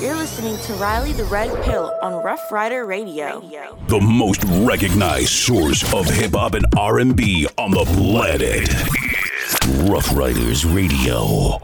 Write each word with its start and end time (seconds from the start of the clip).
You're 0.00 0.14
listening 0.14 0.58
to 0.58 0.74
Riley 0.74 1.12
the 1.12 1.24
Red 1.24 1.64
Pill 1.64 1.90
on 2.02 2.22
Rough 2.22 2.52
Rider 2.52 2.84
Radio. 2.84 3.40
The 3.88 3.98
most 3.98 4.44
recognized 4.44 5.30
source 5.30 5.82
of 5.94 6.04
hip 6.04 6.32
hop 6.34 6.52
and 6.52 6.66
R&B 6.76 7.48
on 7.56 7.70
the 7.70 7.84
planet. 7.84 8.68
Rough 9.90 10.14
Riders 10.14 10.66
Radio. 10.66 11.58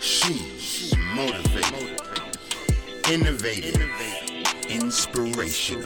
She's 0.00 0.92
motivated, 1.14 2.00
innovative, 3.08 3.90
inspirational, 4.68 5.84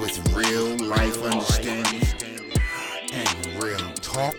with 0.00 0.34
real 0.36 0.76
life 0.86 1.20
understanding 1.24 2.06
and 3.12 3.62
real 3.62 3.92
talk 3.94 4.36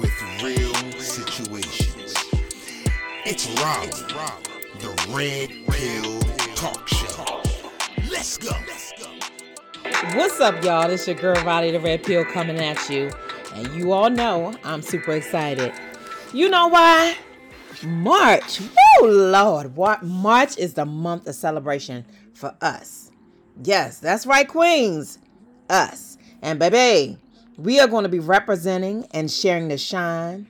with 0.00 0.42
real 0.42 0.72
situations. 0.98 1.83
It's 3.26 3.48
Riley, 3.58 3.88
the 4.80 4.90
Red 5.08 5.48
Pill 5.70 6.20
Talk 6.54 6.86
Show. 6.86 7.40
Let's 8.10 8.36
go. 8.36 8.50
What's 10.14 10.38
up, 10.42 10.62
y'all? 10.62 10.90
It's 10.90 11.06
your 11.06 11.16
girl 11.16 11.42
Riley 11.42 11.70
the 11.70 11.80
Red 11.80 12.04
Pill 12.04 12.26
coming 12.26 12.58
at 12.58 12.90
you. 12.90 13.10
And 13.54 13.74
you 13.74 13.92
all 13.92 14.10
know 14.10 14.54
I'm 14.62 14.82
super 14.82 15.12
excited. 15.12 15.72
You 16.34 16.50
know 16.50 16.68
why? 16.68 17.16
March. 17.82 18.60
Oh 19.00 19.06
Lord. 19.06 19.74
March 20.02 20.58
is 20.58 20.74
the 20.74 20.84
month 20.84 21.26
of 21.26 21.34
celebration 21.34 22.04
for 22.34 22.54
us. 22.60 23.10
Yes, 23.62 24.00
that's 24.00 24.26
right, 24.26 24.46
Queens. 24.46 25.18
Us. 25.70 26.18
And 26.42 26.58
baby, 26.58 27.16
we 27.56 27.80
are 27.80 27.88
going 27.88 28.02
to 28.02 28.10
be 28.10 28.18
representing 28.18 29.06
and 29.12 29.30
sharing 29.30 29.68
the 29.68 29.78
shine 29.78 30.46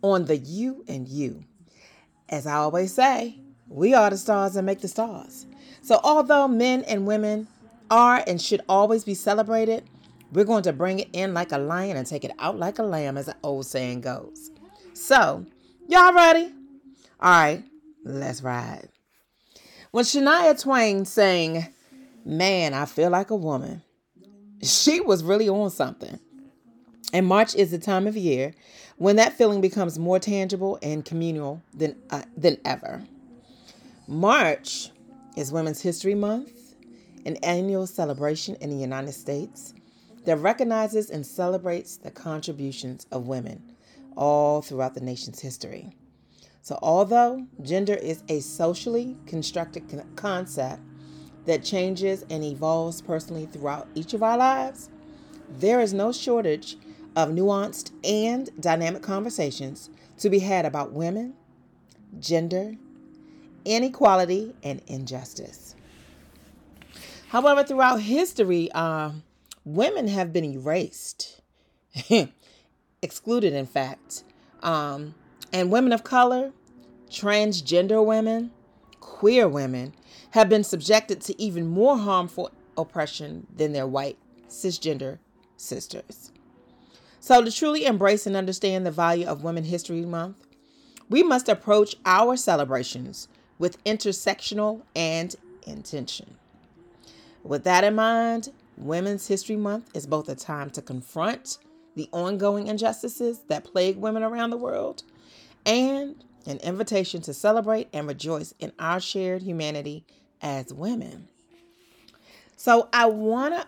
on 0.00 0.24
the 0.24 0.38
you 0.38 0.82
and 0.88 1.06
you. 1.06 1.44
As 2.28 2.46
I 2.46 2.54
always 2.54 2.92
say, 2.92 3.38
we 3.68 3.94
are 3.94 4.10
the 4.10 4.16
stars 4.16 4.54
that 4.54 4.62
make 4.62 4.80
the 4.80 4.88
stars. 4.88 5.46
So 5.82 6.00
although 6.02 6.48
men 6.48 6.82
and 6.84 7.06
women 7.06 7.48
are 7.90 8.22
and 8.26 8.40
should 8.40 8.62
always 8.68 9.04
be 9.04 9.14
celebrated, 9.14 9.84
we're 10.32 10.44
going 10.44 10.64
to 10.64 10.72
bring 10.72 10.98
it 10.98 11.08
in 11.12 11.34
like 11.34 11.52
a 11.52 11.58
lion 11.58 11.96
and 11.96 12.06
take 12.06 12.24
it 12.24 12.32
out 12.38 12.58
like 12.58 12.78
a 12.78 12.82
lamb, 12.82 13.16
as 13.16 13.26
the 13.26 13.36
old 13.42 13.66
saying 13.66 14.00
goes. 14.00 14.50
So, 14.92 15.46
y'all 15.88 16.12
ready? 16.12 16.52
All 17.20 17.30
right, 17.30 17.64
let's 18.04 18.42
ride. 18.42 18.88
When 19.92 20.04
Shania 20.04 20.60
Twain 20.60 21.04
sang, 21.04 21.72
Man, 22.24 22.74
I 22.74 22.86
Feel 22.86 23.10
Like 23.10 23.30
a 23.30 23.36
Woman, 23.36 23.82
she 24.62 25.00
was 25.00 25.22
really 25.22 25.48
on 25.48 25.70
something. 25.70 26.18
And 27.12 27.26
March 27.26 27.54
is 27.54 27.70
the 27.70 27.78
time 27.78 28.06
of 28.06 28.16
year 28.16 28.52
when 28.98 29.16
that 29.16 29.34
feeling 29.34 29.60
becomes 29.60 29.98
more 29.98 30.18
tangible 30.18 30.78
and 30.82 31.04
communal 31.04 31.62
than, 31.74 31.96
uh, 32.10 32.22
than 32.36 32.58
ever. 32.64 33.02
March 34.08 34.90
is 35.36 35.52
Women's 35.52 35.82
History 35.82 36.14
Month, 36.14 36.74
an 37.26 37.36
annual 37.36 37.86
celebration 37.86 38.56
in 38.60 38.70
the 38.70 38.76
United 38.76 39.12
States 39.12 39.74
that 40.24 40.36
recognizes 40.36 41.10
and 41.10 41.26
celebrates 41.26 41.96
the 41.96 42.10
contributions 42.10 43.06
of 43.12 43.26
women 43.26 43.62
all 44.16 44.62
throughout 44.62 44.94
the 44.94 45.00
nation's 45.00 45.40
history. 45.40 45.94
So, 46.62 46.78
although 46.82 47.46
gender 47.62 47.94
is 47.94 48.24
a 48.28 48.40
socially 48.40 49.16
constructed 49.26 49.88
con- 49.88 50.08
concept 50.16 50.82
that 51.44 51.62
changes 51.62 52.24
and 52.28 52.42
evolves 52.42 53.00
personally 53.00 53.46
throughout 53.46 53.86
each 53.94 54.14
of 54.14 54.22
our 54.22 54.36
lives, 54.36 54.90
there 55.48 55.80
is 55.80 55.92
no 55.92 56.10
shortage 56.10 56.76
of 57.16 57.30
nuanced 57.30 57.90
and 58.04 58.50
dynamic 58.60 59.02
conversations 59.02 59.90
to 60.18 60.30
be 60.30 60.40
had 60.40 60.66
about 60.66 60.92
women, 60.92 61.34
gender, 62.20 62.74
inequality, 63.64 64.54
and 64.62 64.82
injustice. 64.86 65.74
However, 67.28 67.64
throughout 67.64 68.02
history, 68.02 68.70
uh, 68.72 69.12
women 69.64 70.08
have 70.08 70.32
been 70.32 70.44
erased, 70.44 71.40
excluded, 73.02 73.52
in 73.52 73.66
fact. 73.66 74.22
Um, 74.62 75.14
and 75.52 75.72
women 75.72 75.92
of 75.92 76.04
color, 76.04 76.52
transgender 77.10 78.04
women, 78.04 78.52
queer 79.00 79.48
women 79.48 79.94
have 80.32 80.48
been 80.48 80.64
subjected 80.64 81.20
to 81.22 81.40
even 81.40 81.66
more 81.66 81.96
harmful 81.96 82.50
oppression 82.76 83.46
than 83.54 83.72
their 83.72 83.86
white 83.86 84.18
cisgender 84.48 85.18
sisters. 85.56 86.30
So, 87.26 87.42
to 87.42 87.50
truly 87.50 87.86
embrace 87.86 88.24
and 88.28 88.36
understand 88.36 88.86
the 88.86 88.92
value 88.92 89.26
of 89.26 89.42
Women 89.42 89.64
History 89.64 90.02
Month, 90.02 90.36
we 91.10 91.24
must 91.24 91.48
approach 91.48 91.96
our 92.06 92.36
celebrations 92.36 93.26
with 93.58 93.82
intersectional 93.82 94.82
and 94.94 95.34
intention. 95.66 96.36
With 97.42 97.64
that 97.64 97.82
in 97.82 97.96
mind, 97.96 98.50
Women's 98.76 99.26
History 99.26 99.56
Month 99.56 99.90
is 99.92 100.06
both 100.06 100.28
a 100.28 100.36
time 100.36 100.70
to 100.70 100.80
confront 100.80 101.58
the 101.96 102.08
ongoing 102.12 102.68
injustices 102.68 103.40
that 103.48 103.64
plague 103.64 103.96
women 103.96 104.22
around 104.22 104.50
the 104.50 104.56
world 104.56 105.02
and 105.66 106.22
an 106.46 106.58
invitation 106.58 107.22
to 107.22 107.34
celebrate 107.34 107.88
and 107.92 108.06
rejoice 108.06 108.54
in 108.60 108.70
our 108.78 109.00
shared 109.00 109.42
humanity 109.42 110.04
as 110.40 110.72
women. 110.72 111.26
So, 112.56 112.88
I 112.92 113.06
want 113.06 113.54
to 113.54 113.66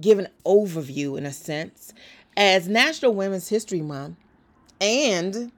give 0.00 0.18
an 0.18 0.28
overview 0.44 1.18
in 1.18 1.26
a 1.26 1.32
sense 1.32 1.92
as 2.36 2.68
National 2.68 3.14
Women's 3.14 3.48
History 3.48 3.82
Month 3.82 4.16
and 4.80 5.52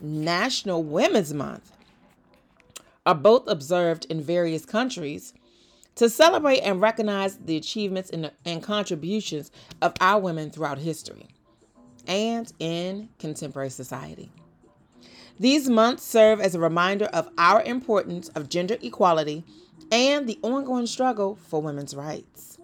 National 0.00 0.82
Women's 0.82 1.32
Month 1.32 1.72
are 3.06 3.14
both 3.14 3.48
observed 3.48 4.06
in 4.06 4.22
various 4.22 4.64
countries 4.64 5.32
to 5.94 6.08
celebrate 6.08 6.60
and 6.60 6.80
recognize 6.80 7.36
the 7.38 7.56
achievements 7.56 8.10
and, 8.10 8.30
and 8.44 8.62
contributions 8.62 9.50
of 9.82 9.92
our 10.00 10.20
women 10.20 10.50
throughout 10.50 10.78
history 10.78 11.26
and 12.06 12.52
in 12.58 13.08
contemporary 13.18 13.70
society. 13.70 14.30
These 15.38 15.70
months 15.70 16.02
serve 16.02 16.40
as 16.40 16.54
a 16.54 16.60
reminder 16.60 17.06
of 17.06 17.28
our 17.38 17.62
importance 17.62 18.28
of 18.30 18.48
gender 18.48 18.76
equality 18.82 19.44
and 19.90 20.26
the 20.26 20.38
ongoing 20.42 20.86
struggle 20.86 21.38
for 21.48 21.62
women's 21.62 21.94
rights. 21.94 22.58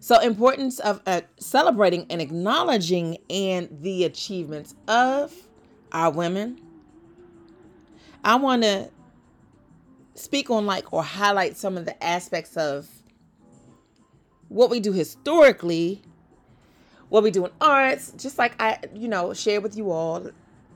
So, 0.00 0.20
importance 0.20 0.78
of 0.78 1.02
uh, 1.06 1.22
celebrating 1.38 2.06
and 2.08 2.22
acknowledging 2.22 3.18
and 3.28 3.68
the 3.82 4.04
achievements 4.04 4.74
of 4.86 5.34
our 5.92 6.10
women. 6.10 6.60
I 8.24 8.36
want 8.36 8.62
to 8.62 8.90
speak 10.14 10.50
on 10.50 10.66
like 10.66 10.92
or 10.92 11.02
highlight 11.02 11.56
some 11.56 11.76
of 11.76 11.84
the 11.84 12.02
aspects 12.02 12.56
of 12.56 12.88
what 14.48 14.70
we 14.70 14.80
do 14.80 14.92
historically, 14.92 16.02
what 17.08 17.22
we 17.22 17.30
do 17.30 17.44
in 17.44 17.50
arts, 17.60 18.12
just 18.16 18.38
like 18.38 18.60
I, 18.60 18.78
you 18.94 19.08
know, 19.08 19.34
share 19.34 19.60
with 19.60 19.76
you 19.76 19.90
all 19.90 20.30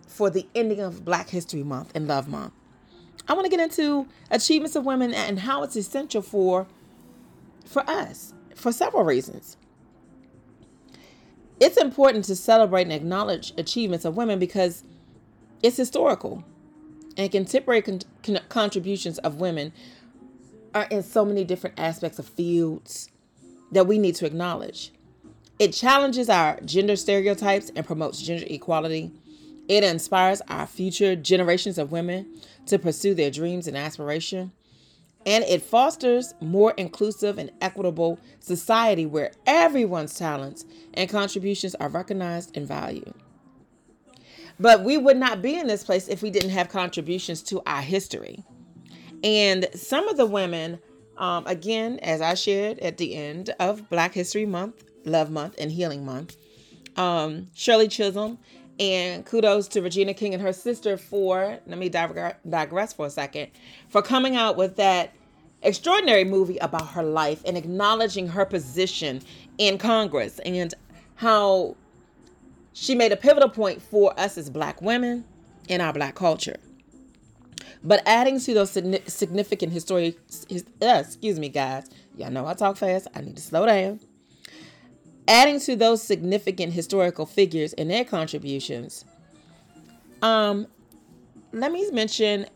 for 0.06 0.31
the 0.31 0.47
ending 0.54 0.81
of 0.81 1.04
Black 1.04 1.28
History 1.28 1.62
Month 1.62 1.93
and 1.94 2.06
Love 2.06 2.28
Month. 2.28 2.53
I 3.28 3.34
want 3.34 3.44
to 3.44 3.50
get 3.50 3.60
into 3.60 4.06
achievements 4.31 4.77
of 4.77 4.84
women 4.84 5.15
and 5.15 5.39
how 5.41 5.62
it's 5.62 5.77
essential 5.77 6.22
for 6.22 6.66
for 7.65 7.89
us 7.89 8.34
for 8.62 8.72
several 8.72 9.04
reasons. 9.04 9.56
It's 11.60 11.76
important 11.76 12.24
to 12.26 12.36
celebrate 12.36 12.82
and 12.82 12.92
acknowledge 12.92 13.52
achievements 13.58 14.04
of 14.04 14.16
women 14.16 14.38
because 14.38 14.84
it's 15.62 15.76
historical 15.76 16.44
and 17.16 17.30
contemporary 17.30 17.82
con- 17.82 18.00
con- 18.22 18.40
contributions 18.48 19.18
of 19.18 19.36
women 19.36 19.72
are 20.74 20.86
in 20.90 21.02
so 21.02 21.24
many 21.24 21.44
different 21.44 21.78
aspects 21.78 22.18
of 22.18 22.26
fields 22.26 23.10
that 23.72 23.86
we 23.86 23.98
need 23.98 24.14
to 24.16 24.26
acknowledge. 24.26 24.92
It 25.58 25.72
challenges 25.72 26.28
our 26.28 26.58
gender 26.64 26.96
stereotypes 26.96 27.70
and 27.76 27.86
promotes 27.86 28.22
gender 28.22 28.46
equality. 28.48 29.12
It 29.68 29.84
inspires 29.84 30.40
our 30.48 30.66
future 30.66 31.14
generations 31.14 31.78
of 31.78 31.92
women 31.92 32.41
to 32.66 32.78
pursue 32.78 33.15
their 33.15 33.30
dreams 33.30 33.66
and 33.66 33.76
aspiration 33.76 34.53
and 35.24 35.45
it 35.45 35.63
fosters 35.63 36.34
more 36.41 36.72
inclusive 36.77 37.39
and 37.39 37.51
equitable 37.60 38.19
society 38.41 39.07
where 39.07 39.33
everyone's 39.47 40.15
talents 40.15 40.65
and 40.95 41.09
contributions 41.09 41.74
are 41.77 41.89
recognized 41.89 42.57
and 42.57 42.66
valued. 42.66 43.15
But 44.59 44.84
we 44.84 44.97
would 44.98 45.16
not 45.16 45.42
be 45.42 45.59
in 45.59 45.66
this 45.66 45.84
place 45.84 46.09
if 46.09 46.22
we 46.22 46.30
didn't 46.30 46.51
have 46.51 46.69
contributions 46.69 47.42
to 47.45 47.63
our 47.66 47.83
history. 47.83 48.45
And 49.24 49.69
some 49.74 50.09
of 50.09 50.16
the 50.16 50.27
women, 50.27 50.78
um, 51.16 51.47
again, 51.47 51.98
as 52.01 52.21
I 52.21 52.34
shared 52.34 52.78
at 52.80 52.98
the 52.98 53.15
end 53.15 53.54
of 53.59 53.89
Black 53.89 54.15
History 54.15 54.47
Month, 54.47 54.84
Love 55.04 55.30
Month, 55.30 55.57
and 55.59 55.71
Healing 55.71 56.04
Month, 56.04 56.36
um, 56.97 57.48
Shirley 57.54 57.89
Chisholm, 57.89 58.39
and 58.82 59.24
kudos 59.24 59.68
to 59.68 59.80
Regina 59.80 60.12
King 60.12 60.34
and 60.34 60.42
her 60.42 60.52
sister 60.52 60.96
for, 60.96 61.56
let 61.66 61.78
me 61.78 61.88
digress 61.88 62.92
for 62.92 63.06
a 63.06 63.10
second, 63.10 63.48
for 63.88 64.02
coming 64.02 64.34
out 64.34 64.56
with 64.56 64.74
that 64.74 65.14
extraordinary 65.62 66.24
movie 66.24 66.58
about 66.58 66.88
her 66.88 67.04
life 67.04 67.40
and 67.44 67.56
acknowledging 67.56 68.26
her 68.26 68.44
position 68.44 69.22
in 69.58 69.78
Congress 69.78 70.40
and 70.40 70.74
how 71.14 71.76
she 72.72 72.96
made 72.96 73.12
a 73.12 73.16
pivotal 73.16 73.48
point 73.48 73.80
for 73.80 74.18
us 74.18 74.36
as 74.36 74.50
black 74.50 74.82
women 74.82 75.24
in 75.68 75.80
our 75.80 75.92
black 75.92 76.16
culture. 76.16 76.56
But 77.84 78.02
adding 78.04 78.40
to 78.40 78.54
those 78.54 78.70
significant 78.72 79.72
historic, 79.72 80.18
uh, 80.50 81.02
excuse 81.06 81.38
me, 81.38 81.48
guys, 81.48 81.88
y'all 82.16 82.32
know 82.32 82.46
I 82.46 82.54
talk 82.54 82.76
fast. 82.76 83.06
I 83.14 83.20
need 83.20 83.36
to 83.36 83.42
slow 83.42 83.64
down. 83.64 84.00
Adding 85.28 85.60
to 85.60 85.77
those 85.77 86.03
significant 86.03 86.72
historical 86.72 87.27
figures 87.27 87.72
and 87.74 87.91
their 87.91 88.04
contributions, 88.04 89.04
um, 90.21 90.66
let 91.53 91.71
me 91.71 91.89
mention 91.91 92.47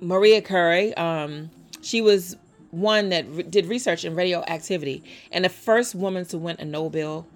Maria 0.00 0.42
Curie. 0.42 0.94
Um, 0.94 1.50
she 1.82 2.00
was 2.00 2.36
one 2.70 3.08
that 3.10 3.26
re- 3.28 3.42
did 3.42 3.66
research 3.66 4.04
in 4.04 4.14
radioactivity 4.14 5.02
and 5.32 5.44
the 5.44 5.48
first 5.48 5.94
woman 5.94 6.24
to 6.26 6.38
win 6.38 6.56
a 6.58 6.64
Nobel 6.64 7.26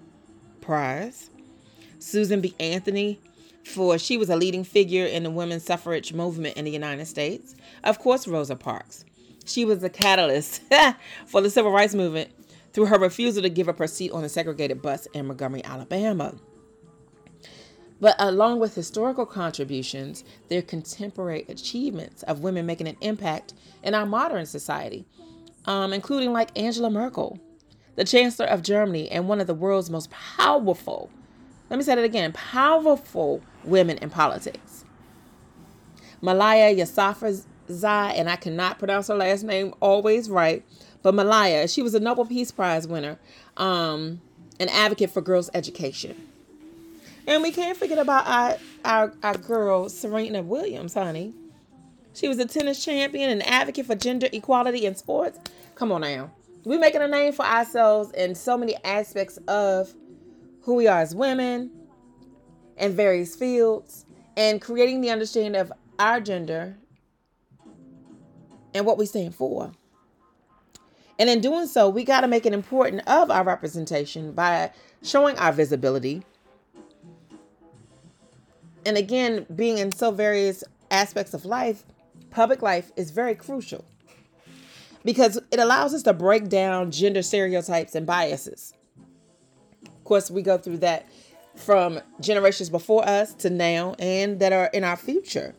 Prize. 0.61 1.29
Susan 1.99 2.41
B. 2.41 2.53
Anthony, 2.59 3.19
for 3.63 3.97
she 3.97 4.17
was 4.17 4.29
a 4.29 4.35
leading 4.35 4.63
figure 4.63 5.05
in 5.05 5.23
the 5.23 5.31
women's 5.31 5.63
suffrage 5.63 6.13
movement 6.13 6.55
in 6.55 6.65
the 6.65 6.71
United 6.71 7.05
States. 7.05 7.55
Of 7.83 7.99
course, 7.99 8.27
Rosa 8.27 8.55
Parks. 8.55 9.05
She 9.45 9.65
was 9.65 9.83
a 9.83 9.89
catalyst 9.89 10.61
for 11.25 11.41
the 11.41 11.49
civil 11.49 11.71
rights 11.71 11.95
movement 11.95 12.29
through 12.75 12.87
her 12.87 12.99
refusal 12.99 13.41
to 13.41 13.49
give 13.49 13.69
up 13.69 13.79
her 13.79 13.87
seat 13.87 14.11
on 14.11 14.25
a 14.25 14.29
segregated 14.29 14.81
bus 14.81 15.05
in 15.13 15.27
Montgomery, 15.27 15.63
Alabama. 15.63 16.35
But 18.01 18.17
along 18.19 18.59
with 18.59 18.75
historical 18.75 19.25
contributions, 19.25 20.25
their 20.49 20.61
contemporary 20.61 21.45
achievements 21.47 22.21
of 22.23 22.41
women 22.41 22.65
making 22.65 22.89
an 22.89 22.97
impact 22.99 23.53
in 23.81 23.95
our 23.95 24.05
modern 24.05 24.45
society, 24.45 25.05
um, 25.63 25.93
including 25.93 26.33
like 26.33 26.49
Angela 26.59 26.89
Merkel, 26.89 27.39
the 27.95 28.03
Chancellor 28.03 28.45
of 28.47 28.61
Germany 28.61 29.09
and 29.09 29.29
one 29.29 29.39
of 29.39 29.47
the 29.47 29.53
world's 29.53 29.89
most 29.89 30.11
powerful, 30.11 31.09
let 31.69 31.77
me 31.77 31.83
say 31.83 31.95
that 31.95 32.03
again, 32.03 32.33
powerful 32.33 33.41
women 33.63 33.97
in 33.99 34.09
politics. 34.09 34.83
Malala 36.21 36.75
Yousafzai, 36.77 38.19
and 38.19 38.29
I 38.29 38.35
cannot 38.35 38.79
pronounce 38.79 39.07
her 39.07 39.15
last 39.15 39.43
name 39.43 39.73
always 39.79 40.29
right, 40.29 40.65
but 41.05 41.13
Malala, 41.13 41.71
she 41.71 41.83
was 41.83 41.93
a 41.93 41.99
Nobel 41.99 42.25
Peace 42.25 42.49
Prize 42.49 42.87
winner, 42.87 43.19
um, 43.57 44.19
an 44.59 44.69
advocate 44.69 45.11
for 45.11 45.21
girls' 45.21 45.51
education. 45.53 46.15
And 47.27 47.43
we 47.43 47.51
can't 47.51 47.77
forget 47.77 47.99
about 47.99 48.25
our, 48.25 48.57
our, 48.83 49.13
our 49.21 49.37
girl, 49.37 49.87
Serena 49.87 50.41
Williams, 50.41 50.95
honey. 50.95 51.35
She 52.15 52.27
was 52.27 52.39
a 52.39 52.45
tennis 52.47 52.83
champion 52.83 53.29
and 53.29 53.45
advocate 53.45 53.85
for 53.85 53.93
gender 53.93 54.29
equality 54.33 54.87
in 54.87 54.95
sports. 54.95 55.37
Come 55.75 55.91
on 55.91 56.01
now. 56.01 56.31
We're 56.63 56.79
making 56.79 57.03
a 57.03 57.07
name 57.07 57.33
for 57.33 57.45
ourselves 57.45 58.11
in 58.13 58.33
so 58.33 58.57
many 58.57 58.75
aspects 58.83 59.37
of 59.47 59.93
who 60.61 60.73
we 60.73 60.87
are 60.87 61.01
as 61.01 61.13
women 61.13 61.69
in 62.77 62.95
various 62.95 63.35
fields 63.35 64.07
and 64.35 64.59
creating 64.59 65.01
the 65.01 65.11
understanding 65.11 65.61
of 65.61 65.71
our 65.99 66.19
gender 66.19 66.77
and 68.73 68.87
what 68.87 68.97
we 68.97 69.05
stand 69.05 69.35
for. 69.35 69.71
And 71.17 71.29
in 71.29 71.39
doing 71.39 71.67
so, 71.67 71.87
we 71.89 72.03
got 72.03 72.21
to 72.21 72.27
make 72.27 72.45
it 72.45 72.53
important 72.53 73.07
of 73.07 73.31
our 73.31 73.43
representation 73.43 74.33
by 74.33 74.71
showing 75.01 75.37
our 75.37 75.53
visibility 75.53 76.23
and 78.85 78.97
again, 78.97 79.45
being 79.53 79.79
in 79.79 79.91
so 79.91 80.11
various 80.11 80.63
aspects 80.91 81.33
of 81.33 81.43
life, 81.43 81.83
public 82.29 82.61
life 82.61 82.91
is 82.95 83.11
very 83.11 83.33
crucial 83.33 83.83
because 85.03 85.39
it 85.51 85.59
allows 85.59 85.93
us 85.93 86.03
to 86.03 86.13
break 86.13 86.49
down 86.49 86.91
gender 86.91 87.23
stereotypes 87.23 87.95
and 87.95 88.05
biases. 88.05 88.73
Of 89.85 90.03
course, 90.03 90.29
we 90.29 90.43
go 90.43 90.57
through 90.57 90.77
that 90.77 91.07
from 91.55 91.99
generations 92.19 92.69
before 92.69 93.07
us 93.07 93.33
to 93.35 93.49
now 93.49 93.95
and 93.97 94.39
that 94.39 94.53
are 94.53 94.69
in 94.71 94.83
our 94.83 94.97
future. 94.97 95.55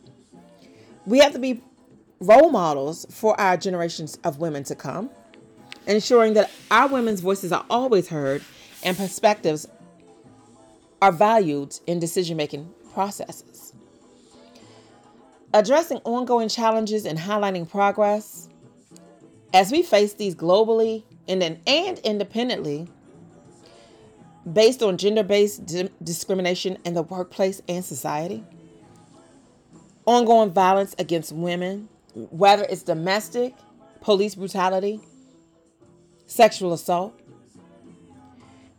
We 1.05 1.19
have 1.19 1.33
to 1.33 1.39
be 1.39 1.61
role 2.19 2.49
models 2.49 3.05
for 3.09 3.39
our 3.39 3.57
generations 3.57 4.17
of 4.23 4.39
women 4.39 4.63
to 4.65 4.75
come, 4.75 5.09
ensuring 5.87 6.33
that 6.33 6.51
our 6.69 6.87
women's 6.87 7.21
voices 7.21 7.51
are 7.51 7.65
always 7.69 8.09
heard 8.09 8.43
and 8.83 8.95
perspectives 8.95 9.67
are 11.01 11.11
valued 11.11 11.79
in 11.87 11.99
decision 11.99 12.37
making 12.37 12.71
processes. 12.93 13.73
Addressing 15.53 15.99
ongoing 16.03 16.49
challenges 16.49 17.05
and 17.05 17.17
highlighting 17.17 17.69
progress. 17.69 18.49
As 19.53 19.71
we 19.71 19.81
face 19.81 20.13
these 20.13 20.35
globally 20.35 21.03
and, 21.27 21.41
and 21.65 21.99
independently, 21.99 22.87
based 24.51 24.83
on 24.83 24.97
gender 24.97 25.23
based 25.23 25.65
di- 25.65 25.89
discrimination 26.03 26.77
in 26.83 26.93
the 26.93 27.01
workplace 27.01 27.61
and 27.69 27.83
society, 27.83 28.43
ongoing 30.05 30.51
violence 30.51 30.95
against 30.99 31.31
women, 31.31 31.87
whether 32.13 32.63
it's 32.63 32.83
domestic, 32.83 33.53
police 34.01 34.35
brutality, 34.35 34.99
sexual 36.27 36.73
assault, 36.73 37.19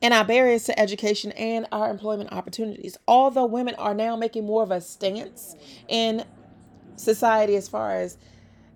and 0.00 0.15
our 0.15 0.25
barriers 0.25 0.65
to 0.65 0.79
education 0.79 1.33
and 1.33 1.67
our 1.73 1.91
employment 1.91 2.33
opportunities. 2.33 2.97
Although 3.09 3.47
women 3.47 3.75
are 3.77 3.95
now 3.95 4.15
making 4.15 4.47
more 4.47 4.62
of 4.62 4.71
a 4.71 4.81
stance 4.81 5.56
in 5.89 6.25
society 6.97 7.56
as 7.56 7.69
far 7.69 7.97
as 7.97 8.17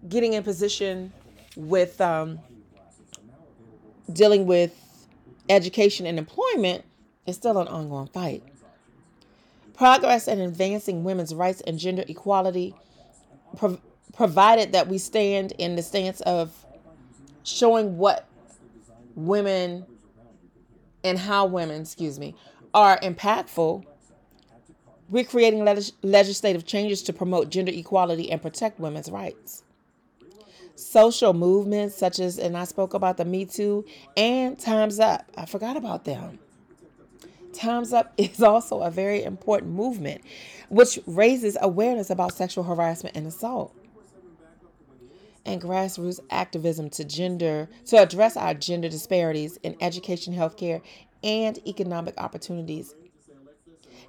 getting 0.08 0.32
in 0.32 0.42
position 0.42 1.12
with 1.56 2.00
um, 2.00 2.40
dealing 4.12 4.46
with 4.46 5.06
education 5.48 6.06
and 6.06 6.18
employment, 6.18 6.84
it's 7.26 7.36
still 7.36 7.58
an 7.58 7.68
ongoing 7.68 8.08
fight. 8.08 8.42
Progress 9.74 10.28
in 10.28 10.40
advancing 10.40 11.04
women's 11.04 11.34
rights 11.34 11.60
and 11.62 11.78
gender 11.78 12.04
equality, 12.08 12.74
prov- 13.56 13.80
provided 14.12 14.72
that 14.72 14.88
we 14.88 14.98
stand 14.98 15.52
in 15.52 15.76
the 15.76 15.82
stance 15.82 16.20
of 16.22 16.66
showing 17.44 17.96
what 17.96 18.26
women 19.14 19.86
and 21.04 21.18
how 21.18 21.46
women, 21.46 21.82
excuse 21.82 22.18
me, 22.18 22.34
are 22.74 22.98
impactful, 23.00 23.84
we're 25.08 25.24
creating 25.24 25.64
legislative 26.02 26.64
changes 26.64 27.02
to 27.02 27.12
promote 27.12 27.50
gender 27.50 27.72
equality 27.74 28.30
and 28.30 28.40
protect 28.40 28.80
women's 28.80 29.10
rights. 29.10 29.62
Social 30.74 31.34
movements 31.34 31.94
such 31.94 32.18
as, 32.18 32.38
and 32.38 32.56
I 32.56 32.64
spoke 32.64 32.94
about 32.94 33.18
the 33.18 33.24
Me 33.24 33.44
Too 33.44 33.84
and 34.16 34.58
Time's 34.58 34.98
Up. 34.98 35.30
I 35.36 35.44
forgot 35.44 35.76
about 35.76 36.04
them. 36.04 36.38
Time's 37.52 37.92
Up 37.92 38.14
is 38.18 38.42
also 38.42 38.80
a 38.80 38.90
very 38.90 39.22
important 39.22 39.72
movement 39.72 40.22
which 40.70 40.98
raises 41.06 41.58
awareness 41.60 42.08
about 42.08 42.32
sexual 42.32 42.64
harassment 42.64 43.14
and 43.14 43.26
assault 43.26 43.74
and 45.44 45.60
grassroots 45.60 46.20
activism 46.30 46.90
to 46.90 47.04
gender 47.04 47.68
to 47.86 47.96
address 47.96 48.36
our 48.36 48.54
gender 48.54 48.88
disparities 48.88 49.56
in 49.58 49.76
education, 49.80 50.34
healthcare, 50.34 50.80
and 51.22 51.58
economic 51.66 52.14
opportunities. 52.18 52.94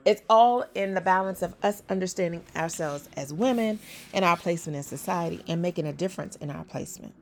It's 0.06 0.22
all 0.30 0.66
in 0.76 0.96
the 0.96 1.02
balance 1.02 1.42
of 1.42 1.56
us 1.64 1.82
understanding 1.90 2.44
ourselves 2.56 3.08
as 3.16 3.34
women 3.34 3.80
and 4.14 4.26
our 4.26 4.36
placement 4.36 4.76
in 4.76 4.84
society 4.84 5.42
and 5.48 5.62
making 5.62 5.88
a 5.88 5.94
difference 5.94 6.36
in 6.38 6.50
our 6.50 6.66
placement. 6.66 7.14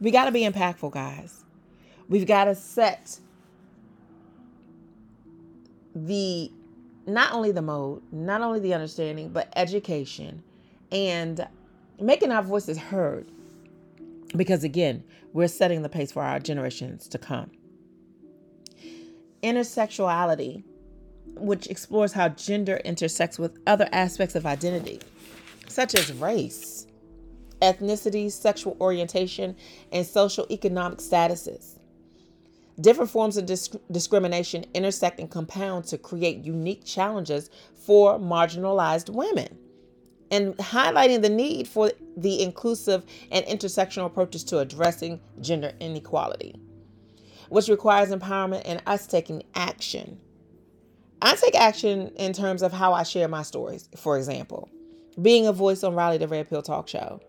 We 0.00 0.10
got 0.10 0.26
to 0.26 0.32
be 0.32 0.42
impactful, 0.42 0.92
guys. 0.92 1.44
We've 2.08 2.26
got 2.26 2.44
to 2.44 2.54
set 2.54 3.18
the 5.94 6.52
not 7.06 7.32
only 7.32 7.50
the 7.50 7.62
mode, 7.62 8.02
not 8.12 8.40
only 8.40 8.60
the 8.60 8.74
understanding, 8.74 9.30
but 9.30 9.52
education 9.56 10.42
and 10.92 11.46
making 12.00 12.32
our 12.32 12.42
voices 12.42 12.78
heard. 12.78 13.30
Because 14.36 14.64
again, 14.64 15.04
we're 15.32 15.48
setting 15.48 15.82
the 15.82 15.88
pace 15.88 16.12
for 16.12 16.22
our 16.22 16.38
generations 16.38 17.08
to 17.08 17.18
come. 17.18 17.50
Intersexuality, 19.42 20.62
which 21.36 21.66
explores 21.68 22.12
how 22.12 22.28
gender 22.28 22.76
intersects 22.84 23.38
with 23.38 23.58
other 23.66 23.88
aspects 23.92 24.34
of 24.34 24.46
identity, 24.46 25.00
such 25.68 25.94
as 25.94 26.12
race, 26.12 26.86
ethnicity, 27.62 28.30
sexual 28.30 28.76
orientation, 28.80 29.56
and 29.92 30.06
social 30.06 30.46
economic 30.50 30.98
statuses. 30.98 31.78
Different 32.80 33.10
forms 33.10 33.36
of 33.36 33.46
disc- 33.46 33.76
discrimination 33.90 34.64
intersect 34.74 35.20
and 35.20 35.30
compound 35.30 35.84
to 35.86 35.98
create 35.98 36.44
unique 36.44 36.84
challenges 36.84 37.50
for 37.74 38.18
marginalized 38.18 39.10
women 39.10 39.58
and 40.30 40.56
highlighting 40.58 41.22
the 41.22 41.28
need 41.28 41.66
for 41.66 41.90
the 42.16 42.42
inclusive 42.42 43.04
and 43.30 43.44
intersectional 43.46 44.06
approaches 44.06 44.44
to 44.44 44.58
addressing 44.58 45.20
gender 45.40 45.72
inequality, 45.80 46.54
which 47.48 47.68
requires 47.68 48.10
empowerment 48.10 48.62
and 48.64 48.82
us 48.86 49.06
taking 49.06 49.42
action. 49.54 50.18
I 51.22 51.34
take 51.36 51.54
action 51.54 52.08
in 52.16 52.32
terms 52.32 52.62
of 52.62 52.72
how 52.72 52.92
I 52.92 53.02
share 53.02 53.28
my 53.28 53.42
stories, 53.42 53.88
for 53.96 54.16
example, 54.16 54.68
being 55.20 55.46
a 55.46 55.52
voice 55.52 55.84
on 55.84 55.94
Riley 55.94 56.18
the 56.18 56.28
Red 56.28 56.48
Pill 56.48 56.62
Talk 56.62 56.88
Show, 56.88 57.20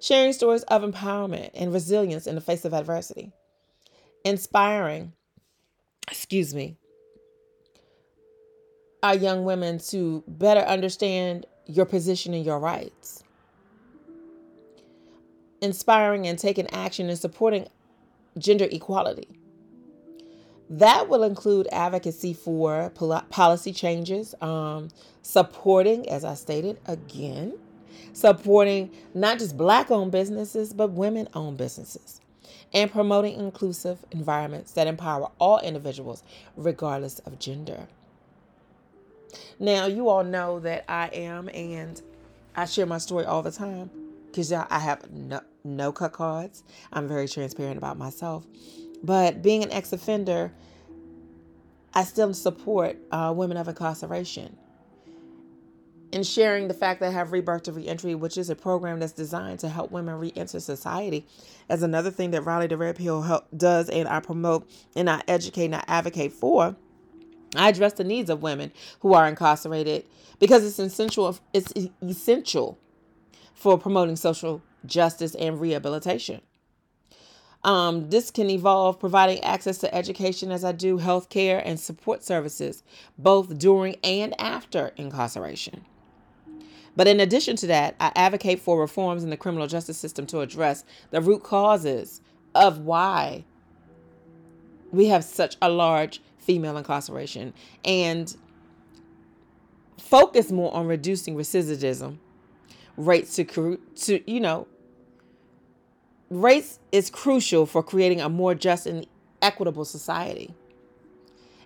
sharing 0.00 0.32
stories 0.32 0.62
of 0.64 0.82
empowerment 0.82 1.50
and 1.54 1.72
resilience 1.72 2.26
in 2.26 2.36
the 2.36 2.40
face 2.40 2.64
of 2.64 2.72
adversity, 2.72 3.32
inspiring, 4.24 5.12
excuse 6.10 6.54
me, 6.54 6.78
our 9.02 9.14
young 9.14 9.44
women 9.44 9.78
to 9.78 10.24
better 10.26 10.60
understand 10.60 11.46
your 11.68 11.84
position 11.84 12.34
and 12.34 12.44
your 12.44 12.58
rights. 12.58 13.22
Inspiring 15.60 16.26
and 16.26 16.38
taking 16.38 16.68
action 16.70 17.08
and 17.08 17.18
supporting 17.18 17.68
gender 18.38 18.66
equality. 18.70 19.28
That 20.70 21.08
will 21.08 21.22
include 21.22 21.68
advocacy 21.72 22.34
for 22.34 22.90
policy 23.30 23.72
changes, 23.72 24.34
um, 24.40 24.88
supporting, 25.22 26.08
as 26.08 26.24
I 26.24 26.34
stated 26.34 26.78
again, 26.86 27.58
supporting 28.12 28.90
not 29.14 29.38
just 29.38 29.56
black 29.56 29.90
owned 29.90 30.12
businesses, 30.12 30.72
but 30.72 30.88
women 30.88 31.28
owned 31.34 31.56
businesses, 31.56 32.20
and 32.74 32.90
promoting 32.92 33.38
inclusive 33.38 34.04
environments 34.10 34.72
that 34.72 34.86
empower 34.86 35.30
all 35.38 35.58
individuals, 35.60 36.22
regardless 36.56 37.18
of 37.20 37.38
gender. 37.38 37.88
Now, 39.58 39.86
you 39.86 40.08
all 40.08 40.24
know 40.24 40.60
that 40.60 40.84
I 40.88 41.08
am, 41.08 41.48
and 41.52 42.00
I 42.56 42.64
share 42.64 42.86
my 42.86 42.98
story 42.98 43.24
all 43.24 43.42
the 43.42 43.52
time 43.52 43.90
because 44.26 44.52
I 44.52 44.78
have 44.78 45.10
no, 45.10 45.40
no 45.64 45.92
cut 45.92 46.12
cards. 46.12 46.62
I'm 46.92 47.08
very 47.08 47.28
transparent 47.28 47.78
about 47.78 47.98
myself. 47.98 48.46
But 49.02 49.42
being 49.42 49.62
an 49.62 49.72
ex 49.72 49.92
offender, 49.92 50.52
I 51.94 52.04
still 52.04 52.34
support 52.34 52.98
uh, 53.10 53.32
women 53.36 53.56
of 53.56 53.68
incarceration. 53.68 54.56
And 56.12 56.26
sharing 56.26 56.68
the 56.68 56.74
fact 56.74 57.00
that 57.00 57.08
I 57.08 57.12
have 57.12 57.32
Rebirth 57.32 57.64
to 57.64 57.72
Reentry, 57.72 58.14
which 58.14 58.38
is 58.38 58.48
a 58.48 58.56
program 58.56 58.98
that's 58.98 59.12
designed 59.12 59.58
to 59.60 59.68
help 59.68 59.90
women 59.90 60.14
reenter 60.14 60.58
society, 60.58 61.26
as 61.68 61.82
another 61.82 62.10
thing 62.10 62.30
that 62.30 62.42
Riley 62.42 62.66
the 62.66 62.78
Red 62.78 62.96
Pill 62.96 63.44
does, 63.54 63.90
and 63.90 64.08
I 64.08 64.20
promote 64.20 64.70
and 64.96 65.10
I 65.10 65.22
educate 65.28 65.66
and 65.66 65.76
I 65.76 65.84
advocate 65.86 66.32
for. 66.32 66.76
I 67.54 67.68
address 67.68 67.94
the 67.94 68.04
needs 68.04 68.30
of 68.30 68.42
women 68.42 68.72
who 69.00 69.14
are 69.14 69.26
incarcerated 69.26 70.04
because 70.38 70.64
it's 70.64 70.78
essential. 70.78 71.38
It's 71.52 71.72
essential 72.02 72.78
for 73.54 73.78
promoting 73.78 74.16
social 74.16 74.62
justice 74.86 75.34
and 75.34 75.60
rehabilitation. 75.60 76.40
Um, 77.64 78.08
this 78.10 78.30
can 78.30 78.50
evolve 78.50 79.00
providing 79.00 79.42
access 79.42 79.78
to 79.78 79.92
education 79.92 80.52
as 80.52 80.64
I 80.64 80.72
do 80.72 80.98
healthcare 80.98 81.60
and 81.64 81.78
support 81.80 82.22
services, 82.22 82.84
both 83.18 83.58
during 83.58 83.96
and 84.04 84.40
after 84.40 84.92
incarceration. 84.96 85.84
But 86.94 87.08
in 87.08 87.20
addition 87.20 87.56
to 87.56 87.66
that, 87.68 87.96
I 88.00 88.12
advocate 88.14 88.60
for 88.60 88.80
reforms 88.80 89.24
in 89.24 89.30
the 89.30 89.36
criminal 89.36 89.66
justice 89.66 89.98
system 89.98 90.26
to 90.26 90.40
address 90.40 90.84
the 91.10 91.20
root 91.20 91.42
causes 91.42 92.20
of 92.54 92.78
why 92.80 93.44
we 94.90 95.06
have 95.06 95.24
such 95.24 95.56
a 95.60 95.68
large 95.68 96.20
female 96.48 96.78
incarceration 96.78 97.52
and 97.84 98.34
focus 99.98 100.50
more 100.50 100.74
on 100.74 100.86
reducing 100.86 101.36
recidivism 101.36 102.16
rates 102.96 103.36
to, 103.36 103.78
to 103.94 104.30
you 104.30 104.40
know 104.40 104.66
race 106.30 106.78
is 106.90 107.10
crucial 107.10 107.66
for 107.66 107.82
creating 107.82 108.22
a 108.22 108.30
more 108.30 108.54
just 108.54 108.86
and 108.86 109.06
equitable 109.42 109.84
society. 109.84 110.54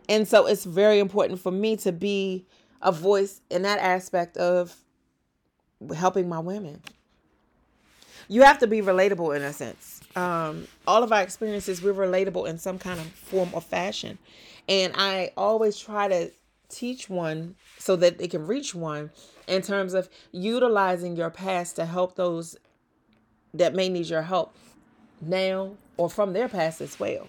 And 0.09 0.27
so 0.27 0.47
it's 0.47 0.65
very 0.65 0.99
important 0.99 1.39
for 1.39 1.53
me 1.53 1.77
to 1.77 1.93
be 1.93 2.45
a 2.83 2.91
voice 2.91 3.41
in 3.51 3.63
that 3.63 3.79
aspect 3.79 4.37
of 4.37 4.75
helping 5.95 6.29
my 6.29 6.41
women. 6.41 6.83
You 8.29 8.43
have 8.43 8.59
to 8.59 8.67
be 8.67 8.81
relatable 8.81 9.37
in 9.37 9.43
a 9.43 9.53
sense. 9.53 10.01
Um, 10.17 10.67
all 10.89 11.05
of 11.05 11.13
our 11.13 11.23
experiences, 11.23 11.81
we're 11.83 11.95
relatable 11.95 12.49
in 12.49 12.59
some 12.59 12.81
kind 12.81 12.99
of 12.99 13.07
form 13.07 13.51
or 13.53 13.61
fashion. 13.61 14.19
And 14.69 14.95
I 14.97 15.33
always 15.37 15.79
try 15.79 16.09
to 16.09 16.31
teach 16.69 17.11
one 17.11 17.57
so 17.79 17.97
that 17.97 18.19
they 18.19 18.29
can 18.29 18.47
reach 18.47 18.75
one 18.75 19.11
in 19.47 19.63
terms 19.63 19.95
of 19.95 20.09
utilizing 20.31 21.17
your 21.17 21.31
past 21.31 21.77
to 21.77 21.85
help 21.85 22.17
those 22.17 22.57
that 23.55 23.75
may 23.75 23.89
need 23.89 24.07
your 24.07 24.23
help 24.23 24.57
now 25.21 25.73
or 25.97 26.09
from 26.09 26.33
their 26.33 26.49
past 26.49 26.81
as 26.81 26.99
well. 26.99 27.29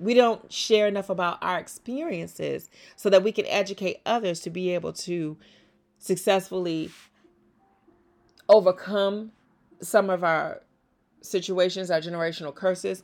We 0.00 0.14
don't 0.14 0.50
share 0.52 0.86
enough 0.86 1.10
about 1.10 1.38
our 1.42 1.58
experiences 1.58 2.70
so 2.96 3.10
that 3.10 3.22
we 3.22 3.32
can 3.32 3.46
educate 3.46 4.00
others 4.06 4.40
to 4.40 4.50
be 4.50 4.70
able 4.70 4.92
to 4.94 5.36
successfully 5.98 6.90
overcome 8.48 9.32
some 9.80 10.08
of 10.08 10.24
our 10.24 10.62
situations, 11.20 11.90
our 11.90 12.00
generational 12.00 12.54
curses, 12.54 13.02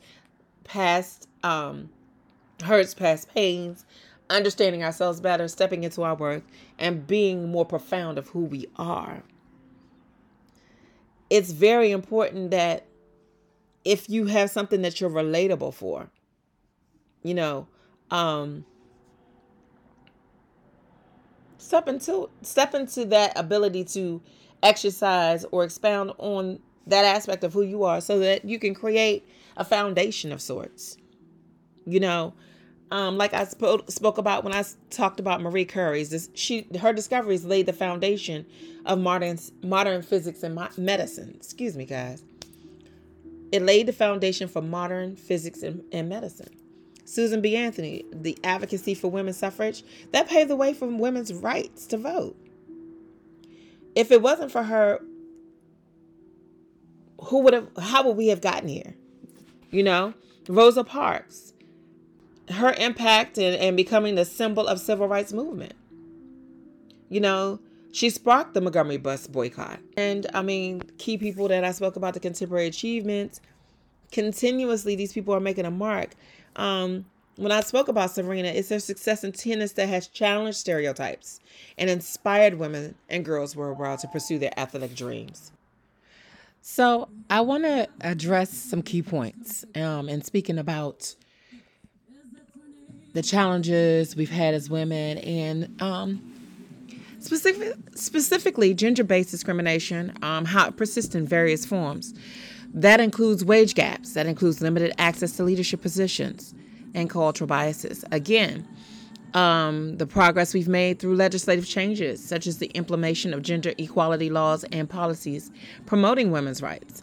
past 0.63 1.27
um, 1.43 1.89
hurts, 2.63 2.93
past 2.93 3.29
pains, 3.33 3.85
understanding 4.29 4.83
ourselves 4.83 5.19
better, 5.21 5.47
stepping 5.47 5.83
into 5.83 6.03
our 6.03 6.15
worth, 6.15 6.43
and 6.79 7.05
being 7.07 7.49
more 7.49 7.65
profound 7.65 8.17
of 8.17 8.29
who 8.29 8.45
we 8.45 8.67
are 8.77 9.23
it's 11.29 11.51
very 11.51 11.91
important 11.91 12.51
that 12.51 12.85
if 13.83 14.09
you 14.09 14.25
have 14.25 14.49
something 14.49 14.81
that 14.81 14.99
you're 14.99 15.09
relatable 15.09 15.73
for, 15.73 16.09
you 17.23 17.33
know, 17.33 17.67
um, 18.11 18.65
step 21.57 21.87
into 21.87 22.29
step 22.41 22.73
into 22.73 23.05
that 23.05 23.37
ability 23.37 23.83
to 23.83 24.21
exercise 24.61 25.45
or 25.51 25.63
expound 25.63 26.11
on 26.17 26.59
that 26.87 27.05
aspect 27.05 27.43
of 27.43 27.53
who 27.53 27.63
you 27.63 27.83
are 27.83 27.99
so 27.99 28.19
that 28.19 28.45
you 28.45 28.59
can 28.59 28.73
create 28.73 29.27
a 29.57 29.65
foundation 29.65 30.31
of 30.31 30.41
sorts. 30.41 30.97
You 31.85 31.99
know, 31.99 32.33
um, 32.95 33.17
like 33.17 33.33
I 33.33 33.43
spoke 33.43 34.17
about 34.17 34.45
when 34.45 34.53
I 34.53 34.63
talked 34.89 35.19
about 35.19 35.41
Marie 35.41 35.65
Curie's, 35.65 36.11
this, 36.11 36.29
she 36.33 36.65
her 36.79 36.93
discoveries 36.93 37.43
laid 37.43 37.65
the 37.65 37.73
foundation 37.73 38.45
of 38.85 38.99
modern 38.99 39.37
modern 39.61 40.01
physics 40.01 40.43
and 40.43 40.57
medicine. 40.77 41.33
Excuse 41.35 41.75
me, 41.75 41.83
guys. 41.83 42.23
It 43.51 43.63
laid 43.63 43.87
the 43.87 43.93
foundation 43.93 44.47
for 44.47 44.61
modern 44.61 45.17
physics 45.17 45.61
and, 45.61 45.83
and 45.91 46.07
medicine. 46.07 46.55
Susan 47.03 47.41
B. 47.41 47.57
Anthony, 47.57 48.05
the 48.13 48.37
advocacy 48.45 48.93
for 48.93 49.11
women's 49.11 49.37
suffrage, 49.37 49.83
that 50.13 50.29
paved 50.29 50.49
the 50.49 50.55
way 50.55 50.73
for 50.73 50.87
women's 50.87 51.33
rights 51.33 51.85
to 51.87 51.97
vote. 51.97 52.37
If 53.93 54.09
it 54.09 54.21
wasn't 54.21 54.53
for 54.53 54.63
her, 54.63 55.01
who 57.25 57.39
would 57.39 57.53
have? 57.53 57.67
How 57.77 58.07
would 58.07 58.15
we 58.15 58.27
have 58.27 58.39
gotten 58.39 58.69
here? 58.69 58.95
You 59.69 59.83
know, 59.83 60.13
Rosa 60.47 60.85
Parks 60.85 61.51
her 62.49 62.73
impact 62.77 63.37
and, 63.37 63.55
and 63.55 63.77
becoming 63.77 64.15
the 64.15 64.25
symbol 64.25 64.67
of 64.67 64.79
civil 64.79 65.07
rights 65.07 65.33
movement. 65.33 65.73
You 67.09 67.19
know, 67.19 67.59
she 67.91 68.09
sparked 68.09 68.53
the 68.53 68.61
Montgomery 68.61 68.97
bus 68.97 69.27
boycott. 69.27 69.79
And 69.95 70.27
I 70.33 70.41
mean, 70.41 70.81
key 70.97 71.17
people 71.17 71.47
that 71.47 71.63
I 71.63 71.71
spoke 71.71 71.95
about 71.95 72.13
the 72.13 72.19
contemporary 72.19 72.67
achievements, 72.67 73.39
continuously 74.11 74.95
these 74.95 75.13
people 75.13 75.33
are 75.33 75.39
making 75.39 75.65
a 75.65 75.71
mark. 75.71 76.15
Um, 76.55 77.05
when 77.37 77.51
I 77.51 77.61
spoke 77.61 77.87
about 77.87 78.11
Serena, 78.11 78.47
it's 78.47 78.69
her 78.69 78.79
success 78.79 79.23
in 79.23 79.33
tennis 79.33 79.73
that 79.73 79.87
has 79.89 80.07
challenged 80.07 80.57
stereotypes 80.57 81.39
and 81.77 81.89
inspired 81.89 82.55
women 82.55 82.95
and 83.09 83.25
girls 83.25 83.55
worldwide 83.55 83.99
to 83.99 84.07
pursue 84.07 84.39
their 84.39 84.57
athletic 84.57 84.95
dreams. 84.95 85.51
So, 86.61 87.09
I 87.29 87.41
want 87.41 87.63
to 87.65 87.87
address 88.01 88.49
some 88.49 88.81
key 88.81 89.03
points 89.03 89.65
um, 89.75 90.09
in 90.09 90.23
speaking 90.23 90.57
about 90.57 91.15
the 93.15 93.21
challenges 93.21 94.13
we've 94.13 94.29
had 94.29 94.53
as 94.53 94.69
women, 94.69 95.17
and 95.19 95.81
um, 95.81 96.21
specific, 97.19 97.73
specifically 97.95 98.73
gender 98.73 99.05
based 99.05 99.31
discrimination, 99.31 100.13
um, 100.21 100.43
how 100.43 100.67
it 100.67 100.75
persists 100.75 101.15
in 101.15 101.25
various 101.25 101.65
forms. 101.65 102.13
That 102.73 102.99
includes 102.99 103.43
wage 103.45 103.73
gaps, 103.73 104.13
that 104.13 104.25
includes 104.25 104.61
limited 104.61 104.93
access 104.97 105.31
to 105.37 105.43
leadership 105.43 105.81
positions, 105.81 106.53
and 106.93 107.09
cultural 107.09 107.47
biases. 107.47 108.03
Again, 108.11 108.67
um, 109.33 109.95
the 109.95 110.05
progress 110.05 110.53
we've 110.53 110.67
made 110.67 110.99
through 110.99 111.15
legislative 111.15 111.65
changes, 111.65 112.21
such 112.21 112.45
as 112.47 112.57
the 112.57 112.67
implementation 112.67 113.33
of 113.33 113.41
gender 113.41 113.73
equality 113.77 114.29
laws 114.29 114.65
and 114.73 114.89
policies 114.89 115.51
promoting 115.85 116.31
women's 116.31 116.61
rights. 116.61 117.01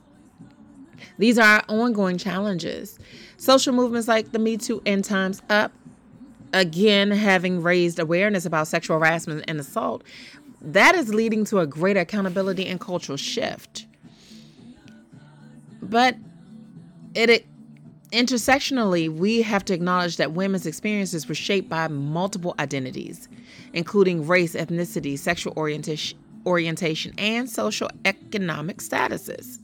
These 1.17 1.39
are 1.39 1.65
ongoing 1.71 2.19
challenges. 2.19 2.99
Social 3.39 3.73
movements 3.73 4.09
like 4.09 4.33
the 4.33 4.39
Me 4.39 4.59
Too 4.59 4.83
and 4.85 5.03
Time's 5.03 5.41
Up 5.49 5.73
again 6.53 7.11
having 7.11 7.63
raised 7.63 7.99
awareness 7.99 8.45
about 8.45 8.69
sexual 8.69 8.99
harassment 8.99 9.45
and 9.49 9.61
assault, 9.61 10.03
that 10.61 10.95
is 10.95 11.13
leading 11.13 11.45
to 11.47 11.59
a 11.59 11.67
greater 11.67 12.01
accountability 12.01 12.67
and 12.67 12.81
cultural 12.81 13.17
shift. 13.17 13.87
But 15.83 16.17
it, 17.15 17.31
it 17.31 17.47
intersectionally, 18.13 19.09
we 19.09 19.43
have 19.43 19.65
to 19.65 19.75
acknowledge 19.75 20.17
that 20.19 20.33
women's 20.33 20.67
experiences 20.67 21.29
were 21.29 21.35
shaped 21.35 21.69
by 21.69 21.89
multiple 21.89 22.55
identities, 22.59 23.29
including 23.73 24.27
race, 24.27 24.55
ethnicity, 24.55 25.19
sexual 25.19 25.53
orientation, 25.57 26.19
orientation, 26.47 27.13
and 27.19 27.49
social 27.49 27.91
economic 28.05 28.79
statuses. 28.79 29.59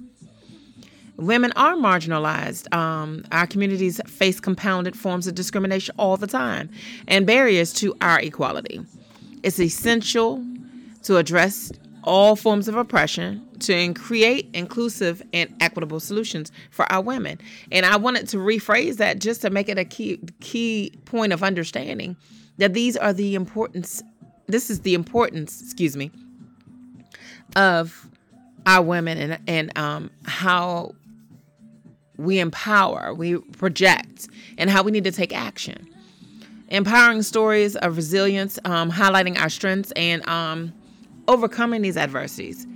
Women 1.18 1.52
are 1.56 1.75
marginalized. 1.75 2.72
Um, 2.75 3.25
our 3.32 3.46
communities 3.46 4.00
face 4.06 4.40
compounded 4.40 4.96
forms 4.96 5.26
of 5.26 5.34
discrimination 5.34 5.94
all 5.98 6.16
the 6.16 6.26
time 6.26 6.70
and 7.06 7.26
barriers 7.26 7.72
to 7.75 7.94
our 8.00 8.20
equality. 8.20 8.80
It's 9.42 9.60
essential 9.60 10.44
to 11.02 11.16
address 11.16 11.72
all 12.04 12.37
forms 12.37 12.68
of 12.68 12.76
oppression 12.76 13.44
to 13.60 13.92
create 13.94 14.48
inclusive 14.54 15.22
and 15.32 15.54
equitable 15.60 16.00
solutions 16.00 16.52
for 16.70 16.90
our 16.92 17.02
women. 17.02 17.38
And 17.72 17.84
I 17.84 17.96
wanted 17.96 18.28
to 18.28 18.38
rephrase 18.38 18.96
that 18.96 19.18
just 19.18 19.42
to 19.42 19.50
make 19.50 19.68
it 19.68 19.78
a 19.78 19.84
key 19.84 20.20
key 20.40 20.92
point 21.04 21.32
of 21.32 21.42
understanding 21.42 22.16
that 22.58 22.72
these 22.75 22.96
are 22.96 23.12
the 23.12 23.34
importance 23.34 24.02
this 24.48 24.70
is 24.70 24.80
the 24.80 24.94
importance, 24.94 25.60
excuse 25.60 25.96
me, 25.96 26.10
of 27.54 28.08
our 28.66 28.82
women 28.82 29.18
and 29.18 29.38
and 29.46 29.78
um 29.78 30.10
how 30.25 30.94
we 32.18 32.40
empower, 32.40 33.14
we 33.14 33.38
project, 33.38 34.28
and 34.58 34.68
how 34.68 34.82
we 34.82 34.90
need 34.90 35.04
to 35.04 35.12
take 35.12 35.34
action. 35.34 35.88
Empowering 36.68 37.22
stories 37.22 37.76
of 37.76 37.96
resilience, 37.96 38.58
um, 38.64 38.90
highlighting 38.90 39.38
our 39.40 39.48
strengths, 39.48 39.92
and 39.92 40.28
um, 40.28 40.72
overcoming 41.26 41.80
these 41.80 41.96
adversities, 41.96 42.66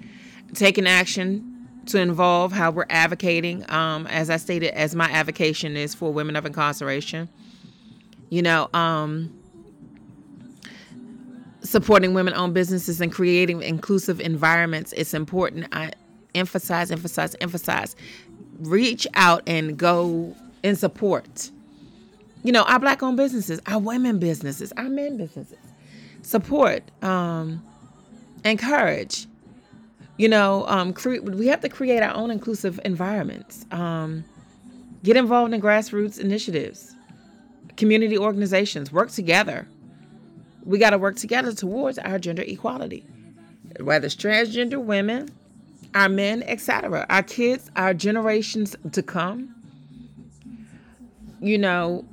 taking 0.54 0.87
action 0.87 1.49
to 1.87 2.00
involve 2.00 2.52
how 2.52 2.70
we're 2.70 2.87
advocating. 2.88 3.68
Um, 3.70 4.06
as 4.06 4.30
I 4.30 4.37
stated, 4.37 4.72
as 4.75 4.94
my 4.94 5.11
advocation 5.11 5.76
is 5.76 5.94
for 5.94 6.12
women 6.12 6.37
of 6.37 6.46
incarceration, 6.46 7.28
you 8.30 8.40
know, 8.40 8.70
um, 8.72 9.37
supporting 11.62 12.14
women 12.14 12.34
owned 12.34 12.54
businesses 12.54 13.00
and 13.00 13.12
creating 13.12 13.62
inclusive 13.62 14.20
environments. 14.20 14.92
It's 14.92 15.14
important. 15.14 15.66
I 15.72 15.92
emphasize, 16.34 16.90
emphasize, 16.90 17.37
emphasize. 17.40 17.96
Reach 18.62 19.07
out 19.14 19.42
and 19.47 19.76
go 19.76 20.35
and 20.62 20.78
support. 20.78 21.50
You 22.42 22.52
know, 22.52 22.62
our 22.62 22.78
black 22.78 23.02
owned 23.02 23.16
businesses, 23.16 23.61
our 23.66 23.78
women 23.78 24.19
businesses, 24.19 24.73
our 24.76 24.88
men 24.88 25.16
businesses. 25.16 25.59
Support. 26.23 26.83
Um, 27.02 27.62
encourage 28.45 29.26
you 30.16 30.28
know 30.28 30.66
um, 30.66 30.92
cre- 30.92 31.21
we 31.21 31.47
have 31.47 31.61
to 31.61 31.69
create 31.69 32.02
our 32.02 32.14
own 32.14 32.31
inclusive 32.31 32.81
environments 32.85 33.64
um, 33.71 34.25
get 35.02 35.16
involved 35.16 35.54
in 35.54 35.61
grassroots 35.61 36.19
initiatives 36.19 36.95
community 37.76 38.19
organizations 38.19 38.92
work 38.92 39.11
together 39.11 39.66
we 40.64 40.78
got 40.78 40.90
to 40.90 40.99
work 40.99 41.16
together 41.16 41.52
towards 41.52 41.99
our 41.99 42.19
gender 42.19 42.42
equality 42.42 43.04
whether 43.81 44.07
it's 44.07 44.16
transgender 44.16 44.83
women 44.83 45.28
our 45.94 46.08
men 46.08 46.42
etc 46.44 47.06
our 47.11 47.22
kids 47.22 47.70
our 47.76 47.94
generations 47.94 48.76
to 48.92 49.02
come 49.02 49.54
you 51.40 51.58
know 51.58 52.04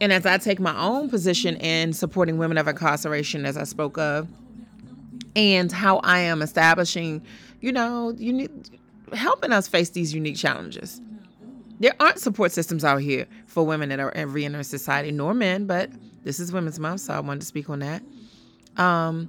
and 0.00 0.12
as 0.12 0.24
i 0.26 0.38
take 0.38 0.60
my 0.60 0.78
own 0.78 1.08
position 1.08 1.56
in 1.56 1.92
supporting 1.92 2.38
women 2.38 2.58
of 2.58 2.68
incarceration 2.68 3.44
as 3.44 3.56
i 3.56 3.64
spoke 3.64 3.98
of 3.98 4.28
and 5.38 5.70
how 5.70 5.98
I 5.98 6.18
am 6.18 6.42
establishing, 6.42 7.22
you 7.60 7.70
know, 7.70 8.12
you 8.16 8.32
need 8.32 8.50
helping 9.12 9.52
us 9.52 9.68
face 9.68 9.90
these 9.90 10.12
unique 10.12 10.36
challenges. 10.36 11.00
There 11.80 11.94
aren't 12.00 12.18
support 12.18 12.50
systems 12.50 12.84
out 12.84 13.00
here 13.00 13.26
for 13.46 13.64
women 13.64 13.88
that 13.90 14.00
are 14.00 14.12
re 14.26 14.44
entering 14.44 14.64
society, 14.64 15.12
nor 15.12 15.32
men, 15.34 15.66
but 15.66 15.90
this 16.24 16.40
is 16.40 16.52
Women's 16.52 16.80
Month, 16.80 17.02
so 17.02 17.14
I 17.14 17.20
wanted 17.20 17.40
to 17.40 17.46
speak 17.46 17.70
on 17.70 17.78
that. 17.78 18.02
Um, 18.76 19.28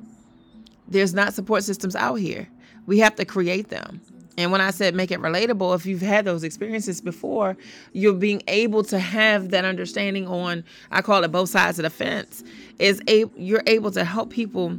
there's 0.88 1.14
not 1.14 1.36
support 1.36 1.64
systems 1.64 1.96
out 1.96 2.16
here. 2.16 2.48
We 2.90 2.98
have 2.98 3.16
to 3.18 3.26
create 3.26 3.70
them. 3.70 4.02
And 4.36 4.52
when 4.52 4.62
I 4.62 4.72
said 4.72 4.96
make 4.96 5.12
it 5.12 5.20
relatable, 5.20 5.76
if 5.76 5.86
you've 5.86 6.02
had 6.02 6.26
those 6.26 6.44
experiences 6.44 7.02
before, 7.02 7.56
you're 7.94 8.14
being 8.14 8.42
able 8.48 8.84
to 8.86 8.98
have 8.98 9.50
that 9.50 9.64
understanding 9.64 10.26
on, 10.28 10.64
I 10.90 11.04
call 11.04 11.24
it 11.24 11.32
both 11.32 11.50
sides 11.50 11.78
of 11.78 11.84
the 11.84 11.92
fence, 11.92 12.44
is 12.80 13.00
a, 13.08 13.26
you're 13.38 13.62
able 13.68 13.92
to 13.92 14.04
help 14.04 14.32
people 14.32 14.76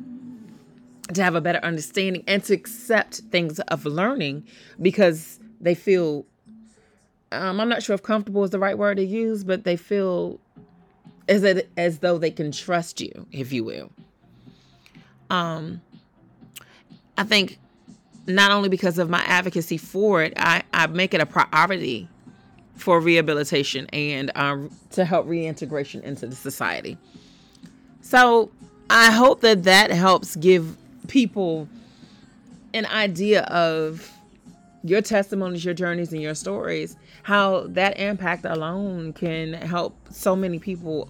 to 1.15 1.23
have 1.23 1.37
a 1.37 1.41
better 1.41 1.61
understanding 1.63 2.25
and 2.27 2.43
to 2.45 2.53
accept 2.53 3.19
things 3.31 3.61
of 3.61 3.87
learning 3.87 4.45
because 4.83 5.39
they 5.61 5.77
feel 5.77 6.27
um, 7.31 7.61
I'm 7.61 7.69
not 7.69 7.85
sure 7.85 7.95
if 7.95 8.03
comfortable 8.03 8.43
is 8.43 8.51
the 8.51 8.59
right 8.59 8.77
word 8.77 8.97
to 8.97 9.05
use, 9.05 9.45
but 9.45 9.63
they 9.63 9.77
feel 9.77 10.41
as 11.29 11.45
as 11.77 12.01
though 12.01 12.19
they 12.19 12.33
can 12.33 12.51
trust 12.51 13.01
you, 13.01 13.29
if 13.31 13.53
you 13.53 13.63
will. 13.63 13.93
Um, 15.31 15.81
I 17.17 17.23
think 17.23 17.59
not 18.27 18.51
only 18.51 18.69
because 18.69 18.99
of 18.99 19.11
my 19.11 19.21
advocacy 19.21 19.77
for 19.77 20.23
it, 20.23 20.33
I, 20.37 20.63
I 20.73 20.87
make 20.87 21.15
it 21.15 21.21
a 21.21 21.27
priority 21.27 22.09
for 22.77 23.01
rehabilitation 23.01 23.87
and 23.93 24.31
um, 24.35 24.71
to 24.91 25.05
help 25.05 25.27
reintegration 25.27 26.03
into 26.03 26.27
the 26.27 26.37
society. 26.37 26.97
So 28.01 28.51
I 28.89 29.11
hope 29.11 29.41
that 29.43 29.65
that 29.65 29.91
helps 29.91 30.37
give 30.37 30.77
people 31.09 31.69
an 32.73 32.87
idea 32.87 33.43
of 33.43 34.11
your 34.83 35.03
testimonies, 35.03 35.65
your 35.65 35.75
journeys, 35.75 36.13
and 36.13 36.23
your 36.23 36.35
stories, 36.35 36.97
how 37.23 37.67
that 37.69 37.99
impact 37.99 38.45
alone 38.47 39.13
can 39.13 39.53
help 39.53 39.95
so 40.11 40.35
many 40.35 40.59
people 40.59 41.09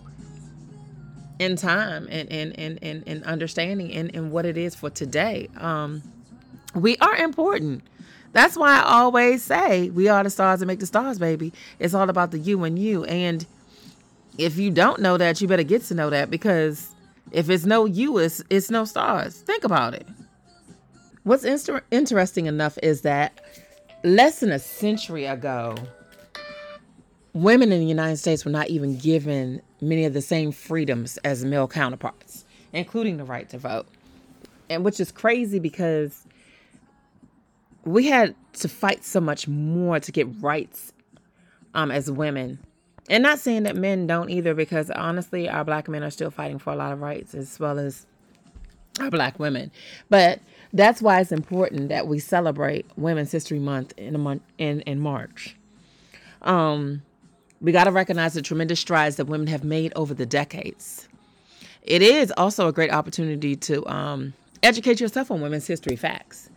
in 1.38 1.56
time 1.56 2.06
and 2.10 2.30
and 2.30 2.58
and 2.58 2.78
and, 2.82 3.04
and 3.06 3.24
understanding 3.24 3.92
and, 3.92 4.14
and 4.14 4.30
what 4.30 4.44
it 4.44 4.56
is 4.58 4.74
for 4.74 4.90
today. 4.90 5.48
Um, 5.56 6.02
we 6.74 6.96
are 6.98 7.16
important. 7.16 7.82
That's 8.32 8.56
why 8.56 8.78
I 8.78 8.82
always 8.82 9.42
say 9.42 9.90
we 9.90 10.08
are 10.08 10.22
the 10.22 10.30
stars 10.30 10.60
that 10.60 10.66
make 10.66 10.78
the 10.78 10.86
stars, 10.86 11.18
baby. 11.18 11.52
It's 11.78 11.94
all 11.94 12.08
about 12.08 12.30
the 12.30 12.38
you 12.38 12.62
and 12.64 12.78
you. 12.78 13.04
And 13.04 13.44
if 14.38 14.56
you 14.56 14.70
don't 14.70 15.00
know 15.00 15.16
that, 15.16 15.40
you 15.40 15.48
better 15.48 15.64
get 15.64 15.82
to 15.84 15.94
know 15.94 16.10
that 16.10 16.30
because 16.30 16.94
if 17.32 17.50
it's 17.50 17.64
no 17.64 17.84
you, 17.86 18.18
it's, 18.18 18.42
it's 18.50 18.70
no 18.70 18.84
stars. 18.84 19.40
Think 19.40 19.64
about 19.64 19.94
it. 19.94 20.06
What's 21.24 21.44
inter- 21.44 21.82
interesting 21.90 22.46
enough 22.46 22.78
is 22.82 23.02
that 23.02 23.40
less 24.04 24.40
than 24.40 24.52
a 24.52 24.58
century 24.58 25.24
ago, 25.24 25.74
women 27.32 27.72
in 27.72 27.80
the 27.80 27.86
United 27.86 28.16
States 28.16 28.44
were 28.44 28.50
not 28.50 28.68
even 28.68 28.96
given 28.96 29.60
many 29.80 30.04
of 30.04 30.14
the 30.14 30.22
same 30.22 30.52
freedoms 30.52 31.18
as 31.18 31.44
male 31.44 31.68
counterparts, 31.68 32.44
including 32.72 33.16
the 33.16 33.24
right 33.24 33.48
to 33.50 33.58
vote. 33.58 33.86
And 34.68 34.84
which 34.84 35.00
is 35.00 35.10
crazy 35.10 35.58
because 35.58 36.26
we 37.92 38.06
had 38.06 38.34
to 38.54 38.68
fight 38.68 39.04
so 39.04 39.20
much 39.20 39.48
more 39.48 40.00
to 40.00 40.12
get 40.12 40.26
rights 40.40 40.92
um, 41.74 41.90
as 41.90 42.10
women 42.10 42.58
and 43.10 43.24
not 43.24 43.40
saying 43.40 43.64
that 43.64 43.74
men 43.74 44.06
don't 44.06 44.30
either, 44.30 44.54
because 44.54 44.88
honestly, 44.90 45.48
our 45.48 45.64
black 45.64 45.88
men 45.88 46.04
are 46.04 46.10
still 46.10 46.30
fighting 46.30 46.60
for 46.60 46.72
a 46.72 46.76
lot 46.76 46.92
of 46.92 47.00
rights 47.00 47.34
as 47.34 47.58
well 47.58 47.78
as 47.78 48.06
our 49.00 49.10
black 49.10 49.40
women. 49.40 49.72
But 50.08 50.40
that's 50.72 51.02
why 51.02 51.20
it's 51.20 51.32
important 51.32 51.88
that 51.88 52.06
we 52.06 52.20
celebrate 52.20 52.86
Women's 52.96 53.32
History 53.32 53.58
Month 53.58 53.94
in 53.96 54.14
a 54.14 54.18
month 54.18 54.42
in, 54.58 54.82
in 54.82 55.00
March. 55.00 55.56
Um, 56.42 57.02
we 57.60 57.72
got 57.72 57.84
to 57.84 57.90
recognize 57.90 58.34
the 58.34 58.42
tremendous 58.42 58.78
strides 58.78 59.16
that 59.16 59.24
women 59.24 59.48
have 59.48 59.64
made 59.64 59.92
over 59.96 60.14
the 60.14 60.24
decades. 60.24 61.08
It 61.82 62.02
is 62.02 62.32
also 62.36 62.68
a 62.68 62.72
great 62.72 62.92
opportunity 62.92 63.56
to 63.56 63.84
um, 63.88 64.34
educate 64.62 65.00
yourself 65.00 65.32
on 65.32 65.40
women's 65.40 65.66
history 65.66 65.96
facts. 65.96 66.48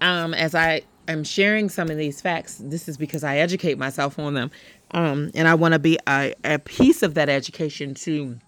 Um, 0.00 0.34
as 0.34 0.54
I 0.54 0.82
am 1.08 1.24
sharing 1.24 1.68
some 1.68 1.90
of 1.90 1.96
these 1.96 2.20
facts, 2.20 2.60
this 2.62 2.88
is 2.88 2.96
because 2.96 3.24
I 3.24 3.38
educate 3.38 3.78
myself 3.78 4.18
on 4.18 4.34
them. 4.34 4.50
Um, 4.92 5.30
and 5.34 5.48
I 5.48 5.54
want 5.54 5.72
to 5.72 5.78
be 5.78 5.98
a, 6.06 6.34
a 6.44 6.58
piece 6.58 7.02
of 7.02 7.14
that 7.14 7.28
education 7.28 7.94
to 7.94 8.38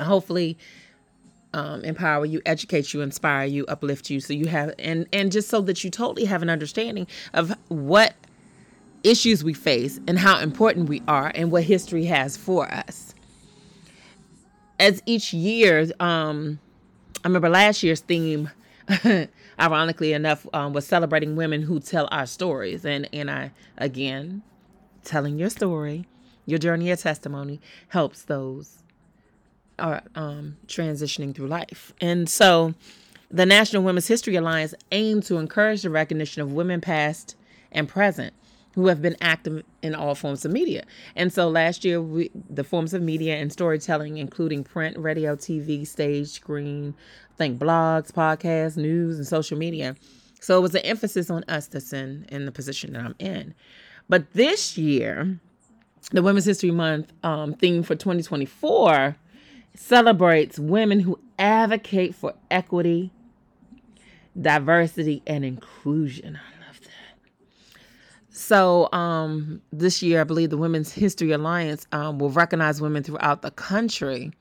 hopefully 0.00 0.58
um, 1.54 1.82
empower 1.84 2.26
you, 2.26 2.42
educate 2.46 2.92
you, 2.92 3.00
inspire 3.00 3.46
you, 3.46 3.64
uplift 3.66 4.10
you, 4.10 4.20
so 4.20 4.32
you 4.32 4.46
have 4.46 4.74
and 4.78 5.06
and 5.12 5.30
just 5.30 5.48
so 5.48 5.60
that 5.62 5.84
you 5.84 5.90
totally 5.90 6.24
have 6.24 6.42
an 6.42 6.50
understanding 6.50 7.06
of 7.32 7.56
what 7.68 8.14
issues 9.04 9.44
we 9.44 9.54
face 9.54 10.00
and 10.08 10.18
how 10.18 10.40
important 10.40 10.88
we 10.88 11.02
are 11.06 11.30
and 11.34 11.52
what 11.52 11.62
history 11.62 12.06
has 12.06 12.36
for 12.36 12.70
us. 12.72 13.14
As 14.80 15.00
each 15.06 15.32
year, 15.32 15.86
um, 16.00 16.58
I 17.24 17.28
remember 17.28 17.48
last 17.48 17.82
year's 17.82 18.00
theme, 18.00 18.50
ironically 19.58 20.12
enough, 20.12 20.46
um, 20.52 20.72
was 20.72 20.86
celebrating 20.86 21.36
women 21.36 21.62
who 21.62 21.80
tell 21.80 22.08
our 22.10 22.26
stories, 22.26 22.84
and 22.84 23.08
and 23.12 23.30
I 23.30 23.52
again 23.78 24.42
telling 25.04 25.38
your 25.38 25.50
story, 25.50 26.06
your 26.46 26.58
journey, 26.58 26.86
your 26.86 26.96
testimony 26.96 27.60
helps 27.88 28.22
those 28.22 28.82
are 29.78 30.02
um, 30.14 30.56
transitioning 30.66 31.34
through 31.34 31.48
life. 31.48 31.92
And 32.00 32.28
so 32.28 32.74
the 33.30 33.46
National 33.46 33.82
Women's 33.82 34.06
History 34.06 34.36
Alliance 34.36 34.74
aims 34.92 35.26
to 35.28 35.38
encourage 35.38 35.82
the 35.82 35.90
recognition 35.90 36.42
of 36.42 36.52
women 36.52 36.80
past 36.80 37.36
and 37.72 37.88
present 37.88 38.32
who 38.74 38.88
have 38.88 39.00
been 39.00 39.16
active 39.20 39.62
in 39.82 39.94
all 39.94 40.14
forms 40.14 40.44
of 40.44 40.50
media. 40.52 40.84
And 41.14 41.32
so 41.32 41.48
last 41.48 41.84
year, 41.84 42.02
we, 42.02 42.30
the 42.50 42.64
forms 42.64 42.92
of 42.92 43.02
media 43.02 43.36
and 43.36 43.52
storytelling, 43.52 44.18
including 44.18 44.64
print, 44.64 44.98
radio, 44.98 45.36
TV, 45.36 45.86
stage, 45.86 46.28
screen, 46.28 46.94
think 47.36 47.58
blogs, 47.58 48.12
podcasts, 48.12 48.76
news, 48.76 49.16
and 49.16 49.26
social 49.26 49.56
media. 49.56 49.94
So 50.40 50.58
it 50.58 50.62
was 50.62 50.74
an 50.74 50.82
emphasis 50.82 51.30
on 51.30 51.44
us 51.48 51.68
that's 51.68 51.92
in, 51.92 52.26
in 52.28 52.46
the 52.46 52.52
position 52.52 52.92
that 52.92 53.02
I'm 53.02 53.14
in. 53.18 53.54
But 54.08 54.32
this 54.32 54.76
year, 54.76 55.38
the 56.10 56.22
Women's 56.22 56.44
History 56.44 56.70
Month 56.70 57.12
um, 57.22 57.54
theme 57.54 57.82
for 57.82 57.94
2024 57.94 59.16
celebrates 59.74 60.58
women 60.58 61.00
who 61.00 61.18
advocate 61.38 62.14
for 62.14 62.34
equity, 62.50 63.10
diversity, 64.40 65.22
and 65.26 65.44
inclusion. 65.44 66.38
So, 68.36 68.88
um, 68.92 69.62
this 69.72 70.02
year, 70.02 70.20
I 70.20 70.24
believe 70.24 70.50
the 70.50 70.56
Women's 70.56 70.92
History 70.92 71.30
Alliance 71.30 71.86
um, 71.92 72.18
will 72.18 72.30
recognize 72.30 72.80
women 72.80 73.04
throughout 73.04 73.42
the 73.42 73.52
country 73.52 74.32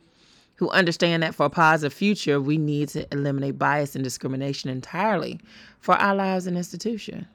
who 0.56 0.68
understand 0.72 1.22
that 1.22 1.36
for 1.36 1.46
a 1.46 1.50
positive 1.52 1.94
future, 1.94 2.42
we 2.42 2.58
need 2.58 2.90
to 2.90 3.06
eliminate 3.14 3.60
bias 3.60 3.94
and 3.94 4.04
discrimination 4.04 4.72
entirely 4.72 5.40
for 5.80 5.94
our 5.94 6.16
lives 6.16 6.48
and 6.48 6.58
institution. 6.58 7.28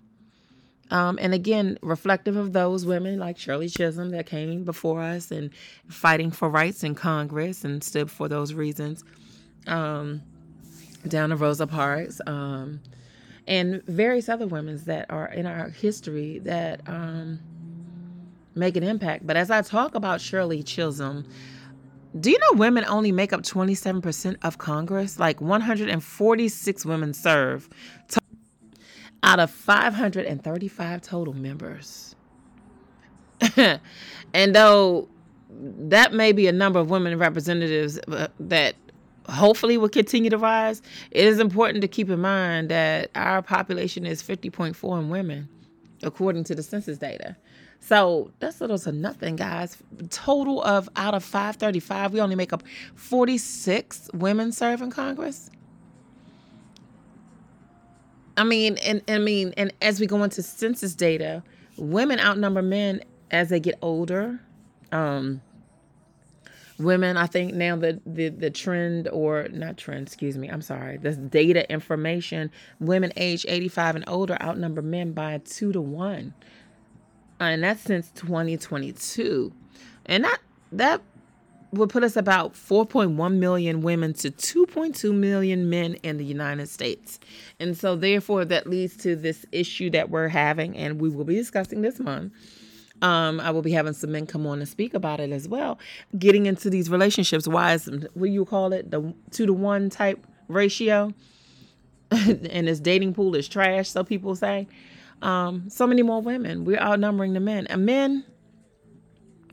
Um, 0.90 1.16
and 1.22 1.32
again, 1.32 1.78
reflective 1.80 2.34
of 2.34 2.52
those 2.52 2.84
women 2.84 3.20
like 3.20 3.38
Shirley 3.38 3.68
Chisholm 3.68 4.10
that 4.10 4.26
came 4.26 4.64
before 4.64 5.00
us 5.00 5.30
and 5.30 5.50
fighting 5.86 6.32
for 6.32 6.50
rights 6.50 6.82
in 6.82 6.96
Congress 6.96 7.64
and 7.64 7.84
stood 7.84 8.10
for 8.10 8.26
those 8.26 8.52
reasons. 8.52 9.04
Um, 9.68 10.22
down 11.06 11.28
to 11.30 11.36
Rosa 11.36 11.68
Parks, 11.68 12.20
um, 12.26 12.80
and 13.48 13.82
various 13.86 14.28
other 14.28 14.46
women 14.46 14.76
that 14.84 15.06
are 15.10 15.26
in 15.26 15.46
our 15.46 15.70
history 15.70 16.38
that 16.40 16.82
um, 16.86 17.40
make 18.54 18.76
an 18.76 18.82
impact. 18.82 19.26
But 19.26 19.36
as 19.36 19.50
I 19.50 19.62
talk 19.62 19.94
about 19.94 20.20
Shirley 20.20 20.62
Chisholm, 20.62 21.26
do 22.20 22.30
you 22.30 22.38
know 22.38 22.58
women 22.58 22.84
only 22.86 23.10
make 23.10 23.32
up 23.32 23.42
27% 23.42 24.36
of 24.42 24.58
Congress? 24.58 25.18
Like 25.18 25.40
146 25.40 26.84
women 26.84 27.14
serve 27.14 27.70
to- 28.08 28.20
out 29.22 29.40
of 29.40 29.50
535 29.50 31.00
total 31.00 31.32
members. 31.32 32.14
and 34.34 34.54
though 34.54 35.08
that 35.50 36.12
may 36.12 36.32
be 36.32 36.46
a 36.48 36.52
number 36.52 36.78
of 36.78 36.90
women 36.90 37.18
representatives 37.18 37.98
uh, 38.08 38.28
that 38.38 38.74
hopefully 39.28 39.76
will 39.76 39.88
continue 39.88 40.30
to 40.30 40.38
rise, 40.38 40.82
it 41.10 41.26
is 41.26 41.38
important 41.38 41.82
to 41.82 41.88
keep 41.88 42.10
in 42.10 42.20
mind 42.20 42.70
that 42.70 43.10
our 43.14 43.42
population 43.42 44.06
is 44.06 44.22
50.4 44.22 45.00
in 45.00 45.10
women, 45.10 45.48
according 46.02 46.44
to 46.44 46.54
the 46.54 46.62
census 46.62 46.98
data. 46.98 47.36
So 47.80 48.32
that's 48.40 48.60
little 48.60 48.78
to 48.80 48.92
nothing, 48.92 49.36
guys. 49.36 49.78
Total 50.10 50.62
of 50.62 50.88
out 50.96 51.14
of 51.14 51.22
535, 51.24 52.12
we 52.12 52.20
only 52.20 52.34
make 52.34 52.52
up 52.52 52.62
46 52.96 54.10
women 54.14 54.52
serve 54.52 54.82
in 54.82 54.90
Congress. 54.90 55.50
I 58.36 58.44
mean, 58.44 58.78
and 58.78 59.02
I 59.08 59.18
mean, 59.18 59.52
and 59.56 59.72
as 59.82 60.00
we 60.00 60.06
go 60.06 60.22
into 60.22 60.42
census 60.42 60.94
data, 60.94 61.42
women 61.76 62.20
outnumber 62.20 62.62
men 62.62 63.02
as 63.30 63.48
they 63.48 63.60
get 63.60 63.76
older. 63.82 64.40
Um, 64.92 65.40
women, 66.78 67.16
I 67.16 67.26
think 67.26 67.54
now 67.54 67.76
the, 67.76 68.00
the 68.06 68.28
the 68.28 68.50
trend 68.50 69.08
or 69.08 69.48
not 69.50 69.76
trend, 69.76 70.06
excuse 70.06 70.38
me, 70.38 70.48
I'm 70.48 70.62
sorry, 70.62 70.96
this 70.96 71.16
data 71.16 71.70
information, 71.70 72.50
women 72.80 73.12
age 73.16 73.44
85 73.48 73.96
and 73.96 74.04
older 74.06 74.36
outnumber 74.40 74.82
men 74.82 75.12
by 75.12 75.38
two 75.38 75.72
to 75.72 75.80
one 75.80 76.34
uh, 77.40 77.44
and 77.44 77.62
that's 77.62 77.82
since 77.82 78.10
2022 78.12 79.52
and 80.06 80.24
that 80.24 80.40
that 80.72 81.02
would 81.70 81.90
put 81.90 82.02
us 82.02 82.16
about 82.16 82.54
4.1 82.54 83.34
million 83.34 83.82
women 83.82 84.14
to 84.14 84.30
2.2 84.30 85.14
million 85.14 85.68
men 85.68 85.94
in 85.96 86.16
the 86.16 86.24
United 86.24 86.66
States. 86.66 87.20
And 87.60 87.76
so 87.76 87.94
therefore 87.94 88.46
that 88.46 88.66
leads 88.66 88.96
to 88.98 89.14
this 89.14 89.44
issue 89.52 89.90
that 89.90 90.08
we're 90.08 90.28
having 90.28 90.74
and 90.78 90.98
we 90.98 91.10
will 91.10 91.26
be 91.26 91.34
discussing 91.34 91.82
this 91.82 92.00
month. 92.00 92.32
Um, 93.00 93.40
I 93.40 93.50
will 93.50 93.62
be 93.62 93.70
having 93.72 93.92
some 93.92 94.12
men 94.12 94.26
come 94.26 94.46
on 94.46 94.58
and 94.58 94.68
speak 94.68 94.94
about 94.94 95.20
it 95.20 95.30
as 95.30 95.48
well. 95.48 95.78
Getting 96.18 96.46
into 96.46 96.68
these 96.68 96.90
relationships, 96.90 97.46
why 97.46 97.74
is 97.74 97.88
what 98.14 98.30
you 98.30 98.44
call 98.44 98.72
it, 98.72 98.90
the 98.90 99.14
two 99.30 99.46
to 99.46 99.52
one 99.52 99.88
type 99.88 100.26
ratio, 100.48 101.12
and 102.10 102.66
this 102.66 102.80
dating 102.80 103.14
pool 103.14 103.34
is 103.36 103.48
trash, 103.48 103.88
so 103.90 104.02
people 104.02 104.34
say. 104.34 104.66
Um, 105.22 105.68
so 105.68 105.86
many 105.86 106.02
more 106.02 106.22
women. 106.22 106.64
We're 106.64 106.80
outnumbering 106.80 107.34
the 107.34 107.40
men. 107.40 107.66
And 107.68 107.84
men 107.84 108.24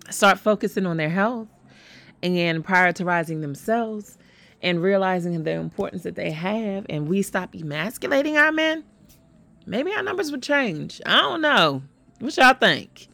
start 0.10 0.40
focusing 0.40 0.86
on 0.86 0.98
their 0.98 1.10
health 1.10 1.48
and 2.24 2.66
prioritizing 2.66 3.42
themselves 3.42 4.18
and 4.62 4.82
realizing 4.82 5.44
the 5.44 5.52
importance 5.52 6.04
that 6.04 6.16
they 6.16 6.32
have, 6.32 6.86
and 6.90 7.08
we 7.08 7.22
stop 7.22 7.54
emasculating 7.54 8.38
our 8.38 8.52
men, 8.52 8.84
maybe 9.66 9.92
our 9.92 10.02
numbers 10.02 10.32
would 10.32 10.42
change. 10.42 11.02
I 11.06 11.22
don't 11.22 11.42
know. 11.42 11.84
What 12.20 12.36
y'all 12.38 12.54
think? 12.54 13.08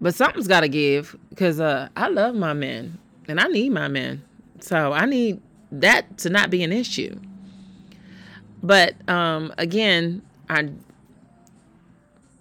But 0.00 0.14
something's 0.14 0.48
got 0.48 0.60
to 0.60 0.68
give 0.68 1.16
because 1.30 1.58
uh, 1.58 1.88
I 1.96 2.08
love 2.08 2.34
my 2.34 2.52
men 2.52 2.98
and 3.28 3.40
I 3.40 3.48
need 3.48 3.70
my 3.70 3.88
men. 3.88 4.22
So 4.60 4.92
I 4.92 5.06
need 5.06 5.40
that 5.72 6.18
to 6.18 6.30
not 6.30 6.50
be 6.50 6.62
an 6.62 6.72
issue. 6.72 7.18
But 8.62 8.94
um, 9.08 9.52
again, 9.58 10.22
I 10.48 10.70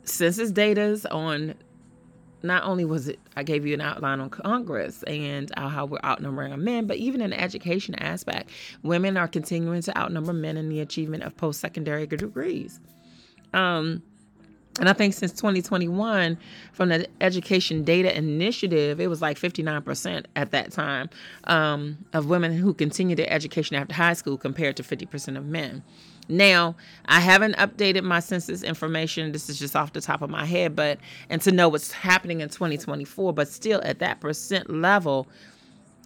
census 0.03 0.51
data's 0.51 1.05
on 1.07 1.55
not 2.43 2.63
only 2.63 2.85
was 2.85 3.07
it 3.07 3.19
I 3.35 3.43
gave 3.43 3.65
you 3.65 3.73
an 3.73 3.81
outline 3.81 4.19
on 4.19 4.29
Congress 4.29 5.03
and 5.03 5.51
how 5.57 5.85
we're 5.85 5.99
outnumbering 6.03 6.63
men, 6.63 6.85
but 6.87 6.97
even 6.97 7.21
in 7.21 7.31
the 7.31 7.41
education 7.41 7.95
aspect, 7.95 8.49
women 8.83 9.17
are 9.17 9.27
continuing 9.27 9.81
to 9.81 9.97
outnumber 9.97 10.33
men 10.33 10.55
in 10.55 10.69
the 10.69 10.79
achievement 10.79 11.23
of 11.23 11.35
post-secondary 11.35 12.05
degrees. 12.05 12.79
Um, 13.53 14.03
and 14.79 14.89
I 14.89 14.93
think 14.93 15.13
since 15.13 15.31
2021, 15.31 16.37
from 16.73 16.89
the 16.89 17.07
Education 17.21 17.83
Data 17.83 18.15
Initiative, 18.15 18.99
it 18.99 19.07
was 19.07 19.21
like 19.21 19.39
59% 19.39 20.25
at 20.35 20.51
that 20.51 20.71
time 20.71 21.09
um, 21.45 21.97
of 22.11 22.25
women 22.25 22.51
who 22.51 22.73
continue 22.73 23.15
their 23.15 23.31
education 23.31 23.77
after 23.77 23.93
high 23.93 24.13
school 24.13 24.37
compared 24.37 24.75
to 24.77 24.83
50% 24.83 25.37
of 25.37 25.45
men. 25.45 25.81
Now, 26.27 26.75
I 27.05 27.19
haven't 27.19 27.55
updated 27.55 28.03
my 28.03 28.19
census 28.19 28.63
information. 28.63 29.31
This 29.31 29.49
is 29.49 29.59
just 29.59 29.75
off 29.75 29.93
the 29.93 30.01
top 30.01 30.21
of 30.21 30.29
my 30.29 30.43
head, 30.43 30.75
but 30.75 30.99
and 31.29 31.41
to 31.43 31.51
know 31.51 31.69
what's 31.69 31.91
happening 31.91 32.41
in 32.41 32.49
2024, 32.49 33.31
but 33.31 33.47
still 33.47 33.79
at 33.83 33.99
that 33.99 34.19
percent 34.19 34.69
level, 34.69 35.27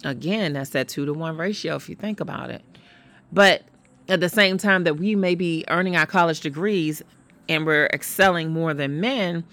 again, 0.04 0.52
that's 0.52 0.70
that 0.70 0.88
two 0.88 1.06
to 1.06 1.14
one 1.14 1.36
ratio 1.36 1.74
if 1.76 1.88
you 1.88 1.96
think 1.96 2.20
about 2.20 2.50
it. 2.50 2.62
But 3.32 3.62
at 4.08 4.20
the 4.20 4.28
same 4.28 4.58
time 4.58 4.84
that 4.84 4.98
we 4.98 5.16
may 5.16 5.34
be 5.34 5.64
earning 5.68 5.96
our 5.96 6.06
college 6.06 6.40
degrees 6.40 7.02
and 7.50 7.66
we're 7.66 7.86
excelling 7.92 8.50
more 8.50 8.72
than 8.72 9.00
men, 9.00 9.44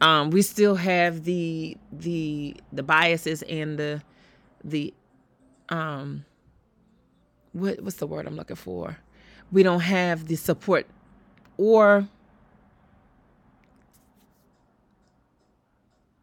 um, 0.00 0.30
we 0.30 0.42
still 0.42 0.74
have 0.74 1.24
the 1.24 1.76
the 1.92 2.56
the 2.72 2.82
biases 2.82 3.42
and 3.42 3.78
the 3.78 4.02
the 4.64 4.92
um 5.68 6.24
what 7.52 7.80
what's 7.82 7.96
the 7.96 8.06
word 8.06 8.26
I'm 8.26 8.36
looking 8.36 8.56
for? 8.56 8.96
we 9.50 9.62
don't 9.62 9.80
have 9.80 10.26
the 10.26 10.36
support 10.36 10.86
or 11.56 12.06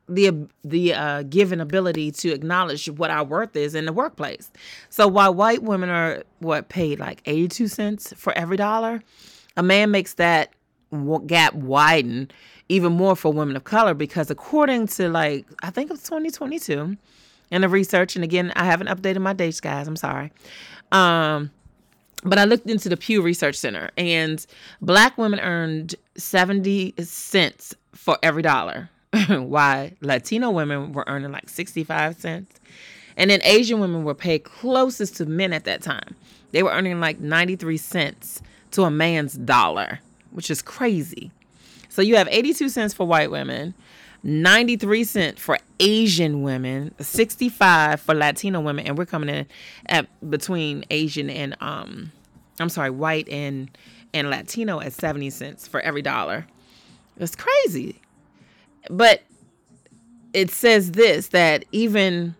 the 0.08 0.48
the 0.63 0.94
uh, 0.94 1.24
given 1.24 1.60
ability 1.60 2.12
to 2.12 2.32
acknowledge 2.32 2.88
what 2.89 3.10
our 3.10 3.24
worth 3.24 3.56
is 3.56 3.74
in 3.74 3.86
the 3.86 3.94
workplace. 3.94 4.52
So 4.89 5.08
while 5.08 5.34
white 5.34 5.63
women 5.63 5.89
are 5.89 6.24
what 6.39 6.70
paid 6.70 7.00
like 7.00 7.22
82 7.26 7.68
cents 7.68 8.13
for 8.15 8.32
every 8.38 8.58
dollar, 8.58 9.02
a 9.58 9.63
man 9.63 9.89
makes 9.89 10.13
that 10.15 10.54
gap 11.28 11.54
widen 11.54 12.30
even 12.68 12.94
more 12.94 13.16
for 13.16 13.32
women 13.32 13.56
of 13.56 13.64
color 13.64 13.94
because 13.94 14.30
according 14.30 14.88
to 14.88 15.10
like 15.10 15.46
I 15.62 15.70
think 15.70 15.92
it's 15.92 16.04
2022 16.04 16.98
in 17.52 17.62
the 17.62 17.70
research 17.70 18.16
and 18.16 18.24
again 18.24 18.52
I 18.56 18.66
haven't 18.66 18.88
updated 18.88 19.22
my 19.22 19.34
dates 19.34 19.62
guys, 19.62 19.88
I'm 19.88 19.96
sorry. 19.96 20.32
Um 20.92 21.52
but 22.26 22.40
I 22.40 22.46
looked 22.46 22.68
into 22.68 22.90
the 22.90 22.98
Pew 22.98 23.22
Research 23.22 23.56
Center, 23.56 23.92
and 23.98 24.44
black 24.82 25.16
women 25.18 25.40
earned 25.40 25.94
70 26.18 26.96
cents 27.04 27.76
for 27.94 28.18
every 28.24 28.42
dollar, 28.42 28.90
while 29.30 29.92
Latino 30.02 30.50
women 30.50 30.92
were 30.92 31.04
earning 31.08 31.32
like 31.32 31.48
65 31.50 32.16
cents. 32.16 32.60
And 33.16 33.30
then 33.30 33.42
Asian 33.44 33.80
women 33.80 34.04
were 34.04 34.16
paid 34.16 34.44
closest 34.44 35.16
to 35.18 35.26
men 35.26 35.54
at 35.54 35.66
that 35.66 35.84
time. 35.84 36.16
They 36.52 36.64
were 36.64 36.72
earning 36.72 37.00
like 37.00 37.20
93 37.20 37.78
cents 37.78 38.42
to 38.72 38.84
a 38.84 38.92
man's 38.92 39.34
dollar, 39.36 40.00
which 40.36 40.52
is 40.52 40.62
crazy. 40.62 41.32
So 41.88 42.02
you 42.02 42.17
have 42.17 42.28
82 42.30 42.67
cents 42.69 42.93
for 42.93 43.08
white 43.08 43.32
women, 43.32 43.74
93 44.24 45.04
cents 45.06 45.41
for 45.41 45.58
Asian 45.80 46.41
women, 46.43 46.93
65 47.00 48.02
for 48.02 48.13
Latino 48.13 48.60
women, 48.60 48.86
and 48.86 48.98
we're 48.98 49.06
coming 49.06 49.30
in 49.30 49.45
at 49.86 50.08
between 50.30 50.84
Asian 50.89 51.30
and 51.30 51.56
um 51.62 52.12
I'm 52.60 52.69
sorry, 52.69 52.89
white 52.89 53.30
and 53.30 53.69
and 54.13 54.30
Latino 54.30 54.82
at 54.82 54.93
70 54.93 55.30
cents 55.30 55.67
for 55.67 55.80
every 55.82 56.02
dollar. 56.02 56.45
It's 57.17 57.36
crazy. 57.36 58.02
But 58.89 59.24
it 60.34 60.52
says 60.52 60.91
this 60.91 61.30
that 61.30 61.63
even 61.71 62.36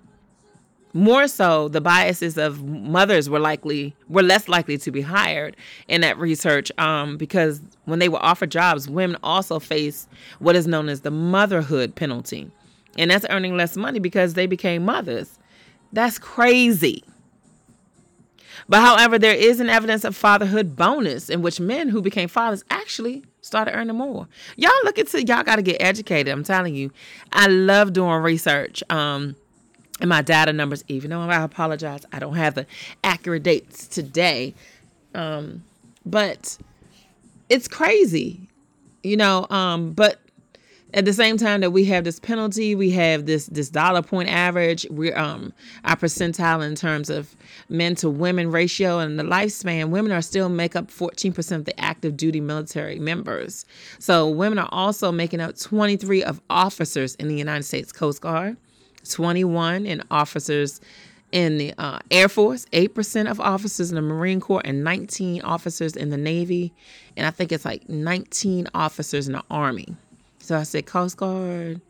more 0.96 1.28
so 1.28 1.68
the 1.68 1.82
biases 1.82 2.38
of 2.38 2.64
mothers 2.64 3.30
were 3.30 3.40
likely 3.40 3.96
were 4.10 4.24
less 4.24 4.48
likely 4.48 4.78
to 4.78 4.92
be 4.92 5.02
hired 5.02 5.56
in 5.88 6.02
that 6.02 6.18
research 6.18 6.72
um, 6.80 7.18
because 7.18 7.62
when 7.86 8.00
they 8.00 8.10
were 8.10 8.24
offered 8.24 8.50
jobs 8.50 8.90
women 8.90 9.18
also 9.24 9.60
face 9.60 10.08
what 10.40 10.56
is 10.56 10.68
known 10.68 10.90
as 10.90 11.02
the 11.02 11.12
motherhood 11.12 11.96
penalty 11.96 12.50
and 12.98 13.12
that's 13.12 13.26
earning 13.30 13.58
less 13.58 13.78
money 13.78 14.00
because 14.00 14.34
they 14.34 14.48
became 14.48 14.86
mothers 14.86 15.38
That's 15.94 16.20
crazy. 16.20 17.04
But 18.68 18.82
however, 18.82 19.20
there 19.20 19.36
is 19.36 19.60
an 19.60 19.70
evidence 19.70 20.04
of 20.04 20.16
fatherhood 20.16 20.76
bonus 20.76 21.30
in 21.30 21.42
which 21.42 21.60
men 21.60 21.90
who 21.90 22.02
became 22.02 22.28
fathers 22.28 22.64
actually 22.70 23.24
started 23.42 23.76
earning 23.76 23.96
more. 23.96 24.28
Y'all 24.58 24.72
look 24.84 24.98
into 24.98 25.24
y'all 25.24 25.44
got 25.44 25.58
to 25.58 25.62
get 25.62 25.82
educated. 25.82 26.34
I'm 26.34 26.44
telling 26.44 26.76
you, 26.76 26.92
I 27.32 27.48
love 27.48 27.94
doing 27.94 28.22
research. 28.22 28.84
Um, 28.90 29.36
and 30.02 30.10
my 30.10 30.22
data 30.22 30.52
numbers, 30.52 30.84
even 30.88 31.10
though 31.10 31.22
I 31.22 31.44
apologize, 31.44 32.06
I 32.12 32.20
don't 32.20 32.36
have 32.36 32.56
the 32.56 32.66
accurate 33.04 33.44
dates 33.44 33.88
today. 33.88 34.54
Um, 35.14 35.64
but 36.06 36.58
it's 37.50 37.68
crazy, 37.68 38.50
you 39.04 39.16
know. 39.16 39.48
Um, 39.50 39.94
but 39.94 40.20
at 40.94 41.04
the 41.04 41.14
same 41.14 41.38
time 41.38 41.62
that 41.62 41.72
we 41.72 41.86
have 41.86 42.04
this 42.04 42.20
penalty, 42.20 42.74
we 42.74 42.92
have 42.92 43.26
this 43.26 43.48
this 43.48 43.70
dollar 43.70 44.02
point 44.02 44.30
average. 44.30 44.86
We're 44.90 45.18
um 45.18 45.54
our 45.84 45.96
percentile 45.96 46.66
in 46.66 46.76
terms 46.76 47.10
of 47.10 47.36
men 47.70 47.96
to 47.96 48.10
women 48.10 48.52
ratio 48.52 49.00
and 49.00 49.20
the 49.20 49.24
lifespan. 49.24 49.90
Women 49.90 50.12
are 50.12 50.22
still 50.22 50.50
make 50.50 50.76
up 50.76 50.88
14% 50.88 51.52
of 51.56 51.66
the 51.66 51.78
active 51.80 52.16
duty 52.16 52.40
military 52.40 53.00
members. 53.00 53.66
So 54.00 54.28
women 54.30 54.58
are 54.58 54.70
also 54.72 55.12
making 55.12 55.42
up 55.42 55.58
23 55.58 56.24
of 56.24 56.42
officers 56.50 57.16
in 57.16 57.28
the 57.28 57.36
United 57.36 57.64
States 57.64 57.92
Coast 57.92 58.22
Guard, 58.22 58.58
21 59.10 59.86
in 59.86 60.04
officers 60.12 60.82
in 61.32 61.58
the 61.58 61.74
uh, 61.78 62.00
Air 62.12 62.30
Force, 62.30 62.66
8% 62.72 63.30
of 63.30 63.40
officers 63.40 63.90
in 63.90 63.96
the 63.96 64.02
Marine 64.02 64.40
Corps, 64.40 64.62
and 64.64 64.84
19 64.84 65.42
officers 65.42 65.96
in 65.96 66.10
the 66.10 66.18
Navy. 66.18 66.72
And 67.18 67.28
I 67.28 67.32
think 67.32 67.52
it's 67.52 67.66
like 67.66 67.90
19 67.90 68.68
officers 68.74 69.28
in 69.28 69.34
the 69.34 69.44
Army. 69.52 69.96
So 70.40 70.58
I 70.58 70.64
said 70.64 70.86
Coast 70.86 71.18
Guard. 71.18 71.82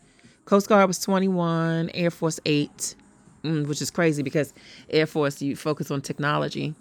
Coast 0.45 0.69
Guard 0.69 0.87
was 0.87 0.99
21, 0.99 1.91
Air 1.93 2.11
Force 2.11 2.39
8, 2.45 2.95
mm, 3.43 3.67
which 3.67 3.81
is 3.81 3.91
crazy 3.91 4.23
because 4.23 4.53
Air 4.89 5.05
Force, 5.05 5.41
you 5.41 5.55
focus 5.55 5.91
on 5.91 6.01
technology. 6.01 6.73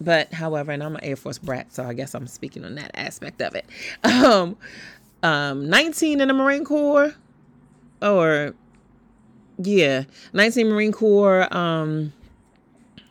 But 0.00 0.32
however, 0.32 0.72
and 0.72 0.82
I'm 0.82 0.96
an 0.96 1.04
Air 1.04 1.16
Force 1.16 1.38
brat, 1.38 1.72
so 1.72 1.84
I 1.84 1.94
guess 1.94 2.14
I'm 2.14 2.26
speaking 2.26 2.64
on 2.64 2.74
that 2.76 2.90
aspect 2.94 3.40
of 3.40 3.54
it. 3.54 3.66
Um, 4.04 4.56
um, 5.24 5.68
19 5.70 6.20
in 6.20 6.28
the 6.28 6.34
Marine 6.34 6.64
Corps, 6.64 7.14
or 8.00 8.54
yeah, 9.64 10.04
19 10.32 10.68
Marine 10.68 10.92
Corps. 10.92 11.52
Um, 11.54 12.12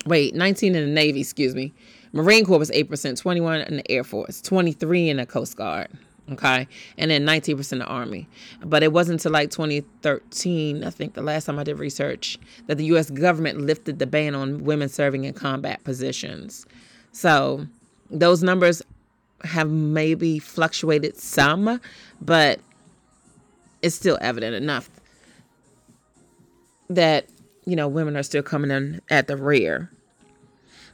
wait, 0.05 0.35
19 0.35 0.75
in 0.75 0.85
the 0.85 0.91
Navy, 0.91 1.21
excuse 1.21 1.55
me. 1.55 1.73
Marine 2.13 2.45
Corps 2.45 2.59
was 2.59 2.71
8%, 2.71 3.19
21 3.19 3.61
in 3.61 3.77
the 3.77 3.91
Air 3.91 4.03
Force, 4.03 4.41
23 4.41 5.09
in 5.09 5.17
the 5.17 5.25
Coast 5.25 5.55
Guard 5.55 5.87
okay 6.31 6.67
and 6.97 7.11
then 7.11 7.25
19% 7.25 7.69
the 7.69 7.85
army 7.85 8.27
but 8.63 8.83
it 8.83 8.93
wasn't 8.93 9.19
until 9.19 9.31
like 9.31 9.49
2013 9.49 10.83
i 10.83 10.89
think 10.89 11.13
the 11.13 11.21
last 11.21 11.45
time 11.45 11.59
i 11.59 11.63
did 11.63 11.77
research 11.79 12.37
that 12.67 12.77
the 12.77 12.85
us 12.85 13.09
government 13.09 13.59
lifted 13.59 13.99
the 13.99 14.05
ban 14.05 14.35
on 14.35 14.63
women 14.63 14.87
serving 14.87 15.23
in 15.23 15.33
combat 15.33 15.83
positions 15.83 16.65
so 17.11 17.65
those 18.09 18.43
numbers 18.43 18.81
have 19.43 19.69
maybe 19.69 20.39
fluctuated 20.39 21.17
some 21.17 21.79
but 22.21 22.59
it's 23.81 23.95
still 23.95 24.17
evident 24.21 24.55
enough 24.55 24.89
that 26.95 27.27
you 27.65 27.75
know 27.75 27.87
women 27.87 28.15
are 28.15 28.23
still 28.23 28.43
coming 28.43 28.71
in 28.71 29.01
at 29.09 29.27
the 29.27 29.37
rear 29.37 29.91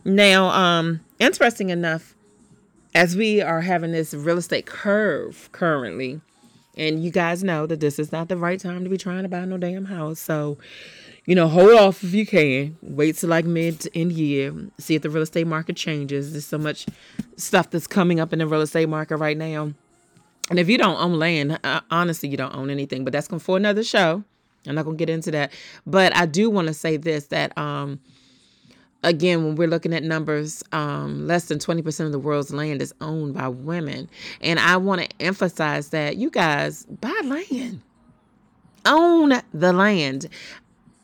now 0.06 0.48
um 0.50 1.00
interesting 1.20 1.70
enough 1.70 2.14
as 2.98 3.16
we 3.16 3.42
are 3.42 3.62
having 3.62 3.92
this 3.92 4.12
real 4.12 4.40
estate 4.40 4.66
curve 4.66 5.50
currently, 5.52 6.20
and 6.76 7.04
you 7.04 7.12
guys 7.12 7.44
know 7.44 7.68
that 7.68 7.80
this 7.80 8.00
is 8.00 8.12
not 8.12 8.28
the 8.28 8.36
right 8.36 8.60
time 8.60 8.84
to 8.84 8.90
be 8.90 8.98
trying 8.98 9.22
to 9.22 9.30
buy 9.30 9.46
no 9.46 9.56
damn 9.58 9.86
house. 9.86 10.20
So, 10.20 10.58
you 11.26 11.36
know, 11.36 11.48
hold 11.48 11.74
off 11.74 12.04
if 12.04 12.16
you 12.16 12.26
can. 12.26 12.76
Wait 12.82 13.16
till 13.16 13.30
like 13.30 13.46
mid 13.46 13.82
to 13.82 13.96
end 13.96 14.14
year, 14.14 14.52
see 14.80 14.96
if 14.96 15.04
the 15.04 15.12
real 15.12 15.22
estate 15.22 15.46
market 15.46 15.76
changes. 15.76 16.32
There's 16.32 16.48
so 16.48 16.58
much 16.58 16.88
stuff 17.36 17.70
that's 17.70 17.86
coming 17.86 18.20
up 18.20 18.34
in 18.34 18.40
the 18.40 18.48
real 18.48 18.62
estate 18.62 18.90
market 18.90 19.18
right 19.18 19.38
now. 19.38 19.74
And 20.50 20.58
if 20.58 20.68
you 20.68 20.80
don't 20.80 21.00
own 21.00 21.20
land, 21.20 21.60
uh, 21.64 21.82
honestly, 21.92 22.30
you 22.30 22.38
don't 22.38 22.56
own 22.56 22.72
anything. 22.72 23.04
But 23.04 23.14
that's 23.14 23.28
going 23.28 23.42
for 23.42 23.58
another 23.58 23.84
show. 23.84 24.24
I'm 24.70 24.76
not 24.76 24.86
going 24.86 24.98
to 24.98 25.06
get 25.06 25.12
into 25.12 25.32
that. 25.32 25.52
But 25.86 26.16
I 26.16 26.26
do 26.26 26.50
want 26.50 26.68
to 26.68 26.74
say 26.74 26.98
this 26.98 27.28
that 27.28 27.58
um 27.58 28.00
again, 29.04 29.44
when 29.44 29.56
we're 29.56 29.68
looking 29.68 29.94
at 29.94 30.04
numbers, 30.04 30.64
um, 30.72 31.28
less 31.28 31.46
than 31.46 31.60
20% 31.60 32.06
of 32.06 32.12
the 32.12 32.20
world's 32.20 32.52
land 32.54 32.82
is 32.82 32.94
owned 33.02 33.34
by 33.34 33.48
women. 33.48 34.10
And 34.42 34.60
I 34.60 34.78
want 34.78 35.02
to 35.02 35.08
emphasize 35.20 35.90
that 35.90 36.18
you 36.18 36.30
guys 36.30 36.86
buy 36.86 37.20
land, 37.24 37.82
own 38.86 39.42
the 39.54 39.74
land. 39.74 40.28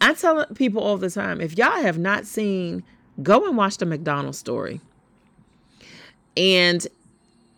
I 0.02 0.14
tell 0.14 0.46
people 0.48 0.82
all 0.82 0.98
the 0.98 1.10
time 1.10 1.40
if 1.40 1.58
y'all 1.58 1.82
have 1.82 1.98
not 1.98 2.26
seen, 2.26 2.84
go 3.22 3.48
and 3.48 3.56
watch 3.56 3.78
the 3.78 3.86
McDonald's 3.86 4.38
story. 4.38 4.82
And 6.36 6.86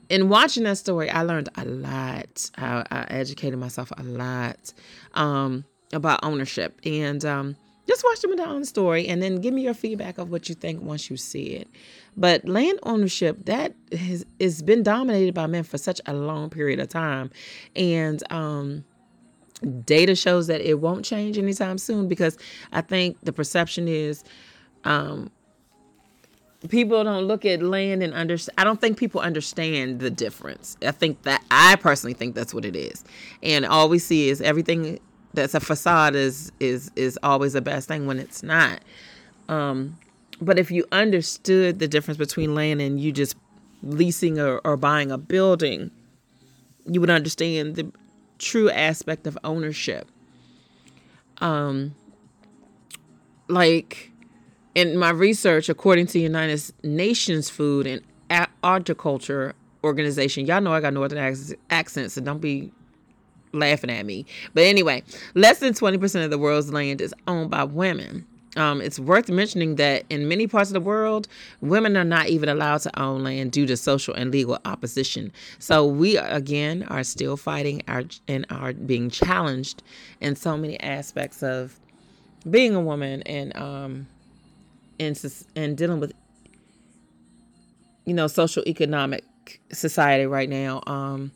in 0.09 0.29
watching 0.29 0.63
that 0.63 0.77
story, 0.77 1.09
I 1.09 1.23
learned 1.23 1.49
a 1.55 1.65
lot. 1.65 2.51
I, 2.57 2.85
I 2.91 3.05
educated 3.09 3.57
myself 3.57 3.91
a 3.97 4.03
lot 4.03 4.73
um, 5.13 5.65
about 5.95 6.19
ownership. 6.23 6.79
And 6.85 7.23
um, 7.25 7.55
just 7.87 8.03
watch 8.03 8.21
the 8.21 8.27
Madonna 8.27 8.65
story 8.65 9.07
and 9.07 9.21
then 9.21 9.41
give 9.41 9.53
me 9.53 9.61
your 9.61 9.73
feedback 9.73 10.17
of 10.17 10.29
what 10.29 10.49
you 10.49 10.55
think 10.55 10.81
once 10.81 11.09
you 11.09 11.17
see 11.17 11.47
it. 11.47 11.67
But 12.17 12.47
land 12.47 12.79
ownership 12.83 13.45
that 13.45 13.73
has 13.91 14.61
been 14.61 14.83
dominated 14.83 15.33
by 15.33 15.47
men 15.47 15.63
for 15.63 15.77
such 15.77 16.01
a 16.05 16.13
long 16.13 16.49
period 16.49 16.79
of 16.79 16.89
time, 16.89 17.29
and 17.75 18.23
um, 18.31 18.85
data 19.83 20.15
shows 20.15 20.47
that 20.47 20.61
it 20.61 20.75
won't 20.75 21.03
change 21.03 21.37
anytime 21.37 21.77
soon 21.77 22.07
because 22.07 22.37
I 22.71 22.81
think 22.81 23.17
the 23.23 23.33
perception 23.33 23.87
is. 23.87 24.23
Um, 24.85 25.31
people 26.69 27.03
don't 27.03 27.25
look 27.25 27.45
at 27.45 27.61
land 27.61 28.01
and 28.01 28.13
understand. 28.13 28.55
I 28.57 28.63
don't 28.63 28.79
think 28.79 28.97
people 28.97 29.21
understand 29.21 29.99
the 29.99 30.09
difference. 30.09 30.77
I 30.85 30.91
think 30.91 31.23
that 31.23 31.43
I 31.51 31.75
personally 31.75 32.13
think 32.13 32.35
that's 32.35 32.53
what 32.53 32.65
it 32.65 32.75
is. 32.75 33.03
And 33.43 33.65
all 33.65 33.89
we 33.89 33.99
see 33.99 34.29
is 34.29 34.41
everything 34.41 34.99
that's 35.35 35.53
a 35.53 35.59
facade 35.59 36.15
is 36.15 36.51
is 36.59 36.91
is 36.95 37.19
always 37.23 37.53
the 37.53 37.61
best 37.61 37.87
thing 37.87 38.07
when 38.07 38.19
it's 38.19 38.43
not. 38.43 38.79
Um, 39.49 39.97
but 40.41 40.59
if 40.59 40.71
you 40.71 40.85
understood 40.91 41.79
the 41.79 41.87
difference 41.87 42.17
between 42.17 42.55
land 42.55 42.81
and 42.81 42.99
you 42.99 43.11
just 43.11 43.35
leasing 43.83 44.39
or, 44.39 44.59
or 44.65 44.75
buying 44.77 45.11
a 45.11 45.17
building, 45.17 45.91
you 46.85 46.99
would 46.99 47.09
understand 47.09 47.75
the 47.75 47.91
true 48.39 48.69
aspect 48.69 49.27
of 49.27 49.37
ownership. 49.43 50.07
Um, 51.39 51.95
like 53.47 54.11
in 54.73 54.97
my 54.97 55.09
research, 55.09 55.69
according 55.69 56.07
to 56.07 56.19
United 56.19 56.61
Nations 56.83 57.49
Food 57.49 57.87
and 57.87 58.01
Agriculture 58.63 59.53
Organization, 59.83 60.45
y'all 60.45 60.61
know 60.61 60.73
I 60.73 60.81
got 60.81 60.93
northern 60.93 61.19
accents, 61.69 62.15
so 62.15 62.21
don't 62.21 62.39
be 62.39 62.71
laughing 63.55 63.89
at 63.89 64.05
me. 64.05 64.25
But 64.53 64.63
anyway, 64.63 65.03
less 65.33 65.59
than 65.59 65.73
20% 65.73 66.23
of 66.23 66.31
the 66.31 66.37
world's 66.37 66.71
land 66.71 67.01
is 67.01 67.13
owned 67.27 67.49
by 67.49 67.63
women. 67.63 68.25
Um, 68.55 68.79
it's 68.79 68.99
worth 68.99 69.29
mentioning 69.29 69.75
that 69.75 70.05
in 70.09 70.27
many 70.27 70.47
parts 70.47 70.69
of 70.69 70.75
the 70.75 70.79
world, 70.79 71.27
women 71.59 71.97
are 71.97 72.05
not 72.05 72.27
even 72.27 72.47
allowed 72.47 72.81
to 72.81 72.99
own 72.99 73.23
land 73.23 73.51
due 73.51 73.65
to 73.65 73.75
social 73.75 74.13
and 74.13 74.31
legal 74.31 74.57
opposition. 74.63 75.31
So 75.59 75.85
we 75.85 76.17
again 76.17 76.83
are 76.83 77.03
still 77.03 77.35
fighting 77.35 77.81
our 77.87 78.03
and 78.27 78.45
are 78.49 78.71
being 78.71 79.09
challenged 79.09 79.83
in 80.21 80.35
so 80.37 80.55
many 80.55 80.79
aspects 80.79 81.43
of 81.43 81.79
being 82.49 82.75
a 82.75 82.79
woman 82.79 83.23
and 83.23 83.55
um 83.57 84.07
and 84.99 85.19
and 85.55 85.77
dealing 85.77 85.99
with 85.99 86.13
you 88.05 88.13
know 88.13 88.27
social 88.27 88.63
economic 88.67 89.23
society 89.71 90.25
right 90.25 90.49
now. 90.49 90.81
Um, 90.87 91.31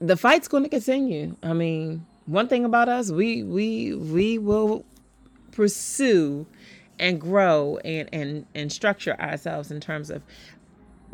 the 0.00 0.16
fight's 0.16 0.48
going 0.48 0.62
to 0.62 0.68
continue. 0.68 1.36
I 1.42 1.52
mean, 1.52 2.06
one 2.26 2.48
thing 2.48 2.64
about 2.64 2.88
us, 2.88 3.10
we 3.10 3.42
we 3.42 3.94
we 3.94 4.38
will 4.38 4.84
pursue 5.52 6.46
and 6.98 7.20
grow 7.20 7.78
and 7.84 8.08
and 8.12 8.46
and 8.54 8.72
structure 8.72 9.18
ourselves 9.20 9.70
in 9.70 9.80
terms 9.80 10.10
of 10.10 10.22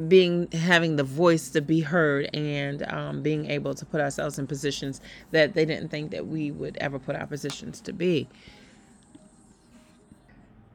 being 0.09 0.47
having 0.53 0.97
the 0.97 1.05
voice 1.05 1.49
to 1.51 1.63
be 1.63 1.81
heard 1.81 2.29
and 2.35 2.83
um, 2.93 3.23
being 3.23 3.51
able 3.51 3.75
to 3.75 3.87
put 3.87 4.01
ourselves 4.01 4.39
in 4.39 4.47
positions 4.47 5.01
that 5.31 5.55
they 5.55 5.65
didn't 5.65 5.89
think 5.89 6.11
that 6.11 6.27
we 6.27 6.51
would 6.51 6.77
ever 6.79 6.99
put 6.99 7.17
our 7.17 7.27
positions 7.27 7.81
to 7.81 7.93
be. 7.93 8.29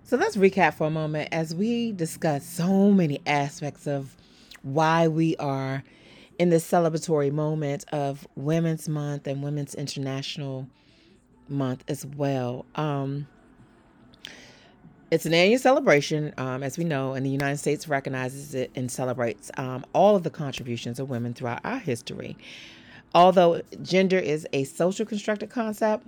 So 0.03 0.17
let's 0.17 0.35
recap 0.35 0.73
for 0.73 0.87
a 0.87 0.91
moment 0.91 1.29
as 1.31 1.53
we 1.53 1.91
discuss 1.91 2.45
so 2.45 2.91
many 2.91 3.21
aspects 3.25 3.87
of 3.87 4.17
why 4.63 5.07
we 5.07 5.37
are 5.37 5.83
in 6.41 6.49
this 6.49 6.67
celebratory 6.67 7.31
moment 7.31 7.85
of 7.91 8.27
Women's 8.35 8.89
Month 8.89 9.27
and 9.27 9.43
Women's 9.43 9.75
International 9.75 10.67
Month 11.47 11.83
as 11.87 12.03
well. 12.03 12.65
Um, 12.73 13.27
it's 15.11 15.27
an 15.27 15.35
annual 15.35 15.59
celebration, 15.59 16.33
um, 16.39 16.63
as 16.63 16.79
we 16.79 16.83
know, 16.83 17.13
and 17.13 17.23
the 17.23 17.29
United 17.29 17.57
States 17.57 17.87
recognizes 17.87 18.55
it 18.55 18.71
and 18.73 18.91
celebrates 18.91 19.51
um, 19.57 19.85
all 19.93 20.15
of 20.15 20.23
the 20.23 20.31
contributions 20.31 20.99
of 20.99 21.11
women 21.11 21.35
throughout 21.35 21.59
our 21.63 21.77
history. 21.77 22.35
Although 23.13 23.61
gender 23.83 24.17
is 24.17 24.47
a 24.51 24.63
social 24.63 25.05
constructed 25.05 25.51
concept, 25.51 26.07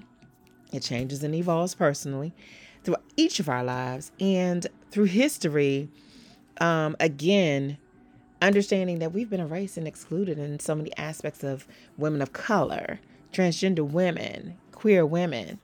it 0.72 0.80
changes 0.80 1.24
and 1.24 1.36
evolves 1.36 1.76
personally. 1.76 2.34
through 2.84 2.96
each 3.18 3.40
of 3.40 3.50
our 3.50 3.64
lives 3.64 4.12
and 4.20 4.66
through 4.90 5.06
history. 5.06 5.90
Um, 6.60 6.96
again, 7.00 7.78
understanding 8.44 9.00
that 9.00 9.14
we've 9.14 9.30
been 9.30 9.40
erased 9.40 9.78
and 9.78 9.88
excluded 9.88 10.38
in 10.38 10.60
so 10.60 10.76
many 10.76 10.96
aspects 10.98 11.44
of 11.44 11.68
women 11.98 12.22
of 12.22 12.34
color, 12.34 13.00
transgender 13.32 13.88
women, 13.88 14.58
queer 14.72 15.06
women, 15.06 15.60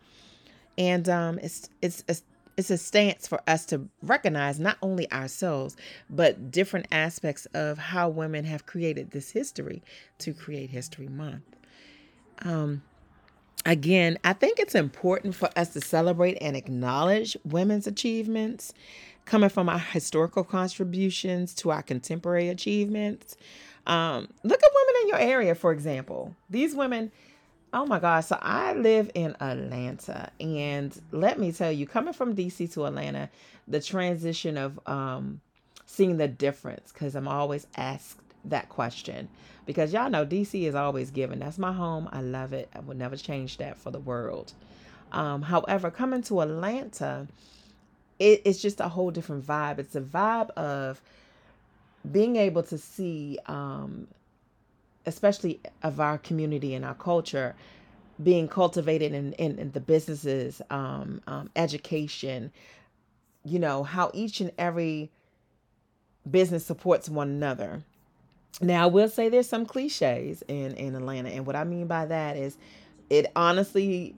and 0.77 1.07
um, 1.09 1.39
it's 1.39 1.69
it's 1.81 2.03
it's 2.07 2.23
it's 2.57 2.69
a 2.69 2.77
stance 2.77 3.27
for 3.27 3.41
us 3.47 3.65
to 3.67 3.87
recognize 4.01 4.59
not 4.59 4.77
only 4.81 5.11
ourselves 5.11 5.77
but 6.09 6.51
different 6.51 6.87
aspects 6.91 7.45
of 7.53 7.77
how 7.77 8.09
women 8.09 8.45
have 8.45 8.65
created 8.65 9.11
this 9.11 9.31
history 9.31 9.81
to 10.17 10.33
create 10.33 10.69
history 10.69 11.07
month. 11.07 11.43
Um, 12.43 12.81
again 13.65 14.17
i 14.23 14.33
think 14.33 14.59
it's 14.59 14.75
important 14.75 15.35
for 15.35 15.49
us 15.55 15.73
to 15.73 15.81
celebrate 15.81 16.37
and 16.39 16.55
acknowledge 16.55 17.35
women's 17.43 17.87
achievements 17.87 18.73
coming 19.29 19.49
from 19.49 19.69
our 19.69 19.79
historical 19.79 20.43
contributions 20.43 21.53
to 21.53 21.71
our 21.71 21.81
contemporary 21.81 22.49
achievements 22.49 23.35
um, 23.87 24.27
look 24.43 24.61
at 24.61 24.71
women 24.75 25.01
in 25.03 25.07
your 25.09 25.19
area 25.19 25.55
for 25.55 25.71
example 25.71 26.35
these 26.49 26.75
women 26.75 27.11
Oh 27.71 27.85
my 27.85 27.99
God. 27.99 28.21
So 28.21 28.37
I 28.41 28.73
live 28.73 29.11
in 29.13 29.35
Atlanta. 29.39 30.31
And 30.39 30.99
let 31.11 31.39
me 31.39 31.51
tell 31.51 31.71
you, 31.71 31.85
coming 31.85 32.13
from 32.13 32.35
DC 32.35 32.71
to 32.73 32.85
Atlanta, 32.85 33.29
the 33.67 33.79
transition 33.79 34.57
of 34.57 34.79
um, 34.87 35.41
seeing 35.85 36.17
the 36.17 36.27
difference, 36.27 36.91
because 36.91 37.15
I'm 37.15 37.27
always 37.27 37.67
asked 37.77 38.19
that 38.45 38.69
question. 38.69 39.29
Because 39.65 39.93
y'all 39.93 40.09
know 40.09 40.25
DC 40.25 40.63
is 40.63 40.73
always 40.73 41.11
given. 41.11 41.39
That's 41.39 41.59
my 41.59 41.71
home. 41.71 42.09
I 42.11 42.21
love 42.21 42.53
it. 42.53 42.69
I 42.73 42.79
would 42.79 42.97
never 42.97 43.15
change 43.15 43.57
that 43.57 43.77
for 43.77 43.91
the 43.91 43.99
world. 43.99 44.53
Um, 45.11 45.43
however, 45.43 45.91
coming 45.91 46.23
to 46.23 46.41
Atlanta, 46.41 47.27
it, 48.19 48.41
it's 48.45 48.61
just 48.61 48.79
a 48.79 48.89
whole 48.89 49.11
different 49.11 49.45
vibe. 49.45 49.79
It's 49.79 49.95
a 49.95 50.01
vibe 50.01 50.51
of 50.51 51.01
being 52.11 52.35
able 52.35 52.63
to 52.63 52.77
see 52.77 53.39
um, 53.47 54.07
especially 55.05 55.59
of 55.83 55.99
our 55.99 56.17
community 56.17 56.73
and 56.73 56.85
our 56.85 56.93
culture 56.93 57.55
being 58.21 58.47
cultivated 58.47 59.13
in, 59.13 59.33
in, 59.33 59.57
in 59.57 59.71
the 59.71 59.79
businesses, 59.79 60.61
um, 60.69 61.21
um, 61.27 61.49
education, 61.55 62.51
you 63.45 63.59
know, 63.59 63.83
how 63.83 64.11
each 64.13 64.41
and 64.41 64.51
every 64.57 65.09
business 66.29 66.65
supports 66.65 67.07
one 67.09 67.29
another. 67.29 67.81
Now, 68.61 68.83
I 68.83 68.87
will 68.87 69.07
say 69.07 69.29
there's 69.29 69.47
some 69.47 69.65
cliches 69.65 70.43
in, 70.47 70.73
in 70.75 70.95
Atlanta. 70.95 71.29
And 71.29 71.45
what 71.45 71.55
I 71.55 71.63
mean 71.63 71.87
by 71.87 72.05
that 72.07 72.35
is 72.35 72.57
it 73.09 73.31
honestly, 73.35 74.15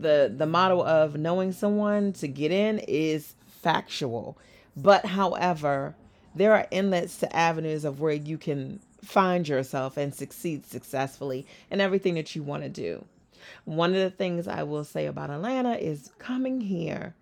the, 0.00 0.32
the 0.36 0.46
model 0.46 0.82
of 0.82 1.16
knowing 1.16 1.52
someone 1.52 2.12
to 2.14 2.26
get 2.26 2.50
in 2.50 2.80
is 2.80 3.34
factual. 3.64 4.38
But 4.76 5.06
however, 5.06 5.96
there 6.34 6.52
are 6.52 6.68
inlets 6.70 7.16
to 7.18 7.36
avenues 7.36 7.84
of 7.84 8.00
where 8.00 8.12
you 8.12 8.36
can 8.38 8.80
find 9.02 9.48
yourself 9.48 9.96
and 9.96 10.14
succeed 10.14 10.66
successfully 10.66 11.46
in 11.70 11.80
everything 11.80 12.14
that 12.14 12.36
you 12.36 12.42
want 12.42 12.62
to 12.62 12.68
do. 12.68 13.04
One 13.64 13.90
of 13.90 14.00
the 14.00 14.10
things 14.10 14.46
I 14.46 14.62
will 14.62 14.84
say 14.84 15.06
about 15.06 15.30
Atlanta 15.30 15.74
is 15.74 16.10
coming 16.18 16.60
here, 16.60 17.14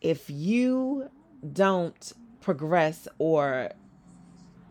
if 0.00 0.28
you 0.28 1.10
don't 1.52 2.12
progress 2.40 3.08
or 3.18 3.70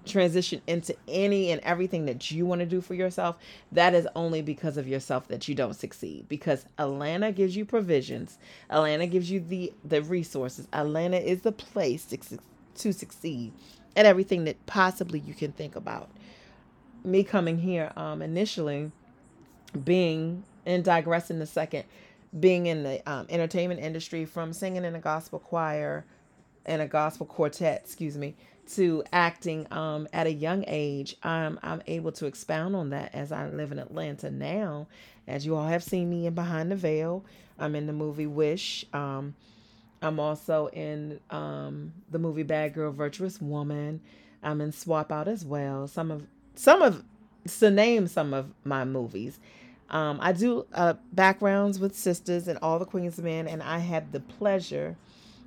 transition 0.06 0.62
into 0.68 0.96
any 1.08 1.52
and 1.52 1.62
everything 1.62 2.06
that 2.06 2.32
you 2.32 2.46
want 2.46 2.60
to 2.60 2.66
do 2.66 2.82
for 2.82 2.94
yourself, 2.94 3.38
that 3.72 3.94
is 3.94 4.08
only 4.16 4.42
because 4.42 4.78
of 4.78 4.88
yourself 4.88 5.28
that 5.28 5.48
you 5.48 5.56
don't 5.56 5.76
succeed. 5.76 6.28
Because 6.28 6.66
Atlanta 6.78 7.32
gives 7.32 7.56
you 7.56 7.66
provisions, 7.66 8.38
Atlanta 8.70 9.08
gives 9.08 9.30
you 9.30 9.40
the 9.40 9.74
the 9.84 10.02
resources. 10.02 10.68
Atlanta 10.74 11.18
is 11.18 11.42
the 11.42 11.52
place 11.52 12.06
to, 12.06 12.18
to 12.76 12.94
succeed 12.94 13.54
at 13.96 14.06
everything 14.06 14.44
that 14.46 14.66
possibly 14.66 15.20
you 15.20 15.34
can 15.34 15.52
think 15.52 15.76
about. 15.76 16.10
Me 17.04 17.24
coming 17.24 17.60
here, 17.60 17.92
um, 17.96 18.22
initially 18.22 18.92
being 19.84 20.44
and 20.66 20.84
digressing 20.84 21.40
a 21.42 21.46
second, 21.46 21.84
being 22.40 22.66
in 22.66 22.84
the 22.84 23.10
um, 23.10 23.26
entertainment 23.30 23.80
industry 23.80 24.26
from 24.26 24.52
singing 24.52 24.84
in 24.84 24.96
a 24.96 25.00
gospel 25.00 25.40
choir 25.40 26.06
and 26.66 26.82
a 26.82 26.88
gospel 26.88 27.26
quartet, 27.26 27.82
excuse 27.86 28.18
me, 28.18 28.36
to 28.74 29.04
acting 29.14 29.72
um, 29.72 30.08
at 30.14 30.28
a 30.28 30.32
young 30.32 30.64
age. 30.68 31.16
I'm 31.24 31.60
I'm 31.62 31.82
able 31.88 32.12
to 32.14 32.26
expound 32.26 32.76
on 32.76 32.90
that 32.90 33.14
as 33.14 33.32
I 33.32 33.48
live 33.50 33.72
in 33.72 33.80
Atlanta 33.80 34.32
now. 34.32 34.88
As 35.28 35.46
you 35.46 35.56
all 35.56 35.68
have 35.68 35.84
seen 35.84 36.10
me 36.10 36.28
in 36.28 36.36
Behind 36.36 36.72
the 36.72 36.76
Veil, 36.76 37.26
I'm 37.58 37.76
in 37.76 37.88
the 37.88 37.94
movie 37.94 38.28
Wish. 38.28 38.86
Um, 38.94 39.36
I'm 40.02 40.20
also 40.20 40.68
in 40.68 41.20
um, 41.30 41.94
the 42.12 42.20
movie 42.20 42.44
Bad 42.44 42.74
Girl 42.74 42.92
Virtuous 42.92 43.42
Woman. 43.42 44.02
I'm 44.44 44.62
in 44.62 44.72
Swap 44.72 45.12
Out 45.12 45.28
as 45.28 45.44
well. 45.44 45.88
Some 45.88 46.12
of 46.12 46.28
some 46.56 46.82
of 46.82 47.04
to 47.60 47.72
name 47.72 48.08
some 48.08 48.34
of 48.34 48.52
my 48.64 48.86
movies. 48.86 49.40
Um, 49.90 50.20
I 50.22 50.32
do 50.32 50.66
uh, 50.74 50.96
backgrounds 51.14 51.80
with 51.80 51.94
Sistas 51.94 52.48
and 52.48 52.58
all 52.62 52.80
the 52.80 52.86
Queens 52.86 53.20
Men, 53.20 53.48
and 53.48 53.62
I 53.62 53.80
had 53.80 54.12
the 54.12 54.20
pleasure 54.20 54.98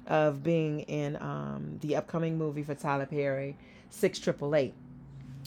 of 0.09 0.43
being 0.43 0.81
in 0.81 1.17
um, 1.17 1.79
the 1.81 1.97
upcoming 1.97 2.37
movie 2.37 2.63
for 2.63 2.75
Tyler 2.75 3.07
Perry, 3.07 3.57
Six 3.91 4.19
Triple 4.19 4.57
Eight, 4.57 4.75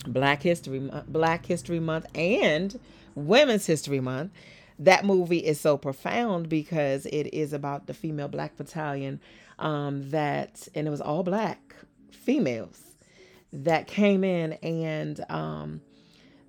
Black 0.06 0.42
History 0.42 0.90
Black 1.08 1.44
History 1.44 1.80
Month, 1.80 2.06
and 2.14 2.78
Women's 3.14 3.66
History 3.66 4.00
Month. 4.00 4.32
That 4.78 5.04
movie 5.04 5.38
is 5.38 5.60
so 5.60 5.76
profound 5.76 6.48
because 6.48 7.06
it 7.06 7.32
is 7.34 7.52
about 7.52 7.86
the 7.86 7.94
female 7.94 8.28
black 8.28 8.56
battalion 8.56 9.20
um, 9.58 10.10
that, 10.10 10.66
and 10.74 10.86
it 10.88 10.90
was 10.90 11.00
all 11.00 11.22
black 11.22 11.76
females 12.10 12.80
that 13.52 13.86
came 13.86 14.24
in 14.24 14.54
and 14.54 15.24
um, 15.28 15.82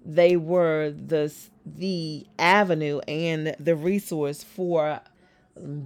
they 0.06 0.36
were 0.36 0.92
the 0.92 1.34
the 1.66 2.26
avenue 2.38 3.00
and 3.08 3.56
the 3.60 3.76
resource 3.76 4.44
for 4.44 5.00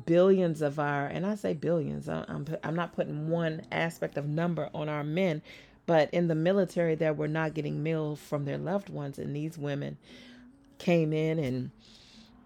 billions 0.06 0.62
of 0.62 0.80
our 0.80 1.08
and 1.08 1.26
I 1.26 1.36
say 1.36 1.54
billions 1.54 2.08
I'm 2.08 2.46
I'm 2.64 2.76
not 2.76 2.94
putting 2.96 3.30
one 3.30 3.64
aspect 3.72 4.18
of 4.18 4.26
number 4.26 4.70
on 4.74 4.88
our 4.88 5.04
men 5.04 5.42
but 5.86 6.10
in 6.14 6.28
the 6.28 6.36
military 6.36 6.96
that 6.96 7.18
were 7.18 7.28
not 7.28 7.54
getting 7.54 7.84
meals 7.84 8.20
from 8.20 8.46
their 8.46 8.58
loved 8.58 8.90
ones 8.90 9.20
and 9.20 9.36
these 9.36 9.58
women 9.58 9.98
came 10.78 11.12
in 11.12 11.38
and 11.40 11.72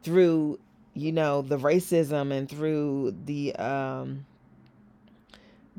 through 0.02 0.60
you 0.96 1.12
know 1.12 1.44
the 1.44 1.60
racism 1.60 2.32
and 2.32 2.50
through 2.50 3.16
the 3.26 3.56
um 3.56 4.26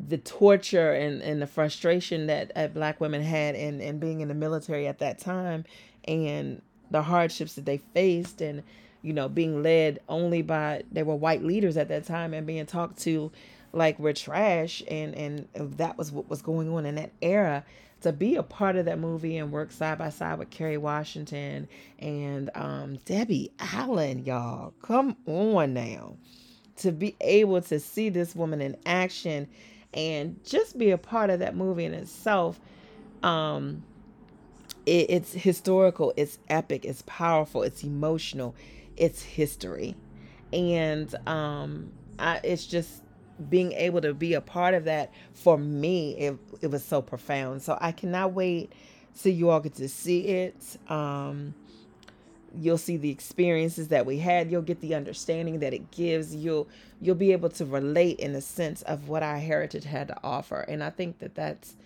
the 0.08 0.18
torture 0.18 0.92
and, 0.92 1.20
and 1.22 1.42
the 1.42 1.46
frustration 1.46 2.26
that 2.26 2.50
uh, 2.56 2.66
black 2.68 3.00
women 3.00 3.22
had 3.22 3.54
in, 3.54 3.80
in 3.80 3.98
being 3.98 4.20
in 4.20 4.28
the 4.28 4.34
military 4.34 4.86
at 4.86 4.98
that 5.00 5.18
time 5.18 5.64
and 6.04 6.62
the 6.90 7.02
hardships 7.02 7.54
that 7.54 7.64
they 7.66 7.78
faced 7.78 8.40
and 8.40 8.62
you 9.02 9.12
know 9.12 9.28
being 9.28 9.62
led 9.62 10.00
only 10.08 10.42
by 10.42 10.82
they 10.90 11.02
were 11.02 11.14
white 11.14 11.42
leaders 11.42 11.76
at 11.76 11.88
that 11.88 12.04
time 12.04 12.32
and 12.32 12.46
being 12.46 12.66
talked 12.66 12.98
to 12.98 13.30
like 13.72 13.98
we're 13.98 14.12
trash 14.12 14.82
and 14.90 15.14
and 15.14 15.48
that 15.54 15.98
was 15.98 16.10
what 16.12 16.28
was 16.28 16.42
going 16.42 16.68
on 16.72 16.86
in 16.86 16.94
that 16.94 17.10
era 17.20 17.64
to 18.02 18.12
be 18.12 18.36
a 18.36 18.42
part 18.42 18.76
of 18.76 18.84
that 18.84 18.98
movie 18.98 19.38
and 19.38 19.52
work 19.52 19.70
side 19.72 19.98
by 19.98 20.10
side 20.10 20.38
with 20.38 20.50
Kerry 20.50 20.76
Washington 20.76 21.68
and 22.00 22.50
um, 22.54 22.98
Debbie 23.04 23.52
Allen, 23.60 24.24
y'all. 24.24 24.74
Come 24.82 25.16
on 25.26 25.72
now. 25.74 26.16
To 26.78 26.90
be 26.90 27.14
able 27.20 27.62
to 27.62 27.78
see 27.78 28.08
this 28.08 28.34
woman 28.34 28.60
in 28.60 28.76
action 28.84 29.48
and 29.94 30.40
just 30.44 30.78
be 30.78 30.90
a 30.90 30.98
part 30.98 31.30
of 31.30 31.38
that 31.38 31.54
movie 31.54 31.84
in 31.84 31.94
itself, 31.94 32.58
um, 33.22 33.84
it, 34.84 35.06
it's 35.08 35.32
historical, 35.32 36.12
it's 36.16 36.38
epic, 36.48 36.84
it's 36.84 37.04
powerful, 37.06 37.62
it's 37.62 37.84
emotional, 37.84 38.54
it's 38.96 39.22
history. 39.22 39.96
And 40.52 41.14
um, 41.26 41.92
I, 42.18 42.40
it's 42.44 42.66
just 42.66 43.02
being 43.48 43.72
able 43.72 44.00
to 44.00 44.14
be 44.14 44.34
a 44.34 44.40
part 44.40 44.74
of 44.74 44.84
that 44.84 45.10
for 45.32 45.58
me 45.58 46.16
it, 46.16 46.38
it 46.60 46.66
was 46.68 46.84
so 46.84 47.02
profound. 47.02 47.62
So 47.62 47.76
i 47.80 47.92
cannot 47.92 48.32
wait 48.32 48.72
so 49.14 49.28
you 49.28 49.50
all 49.50 49.60
get 49.60 49.74
to 49.74 49.88
see 49.88 50.26
it. 50.26 50.78
Um 50.88 51.54
you'll 52.54 52.78
see 52.78 52.98
the 52.98 53.10
experiences 53.10 53.88
that 53.88 54.04
we 54.04 54.18
had. 54.18 54.50
You'll 54.50 54.62
get 54.62 54.80
the 54.80 54.94
understanding 54.94 55.60
that 55.60 55.72
it 55.72 55.90
gives. 55.90 56.34
You'll 56.36 56.68
you'll 57.00 57.16
be 57.16 57.32
able 57.32 57.48
to 57.50 57.64
relate 57.64 58.20
in 58.20 58.32
the 58.32 58.42
sense 58.42 58.82
of 58.82 59.08
what 59.08 59.22
our 59.22 59.38
heritage 59.38 59.84
had 59.84 60.08
to 60.08 60.16
offer. 60.22 60.60
And 60.60 60.84
i 60.84 60.90
think 60.90 61.18
that 61.18 61.34
that's 61.34 61.76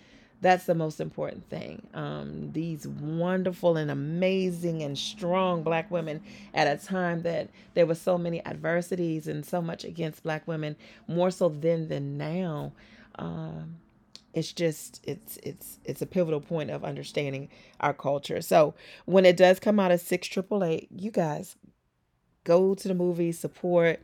that's 0.41 0.65
the 0.65 0.75
most 0.75 0.99
important 1.01 1.49
thing. 1.49 1.87
Um, 1.93 2.51
these 2.51 2.87
wonderful 2.87 3.77
and 3.77 3.89
amazing 3.89 4.83
and 4.83 4.97
strong 4.97 5.63
black 5.63 5.89
women 5.89 6.21
at 6.53 6.67
a 6.67 6.83
time 6.83 7.23
that 7.23 7.49
there 7.73 7.85
were 7.85 7.95
so 7.95 8.17
many 8.17 8.45
adversities 8.45 9.27
and 9.27 9.45
so 9.45 9.61
much 9.61 9.83
against 9.83 10.23
black 10.23 10.47
women, 10.47 10.75
more 11.07 11.31
so 11.31 11.49
then 11.49 11.87
than 11.87 12.17
now. 12.17 12.71
Um, 13.15 13.77
it's 14.33 14.53
just 14.53 15.01
it's 15.03 15.37
it's 15.41 15.79
it's 15.85 16.01
a 16.03 16.05
pivotal 16.05 16.41
point 16.41 16.69
of 16.69 16.83
understanding 16.83 17.49
our 17.79 17.93
culture. 17.93 18.41
So 18.41 18.75
when 19.05 19.25
it 19.25 19.37
does 19.37 19.59
come 19.59 19.79
out 19.79 19.91
of 19.91 19.99
six 20.01 20.27
triple 20.27 20.63
eight, 20.63 20.87
you 20.91 21.09
guys 21.09 21.55
go 22.43 22.75
to 22.75 22.87
the 22.87 22.93
movie, 22.93 23.31
support 23.31 23.99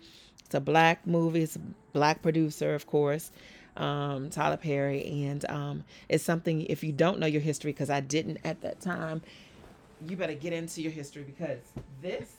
It's 0.46 0.56
a 0.56 0.60
black 0.62 1.08
movie. 1.08 1.44
It's 1.44 1.56
a 1.56 1.62
black 1.94 2.22
producer, 2.22 2.76
of 2.76 2.88
course, 2.88 3.32
um, 3.78 4.30
Tyler 4.30 4.58
Perry, 4.58 5.06
and 5.06 5.50
um, 5.50 5.84
it's 6.10 6.24
something. 6.24 6.62
If 6.62 6.84
you 6.84 6.92
don't 6.92 7.20
know 7.20 7.28
your 7.28 7.42
history, 7.42 7.72
because 7.72 7.90
I 7.90 8.00
didn't 8.00 8.40
at 8.44 8.62
that 8.62 8.82
time, 8.82 9.22
you 10.08 10.16
better 10.18 10.34
get 10.34 10.54
into 10.54 10.82
your 10.82 10.92
history 10.92 11.24
because 11.24 11.60
this 12.02 12.30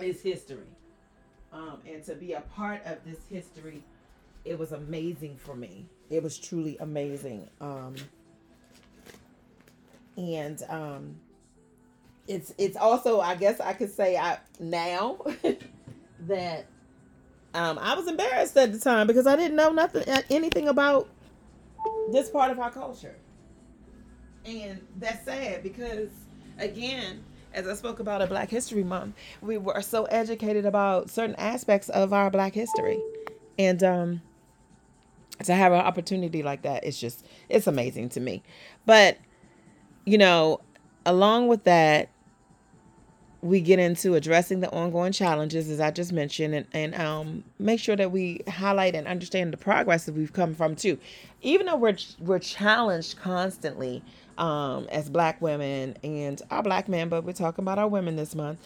is 0.00 0.20
history. 0.20 0.58
Um, 1.52 1.78
and 1.86 2.04
to 2.04 2.14
be 2.14 2.34
a 2.34 2.40
part 2.40 2.84
of 2.84 2.98
this 3.04 3.18
history, 3.30 3.82
it 4.44 4.58
was 4.58 4.72
amazing 4.72 5.36
for 5.36 5.54
me. 5.54 5.86
It 6.10 6.22
was 6.22 6.38
truly 6.38 6.76
amazing. 6.78 7.48
Um, 7.60 7.94
and 10.16 10.62
um, 10.68 11.16
it's 12.28 12.52
it's 12.58 12.76
also 12.76 13.20
I 13.20 13.34
guess 13.36 13.60
I 13.60 13.72
could 13.72 13.92
say 13.92 14.16
I 14.16 14.38
now 14.58 15.18
that 16.20 16.66
um, 17.56 17.78
I 17.80 17.94
was 17.94 18.06
embarrassed 18.06 18.56
at 18.56 18.72
the 18.72 18.78
time 18.78 19.06
because 19.06 19.26
I 19.26 19.34
didn't 19.34 19.56
know 19.56 19.70
nothing 19.70 20.04
anything 20.30 20.68
about 20.68 21.08
this 22.12 22.28
part 22.30 22.50
of 22.50 22.58
our 22.58 22.70
culture, 22.70 23.16
and 24.44 24.80
that's 24.98 25.24
sad 25.24 25.62
because 25.62 26.10
again 26.58 27.24
as 27.56 27.66
I 27.66 27.72
spoke 27.72 28.00
about 28.00 28.20
a 28.20 28.26
Black 28.26 28.50
History 28.50 28.84
Month, 28.84 29.16
we 29.40 29.56
were 29.56 29.80
so 29.80 30.04
educated 30.04 30.66
about 30.66 31.08
certain 31.08 31.34
aspects 31.36 31.88
of 31.88 32.12
our 32.12 32.30
Black 32.30 32.52
history, 32.52 33.00
and 33.58 33.82
um, 33.82 34.22
to 35.42 35.54
have 35.54 35.72
an 35.72 35.80
opportunity 35.80 36.42
like 36.42 36.62
that, 36.62 36.84
it's 36.84 37.00
just 37.00 37.24
it's 37.48 37.66
amazing 37.66 38.10
to 38.10 38.20
me. 38.20 38.42
But 38.84 39.16
you 40.04 40.18
know, 40.18 40.60
along 41.06 41.48
with 41.48 41.64
that, 41.64 42.10
we 43.46 43.60
get 43.60 43.78
into 43.78 44.14
addressing 44.14 44.60
the 44.60 44.70
ongoing 44.70 45.12
challenges, 45.12 45.70
as 45.70 45.80
I 45.80 45.90
just 45.90 46.12
mentioned, 46.12 46.54
and, 46.54 46.66
and 46.72 46.94
um, 46.94 47.44
make 47.58 47.80
sure 47.80 47.96
that 47.96 48.12
we 48.12 48.42
highlight 48.48 48.94
and 48.94 49.06
understand 49.06 49.52
the 49.52 49.56
progress 49.56 50.04
that 50.06 50.14
we've 50.14 50.32
come 50.32 50.54
from 50.54 50.76
too. 50.76 50.98
Even 51.42 51.66
though 51.66 51.76
we're 51.76 51.96
we're 52.20 52.38
challenged 52.38 53.18
constantly 53.18 54.02
um, 54.38 54.86
as 54.90 55.08
Black 55.08 55.40
women 55.40 55.96
and 56.02 56.42
our 56.50 56.62
Black 56.62 56.88
men, 56.88 57.08
but 57.08 57.24
we're 57.24 57.32
talking 57.32 57.62
about 57.62 57.78
our 57.78 57.88
women 57.88 58.16
this 58.16 58.34
month. 58.34 58.58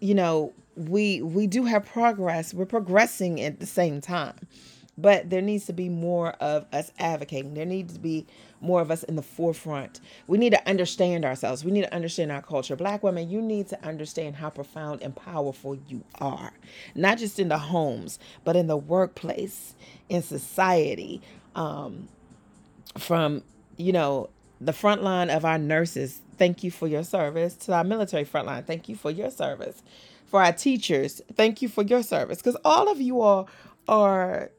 You 0.00 0.14
know, 0.14 0.52
we 0.76 1.22
we 1.22 1.46
do 1.46 1.64
have 1.64 1.84
progress. 1.84 2.54
We're 2.54 2.66
progressing 2.66 3.40
at 3.40 3.60
the 3.60 3.66
same 3.66 4.00
time, 4.00 4.36
but 5.02 5.28
there 5.28 5.42
needs 5.42 5.66
to 5.66 5.72
be 5.72 5.88
more 5.88 6.30
of 6.40 6.66
us 6.72 6.92
advocating. 6.98 7.54
There 7.54 7.66
needs 7.66 7.94
to 7.94 8.00
be 8.00 8.26
more 8.60 8.80
of 8.80 8.90
us 8.90 9.02
in 9.02 9.16
the 9.16 9.22
forefront. 9.22 10.00
We 10.28 10.38
need 10.38 10.50
to 10.52 10.68
understand 10.68 11.24
ourselves. 11.24 11.64
We 11.64 11.72
need 11.72 11.82
to 11.82 11.94
understand 11.94 12.30
our 12.30 12.40
culture. 12.40 12.76
Black 12.76 13.02
women, 13.02 13.28
you 13.28 13.42
need 13.42 13.68
to 13.68 13.84
understand 13.84 14.36
how 14.36 14.50
profound 14.50 15.02
and 15.02 15.14
powerful 15.14 15.76
you 15.88 16.04
are, 16.20 16.52
not 16.94 17.18
just 17.18 17.38
in 17.40 17.48
the 17.48 17.58
homes, 17.58 18.18
but 18.44 18.56
in 18.56 18.68
the 18.68 18.76
workplace, 18.76 19.74
in 20.08 20.22
society. 20.22 21.20
Um, 21.56 22.08
from 22.98 23.42
you 23.76 23.92
know 23.92 24.30
the 24.60 24.72
front 24.72 25.02
line 25.02 25.28
of 25.30 25.44
our 25.44 25.58
nurses, 25.58 26.20
thank 26.38 26.62
you 26.62 26.70
for 26.70 26.86
your 26.86 27.02
service. 27.02 27.54
To 27.54 27.74
our 27.74 27.84
military 27.84 28.24
front 28.24 28.46
line, 28.46 28.62
thank 28.62 28.88
you 28.88 28.94
for 28.94 29.10
your 29.10 29.30
service. 29.30 29.82
For 30.26 30.42
our 30.42 30.52
teachers, 30.52 31.20
thank 31.34 31.60
you 31.60 31.68
for 31.68 31.82
your 31.82 32.02
service. 32.02 32.38
Because 32.38 32.56
all 32.64 32.90
of 32.90 33.00
you 33.00 33.20
all 33.20 33.48
are 33.88 34.50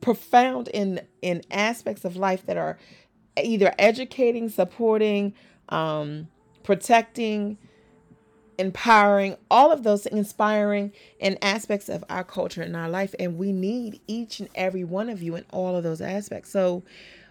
profound 0.00 0.68
in 0.68 1.00
in 1.22 1.42
aspects 1.50 2.04
of 2.04 2.16
life 2.16 2.46
that 2.46 2.56
are 2.56 2.78
either 3.42 3.74
educating, 3.78 4.48
supporting, 4.48 5.34
um, 5.68 6.28
protecting, 6.62 7.58
empowering, 8.58 9.36
all 9.50 9.70
of 9.70 9.82
those 9.82 10.06
inspiring 10.06 10.92
and 11.20 11.38
aspects 11.42 11.88
of 11.88 12.04
our 12.08 12.24
culture 12.24 12.62
and 12.62 12.76
our 12.76 12.88
life. 12.88 13.14
And 13.18 13.38
we 13.38 13.52
need 13.52 14.00
each 14.06 14.40
and 14.40 14.48
every 14.54 14.84
one 14.84 15.08
of 15.08 15.22
you 15.22 15.36
in 15.36 15.44
all 15.50 15.76
of 15.76 15.82
those 15.82 16.00
aspects. 16.00 16.50
So 16.50 16.82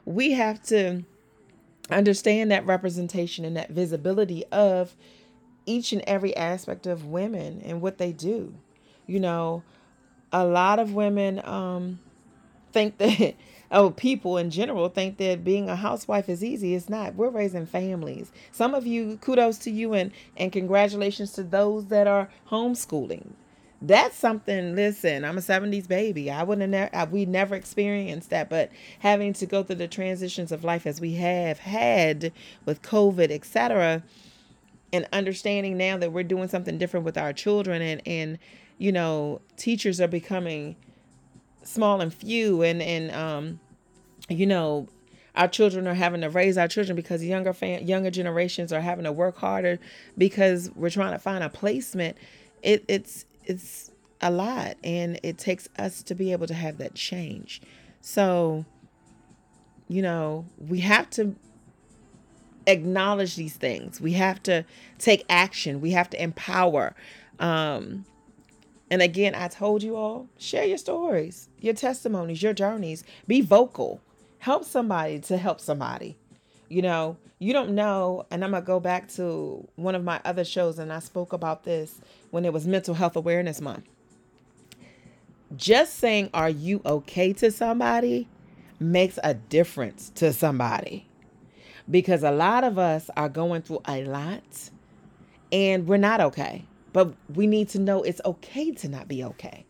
we 0.05 0.31
have 0.31 0.61
to 0.63 1.03
understand 1.89 2.51
that 2.51 2.65
representation 2.65 3.45
and 3.45 3.57
that 3.57 3.71
visibility 3.71 4.45
of 4.51 4.95
each 5.65 5.91
and 5.91 6.03
every 6.05 6.35
aspect 6.35 6.85
of 6.85 7.05
women 7.05 7.61
and 7.65 7.81
what 7.81 7.97
they 7.97 8.11
do. 8.11 8.53
You 9.07 9.19
know, 9.19 9.63
a 10.31 10.45
lot 10.45 10.79
of 10.79 10.93
women 10.93 11.41
um, 11.43 11.99
think 12.75 12.97
that 12.99 13.35
oh 13.71 13.89
people 13.89 14.37
in 14.37 14.51
general 14.51 14.89
think 14.89 15.17
that 15.17 15.43
being 15.43 15.69
a 15.69 15.75
housewife 15.75 16.29
is 16.29 16.43
easy. 16.43 16.75
It's 16.75 16.89
not. 16.89 17.15
We're 17.15 17.29
raising 17.29 17.65
families. 17.65 18.31
Some 18.51 18.75
of 18.75 18.85
you 18.85 19.17
kudos 19.21 19.57
to 19.59 19.71
you 19.71 19.93
and 19.93 20.11
and 20.37 20.51
congratulations 20.51 21.31
to 21.33 21.43
those 21.43 21.87
that 21.87 22.05
are 22.05 22.29
homeschooling. 22.51 23.31
That's 23.81 24.15
something 24.15 24.75
listen 24.75 25.25
i'm 25.25 25.37
a 25.37 25.41
70s 25.41 25.87
baby. 25.87 26.31
I 26.31 26.43
wouldn't 26.43 26.73
have 26.73 27.11
we 27.11 27.25
never 27.25 27.55
experienced 27.55 28.29
that 28.29 28.49
but 28.49 28.71
having 28.99 29.33
to 29.33 29.45
go 29.45 29.63
through 29.63 29.77
the 29.77 29.87
transitions 29.87 30.51
of 30.51 30.63
life 30.63 30.85
as 30.85 30.99
we 31.01 31.13
have 31.15 31.59
had 31.59 32.31
with 32.65 32.81
covid 32.81 33.31
etc 33.31 34.03
and 34.93 35.07
understanding 35.11 35.77
now 35.77 35.97
that 35.97 36.11
we're 36.13 36.23
doing 36.23 36.47
something 36.47 36.77
different 36.77 37.05
with 37.05 37.17
our 37.17 37.33
children 37.33 37.81
and 37.81 38.01
and 38.05 38.39
you 38.77 38.91
know 38.91 39.41
teachers 39.57 39.99
are 40.01 40.07
becoming 40.07 40.75
small 41.65 42.01
and 42.01 42.13
few 42.13 42.61
and 42.61 42.81
and 42.81 43.11
um 43.11 43.59
you 44.29 44.45
know 44.45 44.87
our 45.35 45.47
children 45.47 45.87
are 45.87 45.93
having 45.93 46.21
to 46.21 46.29
raise 46.29 46.57
our 46.57 46.67
children 46.67 46.95
because 46.95 47.23
younger 47.23 47.53
fam- 47.53 47.83
younger 47.83 48.09
generations 48.09 48.71
are 48.71 48.81
having 48.81 49.03
to 49.03 49.11
work 49.11 49.37
harder 49.37 49.79
because 50.17 50.71
we're 50.75 50.89
trying 50.89 51.11
to 51.11 51.19
find 51.19 51.43
a 51.43 51.49
placement. 51.49 52.17
It 52.63 52.85
it's 52.87 53.25
it's 53.43 53.91
a 54.21 54.31
lot 54.31 54.77
and 54.83 55.19
it 55.23 55.37
takes 55.37 55.67
us 55.77 56.01
to 56.03 56.15
be 56.15 56.31
able 56.31 56.47
to 56.47 56.53
have 56.53 56.77
that 56.77 56.95
change. 56.95 57.61
So 58.01 58.65
you 59.87 60.01
know 60.01 60.45
we 60.57 60.79
have 60.79 61.09
to 61.11 61.35
acknowledge 62.67 63.35
these 63.35 63.55
things. 63.55 64.01
We 64.01 64.13
have 64.13 64.41
to 64.43 64.65
take 64.97 65.25
action. 65.29 65.81
We 65.81 65.91
have 65.91 66.09
to 66.11 66.21
empower 66.21 66.95
um 67.39 68.05
and 68.95 69.01
again, 69.01 69.35
I 69.35 69.49
told 69.49 69.83
you 69.83 69.97
all, 69.97 70.29
share 70.37 70.63
your 70.63 70.77
stories, 70.77 71.49
your 71.59 71.73
testimonies, 71.73 72.41
your 72.41 72.53
journeys. 72.53 73.03
Be 73.27 73.41
vocal. 73.41 73.99
Help 74.39 74.63
somebody 74.63 75.19
to 75.19 75.35
help 75.35 75.59
somebody. 75.59 76.15
You 76.69 76.81
know, 76.81 77.17
you 77.37 77.51
don't 77.51 77.71
know, 77.71 78.25
and 78.31 78.41
I'm 78.41 78.51
going 78.51 78.63
to 78.63 78.65
go 78.65 78.79
back 78.79 79.09
to 79.15 79.67
one 79.75 79.95
of 79.95 80.05
my 80.05 80.21
other 80.23 80.45
shows, 80.45 80.79
and 80.79 80.93
I 80.93 80.99
spoke 80.99 81.33
about 81.33 81.65
this 81.65 81.99
when 82.31 82.45
it 82.45 82.53
was 82.53 82.65
Mental 82.65 82.93
Health 82.93 83.17
Awareness 83.17 83.59
Month. 83.59 83.83
Just 85.57 85.95
saying, 85.95 86.29
Are 86.33 86.49
you 86.49 86.81
okay 86.85 87.33
to 87.33 87.51
somebody 87.51 88.29
makes 88.79 89.19
a 89.25 89.33
difference 89.33 90.09
to 90.15 90.31
somebody. 90.31 91.05
Because 91.91 92.23
a 92.23 92.31
lot 92.31 92.63
of 92.63 92.79
us 92.79 93.09
are 93.17 93.27
going 93.27 93.61
through 93.61 93.81
a 93.89 94.05
lot 94.05 94.69
and 95.51 95.85
we're 95.85 95.97
not 95.97 96.21
okay. 96.21 96.63
But 96.95 97.13
we 97.27 97.45
need 97.45 97.67
to 97.71 97.79
know 97.79 98.03
it's 98.03 98.21
okay 98.23 98.71
to 98.71 98.87
not 98.87 99.09
be 99.09 99.21
okay. 99.21 99.65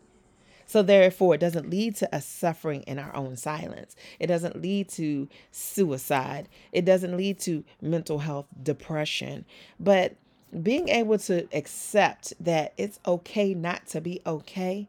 So, 0.64 0.80
therefore, 0.80 1.34
it 1.34 1.38
doesn't 1.38 1.68
lead 1.68 1.96
to 1.96 2.14
us 2.14 2.24
suffering 2.24 2.82
in 2.82 3.00
our 3.00 3.12
own 3.16 3.36
silence. 3.36 3.96
It 4.20 4.28
doesn't 4.28 4.62
lead 4.62 4.88
to 4.90 5.28
suicide. 5.50 6.48
It 6.70 6.84
doesn't 6.84 7.16
lead 7.16 7.40
to 7.40 7.64
mental 7.82 8.20
health 8.20 8.46
depression. 8.62 9.44
But 9.80 10.14
being 10.62 10.88
able 10.88 11.18
to 11.18 11.48
accept 11.52 12.32
that 12.38 12.74
it's 12.76 13.00
okay 13.04 13.54
not 13.54 13.88
to 13.88 14.00
be 14.00 14.20
okay 14.24 14.88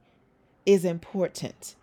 is 0.64 0.86
important 0.86 1.74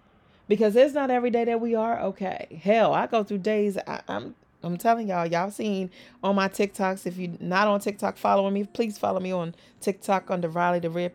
because 0.47 0.77
it's 0.77 0.95
not 0.95 1.11
every 1.11 1.31
day 1.31 1.47
that 1.47 1.61
we 1.61 1.75
are 1.75 1.99
okay. 1.99 2.61
Hell, 2.63 2.95
I 2.95 3.09
go 3.09 3.25
through 3.25 3.39
days 3.39 3.77
I, 3.89 4.03
am 4.07 4.37
I'm 4.65 4.79
telling 4.79 5.09
y'all, 5.09 5.27
y'all 5.27 5.51
seen 5.51 5.91
on 6.23 6.35
my 6.35 6.49
TikToks. 6.49 7.07
If 7.07 7.17
you're 7.19 7.33
not 7.41 7.69
on 7.69 7.81
TikTok 7.81 8.17
following 8.17 8.55
me, 8.55 8.65
please 8.65 8.99
follow 8.99 9.21
me 9.21 9.33
on 9.33 9.55
TikTok 9.81 10.31
under 10.31 10.49
Riley 10.49 10.81
the 10.81 10.91
Red. 10.91 11.13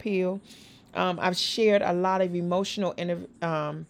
Um, 0.93 1.19
I've 1.21 1.37
shared 1.37 1.81
a 1.81 1.93
lot 1.93 2.21
of 2.21 2.35
emotional 2.35 2.93
inter- 2.93 3.27
um, 3.41 3.85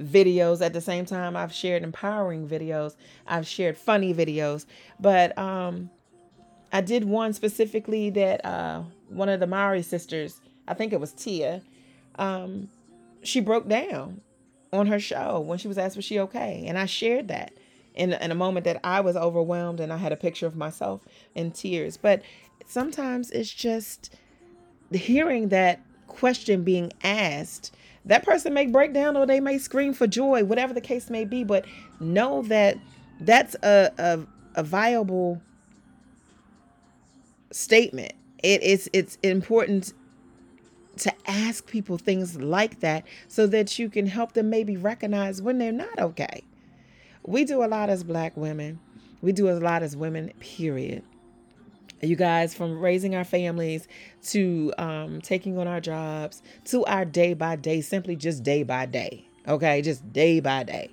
videos 0.00 0.64
at 0.64 0.72
the 0.72 0.80
same 0.80 1.04
time. 1.04 1.36
I've 1.36 1.52
shared 1.52 1.82
empowering 1.82 2.48
videos. 2.48 2.96
I've 3.26 3.46
shared 3.46 3.76
funny 3.76 4.12
videos. 4.12 4.66
But 5.00 5.36
um, 5.38 5.90
I 6.72 6.80
did 6.80 7.04
one 7.04 7.32
specifically 7.32 8.10
that 8.10 8.44
uh, 8.44 8.82
one 9.08 9.28
of 9.28 9.40
the 9.40 9.46
Mowry 9.46 9.82
sisters, 9.82 10.40
I 10.66 10.74
think 10.74 10.92
it 10.92 11.00
was 11.00 11.12
Tia, 11.12 11.62
um, 12.18 12.68
she 13.22 13.40
broke 13.40 13.68
down 13.68 14.20
on 14.72 14.86
her 14.86 15.00
show 15.00 15.40
when 15.40 15.58
she 15.58 15.68
was 15.68 15.78
asked 15.78 15.96
was 15.96 16.04
she 16.04 16.18
okay, 16.18 16.64
and 16.66 16.78
I 16.78 16.86
shared 16.86 17.28
that 17.28 17.52
in, 17.96 18.12
in 18.12 18.30
a 18.30 18.34
moment 18.34 18.64
that 18.64 18.80
I 18.84 19.00
was 19.00 19.16
overwhelmed 19.16 19.80
and 19.80 19.92
I 19.92 19.96
had 19.96 20.12
a 20.12 20.16
picture 20.16 20.46
of 20.46 20.56
myself 20.56 21.02
in 21.34 21.50
tears. 21.50 21.96
But 21.96 22.22
sometimes 22.66 23.30
it's 23.30 23.52
just 23.52 24.14
hearing 24.92 25.48
that 25.48 25.80
question 26.06 26.62
being 26.62 26.92
asked. 27.02 27.74
That 28.04 28.24
person 28.24 28.54
may 28.54 28.66
break 28.66 28.92
down 28.92 29.16
or 29.16 29.26
they 29.26 29.40
may 29.40 29.58
scream 29.58 29.92
for 29.92 30.06
joy, 30.06 30.44
whatever 30.44 30.72
the 30.72 30.80
case 30.80 31.10
may 31.10 31.24
be, 31.24 31.42
but 31.42 31.64
know 31.98 32.42
that 32.42 32.78
that's 33.20 33.56
a, 33.62 33.90
a, 33.98 34.20
a 34.54 34.62
viable 34.62 35.42
statement. 37.50 38.12
It 38.42 38.62
is 38.62 38.88
it's 38.92 39.18
important 39.22 39.92
to 40.98 41.12
ask 41.26 41.66
people 41.66 41.98
things 41.98 42.40
like 42.40 42.80
that 42.80 43.04
so 43.28 43.46
that 43.46 43.78
you 43.78 43.88
can 43.88 44.06
help 44.06 44.32
them 44.32 44.48
maybe 44.48 44.76
recognize 44.76 45.42
when 45.42 45.58
they're 45.58 45.72
not 45.72 45.98
okay. 45.98 46.42
We 47.26 47.44
do 47.44 47.64
a 47.64 47.66
lot 47.66 47.90
as 47.90 48.04
black 48.04 48.36
women. 48.36 48.78
We 49.20 49.32
do 49.32 49.50
a 49.50 49.58
lot 49.58 49.82
as 49.82 49.96
women, 49.96 50.32
period. 50.40 51.02
You 52.02 52.14
guys, 52.14 52.54
from 52.54 52.78
raising 52.78 53.14
our 53.14 53.24
families 53.24 53.88
to 54.28 54.72
um, 54.78 55.20
taking 55.20 55.58
on 55.58 55.66
our 55.66 55.80
jobs 55.80 56.42
to 56.66 56.84
our 56.84 57.04
day 57.04 57.34
by 57.34 57.56
day, 57.56 57.80
simply 57.80 58.16
just 58.16 58.42
day 58.42 58.62
by 58.62 58.86
day. 58.86 59.26
Okay, 59.48 59.82
just 59.82 60.12
day 60.12 60.40
by 60.40 60.62
day. 60.62 60.90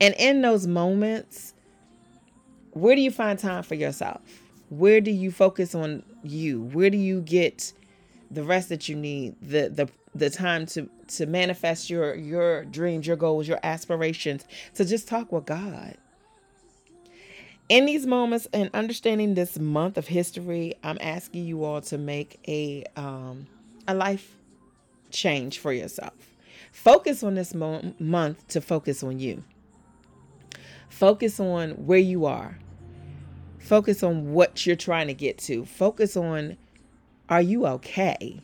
And 0.00 0.14
in 0.18 0.42
those 0.42 0.66
moments, 0.66 1.54
where 2.70 2.94
do 2.94 3.00
you 3.00 3.10
find 3.10 3.38
time 3.38 3.62
for 3.62 3.74
yourself? 3.74 4.20
Where 4.70 5.00
do 5.00 5.10
you 5.10 5.30
focus 5.30 5.74
on 5.74 6.02
you? 6.22 6.62
Where 6.62 6.90
do 6.90 6.98
you 6.98 7.20
get 7.20 7.72
the 8.30 8.42
rest 8.42 8.68
that 8.68 8.88
you 8.88 8.96
need, 8.96 9.36
the 9.40 9.68
the 9.68 9.88
the 10.14 10.30
time 10.30 10.66
to 10.66 10.88
to 11.08 11.26
manifest 11.26 11.90
your 11.90 12.14
your 12.14 12.64
dreams, 12.64 13.06
your 13.06 13.16
goals, 13.16 13.48
your 13.48 13.60
aspirations, 13.62 14.44
to 14.74 14.84
just 14.84 15.08
talk 15.08 15.32
with 15.32 15.46
God. 15.46 15.96
In 17.68 17.86
these 17.86 18.06
moments 18.06 18.46
and 18.52 18.70
understanding 18.74 19.34
this 19.34 19.58
month 19.58 19.96
of 19.96 20.06
history, 20.06 20.74
I'm 20.82 20.98
asking 21.00 21.46
you 21.46 21.64
all 21.64 21.80
to 21.82 21.98
make 21.98 22.38
a 22.46 22.84
um, 22.96 23.46
a 23.88 23.94
life 23.94 24.36
change 25.10 25.58
for 25.58 25.72
yourself. 25.72 26.14
Focus 26.72 27.22
on 27.22 27.34
this 27.34 27.54
mo- 27.54 27.94
month 27.98 28.46
to 28.48 28.60
focus 28.60 29.02
on 29.02 29.18
you. 29.18 29.42
Focus 30.88 31.40
on 31.40 31.70
where 31.86 31.98
you 31.98 32.26
are. 32.26 32.58
Focus 33.58 34.02
on 34.02 34.32
what 34.32 34.66
you're 34.66 34.76
trying 34.76 35.06
to 35.06 35.14
get 35.14 35.38
to. 35.38 35.64
Focus 35.64 36.16
on 36.16 36.56
are 37.28 37.40
you 37.40 37.66
okay? 37.66 38.42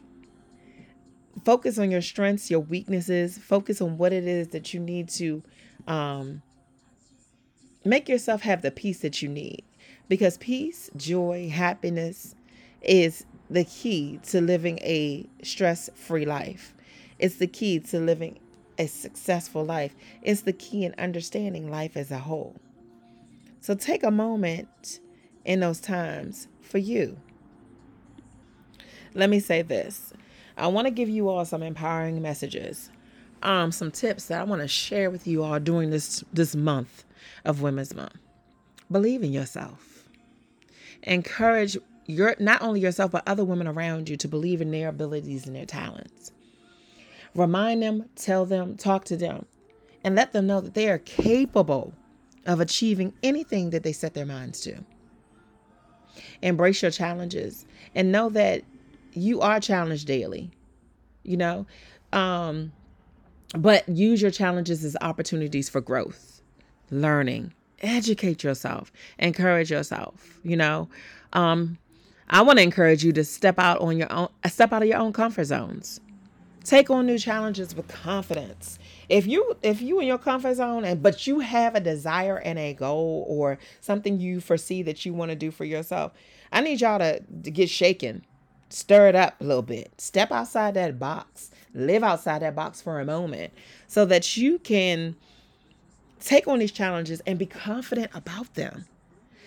Focus 1.44 1.78
on 1.78 1.90
your 1.90 2.02
strengths, 2.02 2.50
your 2.50 2.60
weaknesses. 2.60 3.38
Focus 3.38 3.80
on 3.80 3.98
what 3.98 4.12
it 4.12 4.26
is 4.26 4.48
that 4.48 4.74
you 4.74 4.80
need 4.80 5.08
to 5.08 5.42
um, 5.86 6.42
make 7.84 8.08
yourself 8.08 8.42
have 8.42 8.62
the 8.62 8.70
peace 8.70 9.00
that 9.00 9.22
you 9.22 9.28
need. 9.28 9.64
Because 10.08 10.38
peace, 10.38 10.90
joy, 10.96 11.48
happiness 11.48 12.34
is 12.82 13.24
the 13.48 13.64
key 13.64 14.20
to 14.28 14.40
living 14.40 14.78
a 14.82 15.28
stress 15.42 15.88
free 15.94 16.26
life. 16.26 16.74
It's 17.18 17.36
the 17.36 17.46
key 17.46 17.78
to 17.80 18.00
living 18.00 18.38
a 18.78 18.86
successful 18.86 19.64
life. 19.64 19.94
It's 20.22 20.42
the 20.42 20.52
key 20.52 20.84
in 20.84 20.94
understanding 20.98 21.70
life 21.70 21.96
as 21.96 22.10
a 22.10 22.18
whole. 22.18 22.56
So 23.60 23.74
take 23.74 24.02
a 24.02 24.10
moment 24.10 25.00
in 25.44 25.60
those 25.60 25.80
times 25.80 26.48
for 26.60 26.78
you 26.78 27.18
let 29.14 29.30
me 29.30 29.40
say 29.40 29.62
this. 29.62 30.12
I 30.60 30.66
want 30.66 30.86
to 30.86 30.90
give 30.90 31.08
you 31.08 31.28
all 31.28 31.44
some 31.44 31.62
empowering 31.62 32.20
messages, 32.20 32.90
um, 33.42 33.72
some 33.72 33.90
tips 33.90 34.26
that 34.26 34.40
I 34.40 34.44
want 34.44 34.62
to 34.62 34.68
share 34.68 35.10
with 35.10 35.26
you 35.26 35.42
all 35.42 35.58
during 35.58 35.90
this 35.90 36.22
this 36.32 36.54
month 36.54 37.04
of 37.44 37.62
Women's 37.62 37.94
Month. 37.94 38.18
Believe 38.90 39.22
in 39.22 39.32
yourself. 39.32 40.04
Encourage 41.02 41.78
your 42.06 42.34
not 42.38 42.60
only 42.60 42.80
yourself 42.80 43.12
but 43.12 43.26
other 43.26 43.44
women 43.44 43.66
around 43.66 44.08
you 44.08 44.16
to 44.18 44.28
believe 44.28 44.60
in 44.60 44.70
their 44.70 44.88
abilities 44.88 45.46
and 45.46 45.56
their 45.56 45.66
talents. 45.66 46.32
Remind 47.34 47.82
them, 47.82 48.06
tell 48.16 48.44
them, 48.44 48.76
talk 48.76 49.04
to 49.06 49.16
them, 49.16 49.46
and 50.02 50.16
let 50.16 50.32
them 50.32 50.46
know 50.46 50.60
that 50.60 50.74
they 50.74 50.90
are 50.90 50.98
capable 50.98 51.94
of 52.44 52.60
achieving 52.60 53.12
anything 53.22 53.70
that 53.70 53.82
they 53.82 53.92
set 53.92 54.14
their 54.14 54.26
minds 54.26 54.60
to. 54.62 54.76
Embrace 56.42 56.82
your 56.82 56.90
challenges 56.90 57.66
and 57.94 58.10
know 58.10 58.28
that 58.30 58.62
you 59.12 59.40
are 59.40 59.60
challenged 59.60 60.06
daily, 60.06 60.50
you 61.22 61.36
know, 61.36 61.66
um, 62.12 62.72
but 63.56 63.88
use 63.88 64.22
your 64.22 64.30
challenges 64.30 64.84
as 64.84 64.96
opportunities 65.00 65.68
for 65.68 65.80
growth, 65.80 66.40
learning, 66.90 67.52
educate 67.80 68.44
yourself, 68.44 68.92
encourage 69.18 69.70
yourself, 69.70 70.38
you 70.42 70.56
know. 70.56 70.88
Um, 71.32 71.78
I 72.28 72.42
want 72.42 72.58
to 72.58 72.62
encourage 72.62 73.04
you 73.04 73.12
to 73.12 73.24
step 73.24 73.58
out 73.58 73.80
on 73.80 73.96
your 73.96 74.12
own, 74.12 74.28
step 74.46 74.72
out 74.72 74.82
of 74.82 74.88
your 74.88 74.98
own 74.98 75.12
comfort 75.12 75.44
zones. 75.44 76.00
Take 76.62 76.90
on 76.90 77.06
new 77.06 77.18
challenges 77.18 77.74
with 77.74 77.88
confidence. 77.88 78.78
If 79.08 79.26
you 79.26 79.56
if 79.62 79.80
you 79.80 79.98
in 79.98 80.06
your 80.06 80.18
comfort 80.18 80.54
zone 80.54 80.84
and 80.84 81.02
but 81.02 81.26
you 81.26 81.40
have 81.40 81.74
a 81.74 81.80
desire 81.80 82.36
and 82.36 82.58
a 82.58 82.74
goal 82.74 83.24
or 83.26 83.58
something 83.80 84.20
you 84.20 84.40
foresee 84.40 84.82
that 84.82 85.04
you 85.04 85.14
want 85.14 85.30
to 85.30 85.36
do 85.36 85.50
for 85.50 85.64
yourself, 85.64 86.12
I 86.52 86.60
need 86.60 86.80
y'all 86.80 86.98
to, 86.98 87.20
to 87.20 87.50
get 87.50 87.70
shaken 87.70 88.24
stir 88.70 89.08
it 89.08 89.14
up 89.14 89.40
a 89.40 89.44
little 89.44 89.62
bit. 89.62 89.92
Step 89.98 90.30
outside 90.30 90.74
that 90.74 90.98
box. 90.98 91.50
Live 91.74 92.02
outside 92.02 92.42
that 92.42 92.54
box 92.54 92.80
for 92.80 93.00
a 93.00 93.04
moment 93.04 93.52
so 93.86 94.04
that 94.06 94.36
you 94.36 94.58
can 94.58 95.16
take 96.20 96.48
on 96.48 96.58
these 96.58 96.72
challenges 96.72 97.20
and 97.26 97.38
be 97.38 97.46
confident 97.46 98.10
about 98.14 98.54
them. 98.54 98.86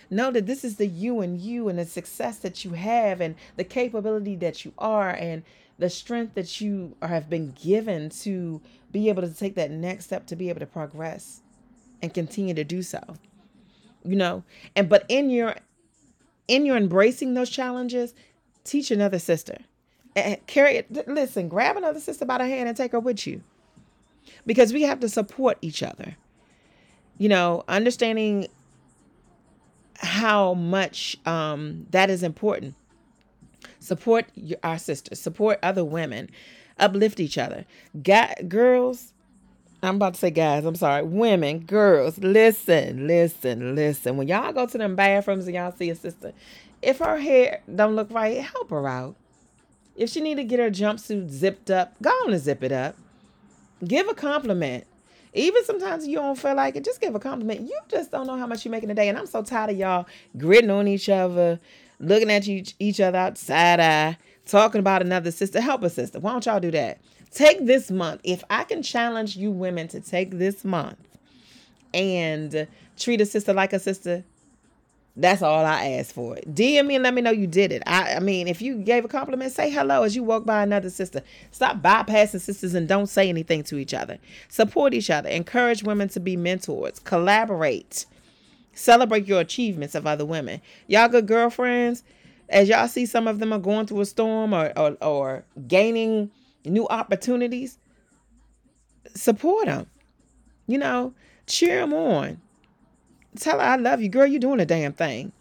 Know 0.09 0.31
that 0.31 0.45
this 0.45 0.63
is 0.63 0.75
the 0.75 0.87
you 0.87 1.21
and 1.21 1.39
you 1.39 1.69
and 1.69 1.79
the 1.79 1.85
success 1.85 2.37
that 2.39 2.63
you 2.63 2.71
have 2.71 3.19
and 3.19 3.35
the 3.55 3.63
capability 3.63 4.35
that 4.37 4.63
you 4.63 4.73
are 4.77 5.09
and 5.09 5.43
the 5.79 5.89
strength 5.89 6.35
that 6.35 6.61
you 6.61 6.95
have 7.01 7.29
been 7.29 7.51
given 7.51 8.09
to 8.09 8.61
be 8.91 9.09
able 9.09 9.23
to 9.23 9.33
take 9.33 9.55
that 9.55 9.71
next 9.71 10.05
step 10.05 10.27
to 10.27 10.35
be 10.35 10.49
able 10.49 10.59
to 10.59 10.65
progress 10.65 11.41
and 12.01 12.13
continue 12.13 12.53
to 12.53 12.63
do 12.63 12.83
so. 12.83 12.99
You 14.03 14.15
know, 14.15 14.43
and 14.75 14.87
but 14.87 15.05
in 15.07 15.29
your 15.29 15.55
in 16.47 16.65
your 16.65 16.77
embracing 16.77 17.33
those 17.33 17.49
challenges, 17.49 18.13
teach 18.63 18.91
another 18.91 19.19
sister. 19.19 19.57
And 20.15 20.45
carry 20.45 20.75
it. 20.77 21.07
Listen, 21.07 21.47
grab 21.49 21.75
another 21.75 21.99
sister 21.99 22.25
by 22.25 22.37
the 22.37 22.45
hand 22.45 22.67
and 22.67 22.77
take 22.77 22.91
her 22.91 22.99
with 22.99 23.25
you. 23.25 23.41
Because 24.45 24.71
we 24.71 24.83
have 24.83 24.99
to 24.99 25.09
support 25.09 25.57
each 25.61 25.81
other. 25.81 26.15
You 27.17 27.29
know, 27.29 27.63
understanding 27.67 28.47
how 29.97 30.53
much 30.53 31.17
um, 31.25 31.87
that 31.91 32.09
is 32.09 32.23
important. 32.23 32.75
Support 33.79 34.25
your, 34.35 34.59
our 34.63 34.77
sisters, 34.77 35.19
support 35.19 35.59
other 35.63 35.83
women, 35.83 36.29
uplift 36.79 37.19
each 37.19 37.37
other. 37.37 37.65
Guy, 38.01 38.35
girls, 38.47 39.13
I'm 39.81 39.95
about 39.95 40.13
to 40.13 40.19
say 40.19 40.31
guys, 40.31 40.63
I'm 40.65 40.75
sorry. 40.75 41.03
Women, 41.03 41.59
girls, 41.59 42.17
listen, 42.17 43.07
listen, 43.07 43.75
listen. 43.75 44.17
When 44.17 44.27
y'all 44.27 44.53
go 44.53 44.65
to 44.65 44.77
them 44.77 44.95
bathrooms 44.95 45.45
and 45.45 45.55
y'all 45.55 45.73
see 45.73 45.89
a 45.89 45.95
sister, 45.95 46.33
if 46.83 46.99
her 46.99 47.17
hair 47.17 47.61
don't 47.73 47.95
look 47.95 48.11
right, 48.11 48.41
help 48.41 48.69
her 48.69 48.87
out. 48.87 49.15
If 49.95 50.09
she 50.09 50.21
need 50.21 50.35
to 50.35 50.43
get 50.43 50.59
her 50.59 50.69
jumpsuit 50.69 51.29
zipped 51.29 51.69
up, 51.69 51.95
go 52.01 52.09
on 52.09 52.33
and 52.33 52.41
zip 52.41 52.63
it 52.63 52.71
up. 52.71 52.95
Give 53.85 54.07
a 54.07 54.13
compliment. 54.13 54.85
Even 55.33 55.63
sometimes 55.65 56.07
you 56.07 56.15
don't 56.17 56.37
feel 56.37 56.55
like 56.55 56.75
it, 56.75 56.85
just 56.85 57.01
give 57.01 57.15
a 57.15 57.19
compliment. 57.19 57.61
You 57.61 57.79
just 57.89 58.11
don't 58.11 58.27
know 58.27 58.37
how 58.37 58.47
much 58.47 58.65
you're 58.65 58.71
making 58.71 58.91
a 58.91 58.93
day. 58.93 59.09
And 59.09 59.17
I'm 59.17 59.25
so 59.25 59.41
tired 59.43 59.71
of 59.71 59.77
y'all 59.77 60.05
gritting 60.37 60.69
on 60.69 60.87
each 60.87 61.09
other, 61.09 61.59
looking 61.99 62.31
at 62.31 62.45
you, 62.45 62.63
each 62.79 62.99
other 62.99 63.17
outside 63.17 63.79
eye, 63.79 64.17
talking 64.45 64.79
about 64.79 65.01
another 65.01 65.31
sister. 65.31 65.59
Help 65.59 65.83
a 65.83 65.89
sister. 65.89 66.19
Why 66.19 66.31
don't 66.31 66.45
y'all 66.45 66.59
do 66.59 66.71
that? 66.71 66.99
Take 67.31 67.65
this 67.65 67.89
month. 67.89 68.21
If 68.23 68.43
I 68.49 68.63
can 68.63 68.83
challenge 68.83 69.35
you 69.35 69.51
women 69.51 69.87
to 69.89 69.99
take 69.99 70.31
this 70.31 70.63
month 70.63 70.99
and 71.93 72.67
treat 72.97 73.21
a 73.21 73.25
sister 73.25 73.53
like 73.53 73.73
a 73.73 73.79
sister, 73.79 74.23
that's 75.15 75.43
all 75.43 75.63
I 75.63 75.89
asked 75.89 76.13
for. 76.13 76.37
DM 76.47 76.87
me 76.87 76.95
and 76.95 77.03
let 77.03 77.13
me 77.13 77.21
know 77.21 77.29
you 77.29 77.45
did 77.45 77.71
it. 77.71 77.83
I, 77.85 78.15
I 78.15 78.19
mean, 78.19 78.47
if 78.47 78.63
you 78.63 78.77
gave 78.77 79.05
a 79.05 79.07
compliment, 79.07 79.51
say 79.51 79.69
hello 79.69 80.01
as 80.01 80.15
you 80.15 80.23
walk 80.23 80.43
by 80.43 80.63
another 80.63 80.89
sister. 80.89 81.21
Stop 81.51 81.81
bypassing 81.83 82.41
sisters 82.41 82.73
and 82.73 82.87
don't 82.87 83.05
say 83.05 83.29
anything 83.29 83.63
to 83.65 83.77
each 83.77 83.93
other. 83.93 84.17
Support 84.49 84.95
each 84.95 85.11
other. 85.11 85.29
Encourage 85.29 85.83
women 85.83 86.09
to 86.09 86.19
be 86.19 86.35
mentors. 86.35 86.97
Collaborate. 86.99 88.07
Celebrate 88.73 89.27
your 89.27 89.41
achievements 89.41 89.93
of 89.93 90.07
other 90.07 90.25
women. 90.25 90.61
Y'all 90.87 91.07
good 91.07 91.27
girlfriends, 91.27 92.03
as 92.49 92.67
y'all 92.67 92.87
see 92.87 93.05
some 93.05 93.27
of 93.27 93.37
them 93.37 93.53
are 93.53 93.59
going 93.59 93.85
through 93.85 94.01
a 94.01 94.05
storm 94.07 94.51
or, 94.51 94.73
or, 94.75 94.97
or 94.99 95.45
gaining 95.67 96.31
new 96.65 96.87
opportunities, 96.87 97.77
support 99.13 99.67
them. 99.67 99.85
You 100.65 100.79
know, 100.79 101.13
cheer 101.45 101.81
them 101.81 101.93
on 101.93 102.41
tell 103.37 103.59
her 103.59 103.65
I 103.65 103.75
love 103.75 104.01
you, 104.01 104.09
girl. 104.09 104.25
You're 104.25 104.39
doing 104.39 104.59
a 104.59 104.65
damn 104.65 104.93
thing. 104.93 105.31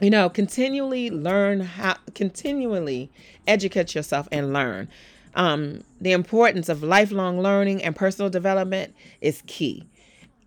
You 0.00 0.10
know, 0.10 0.28
continually 0.28 1.10
learn 1.10 1.60
how, 1.60 1.96
continually 2.14 3.10
educate 3.46 3.94
yourself 3.94 4.28
and 4.30 4.52
learn. 4.52 4.88
Um, 5.34 5.82
the 6.00 6.12
importance 6.12 6.68
of 6.68 6.82
lifelong 6.82 7.40
learning 7.40 7.82
and 7.82 7.94
personal 7.94 8.30
development 8.30 8.94
is 9.20 9.42
key. 9.46 9.86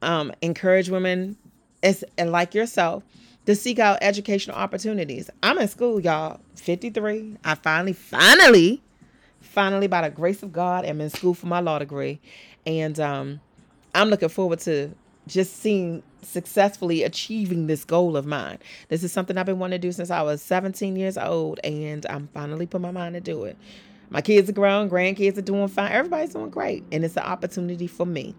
Um, 0.01 0.33
encourage 0.41 0.89
women, 0.89 1.37
as 1.83 2.03
like 2.17 2.55
yourself, 2.55 3.03
to 3.45 3.55
seek 3.55 3.79
out 3.79 3.99
educational 4.01 4.55
opportunities. 4.55 5.29
I'm 5.43 5.57
in 5.57 5.67
school, 5.67 5.99
y'all. 5.99 6.39
53. 6.55 7.37
I 7.43 7.55
finally, 7.55 7.93
finally, 7.93 8.81
finally, 9.41 9.87
by 9.87 10.07
the 10.07 10.13
grace 10.13 10.43
of 10.43 10.53
God, 10.53 10.85
am 10.85 11.01
in 11.01 11.09
school 11.09 11.33
for 11.33 11.47
my 11.47 11.59
law 11.59 11.79
degree, 11.79 12.19
and 12.65 12.99
um, 12.99 13.41
I'm 13.93 14.09
looking 14.09 14.29
forward 14.29 14.59
to 14.59 14.91
just 15.27 15.57
seeing 15.57 16.03
successfully 16.21 17.03
achieving 17.03 17.67
this 17.67 17.83
goal 17.83 18.17
of 18.17 18.25
mine. 18.25 18.59
This 18.89 19.03
is 19.03 19.11
something 19.11 19.37
I've 19.37 19.45
been 19.45 19.59
wanting 19.59 19.79
to 19.81 19.87
do 19.87 19.91
since 19.91 20.09
I 20.09 20.21
was 20.21 20.41
17 20.41 20.95
years 20.95 21.17
old, 21.17 21.59
and 21.63 22.05
I'm 22.07 22.27
finally 22.33 22.65
put 22.65 22.81
my 22.81 22.91
mind 22.91 23.15
to 23.15 23.21
do 23.21 23.43
it. 23.43 23.57
My 24.11 24.21
kids 24.21 24.49
are 24.49 24.53
grown, 24.53 24.89
grandkids 24.89 25.37
are 25.37 25.41
doing 25.41 25.69
fine. 25.69 25.91
Everybody's 25.91 26.33
doing 26.33 26.49
great. 26.49 26.83
And 26.91 27.05
it's 27.05 27.15
an 27.15 27.23
opportunity 27.23 27.87
for 27.87 28.05
me. 28.05 28.35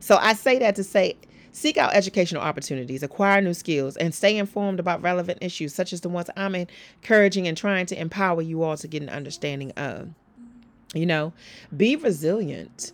So 0.00 0.16
I 0.16 0.32
say 0.32 0.58
that 0.60 0.74
to 0.76 0.84
say 0.84 1.16
seek 1.52 1.76
out 1.76 1.94
educational 1.94 2.42
opportunities, 2.42 3.02
acquire 3.02 3.40
new 3.40 3.54
skills, 3.54 3.96
and 3.98 4.14
stay 4.14 4.36
informed 4.36 4.80
about 4.80 5.02
relevant 5.02 5.38
issues 5.40 5.74
such 5.74 5.92
as 5.92 6.00
the 6.00 6.08
ones 6.08 6.30
I'm 6.36 6.54
encouraging 6.54 7.46
and 7.46 7.56
trying 7.56 7.86
to 7.86 8.00
empower 8.00 8.42
you 8.42 8.62
all 8.62 8.76
to 8.78 8.88
get 8.88 9.02
an 9.02 9.10
understanding 9.10 9.72
of. 9.72 10.08
You 10.94 11.06
know, 11.06 11.32
be 11.76 11.96
resilient. 11.96 12.92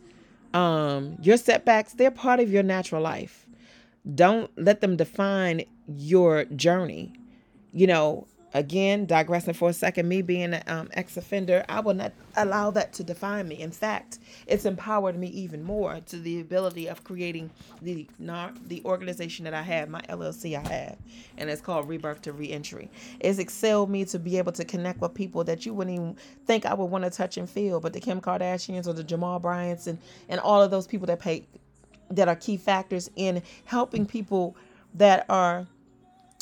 Um, 0.52 1.16
your 1.22 1.36
setbacks, 1.36 1.92
they're 1.92 2.10
part 2.10 2.40
of 2.40 2.50
your 2.50 2.62
natural 2.64 3.02
life. 3.02 3.46
Don't 4.14 4.50
let 4.56 4.80
them 4.80 4.96
define 4.96 5.64
your 5.86 6.44
journey. 6.46 7.12
You 7.72 7.86
know, 7.86 8.26
again, 8.54 9.06
digressing 9.06 9.54
for 9.54 9.70
a 9.70 9.72
second, 9.72 10.08
me 10.08 10.22
being 10.22 10.54
an 10.54 10.62
um, 10.66 10.88
ex 10.92 11.16
offender, 11.16 11.64
I 11.68 11.80
will 11.80 11.94
not 11.94 12.12
allow 12.36 12.70
that 12.72 12.92
to 12.94 13.04
define 13.04 13.48
me. 13.48 13.60
In 13.60 13.70
fact, 13.70 14.18
it's 14.46 14.64
empowered 14.64 15.18
me 15.18 15.28
even 15.28 15.62
more 15.62 16.00
to 16.06 16.16
the 16.18 16.40
ability 16.40 16.88
of 16.88 17.04
creating 17.04 17.50
the 17.82 18.06
not 18.18 18.68
the 18.68 18.82
organization 18.84 19.44
that 19.44 19.54
I 19.54 19.62
have, 19.62 19.88
my 19.88 20.00
LLC 20.02 20.56
I 20.56 20.68
have, 20.68 20.96
and 21.38 21.50
it's 21.50 21.60
called 21.60 21.88
Rebirth 21.88 22.22
to 22.22 22.32
Reentry. 22.32 22.90
It's 23.20 23.38
excelled 23.38 23.90
me 23.90 24.04
to 24.06 24.18
be 24.18 24.38
able 24.38 24.52
to 24.52 24.64
connect 24.64 25.00
with 25.00 25.14
people 25.14 25.44
that 25.44 25.66
you 25.66 25.74
wouldn't 25.74 25.96
even 25.96 26.16
think 26.46 26.66
I 26.66 26.74
would 26.74 26.86
want 26.86 27.04
to 27.04 27.10
touch 27.10 27.36
and 27.36 27.48
feel, 27.48 27.80
but 27.80 27.92
the 27.92 28.00
Kim 28.00 28.20
Kardashians 28.20 28.86
or 28.86 28.92
the 28.92 29.04
Jamal 29.04 29.38
Bryants 29.38 29.86
and 29.86 29.98
and 30.28 30.40
all 30.40 30.62
of 30.62 30.70
those 30.70 30.86
people 30.86 31.06
that 31.06 31.20
pay 31.20 31.46
that 32.10 32.28
are 32.28 32.36
key 32.36 32.56
factors 32.56 33.10
in 33.16 33.42
helping 33.64 34.06
people 34.06 34.56
that 34.94 35.26
are 35.28 35.66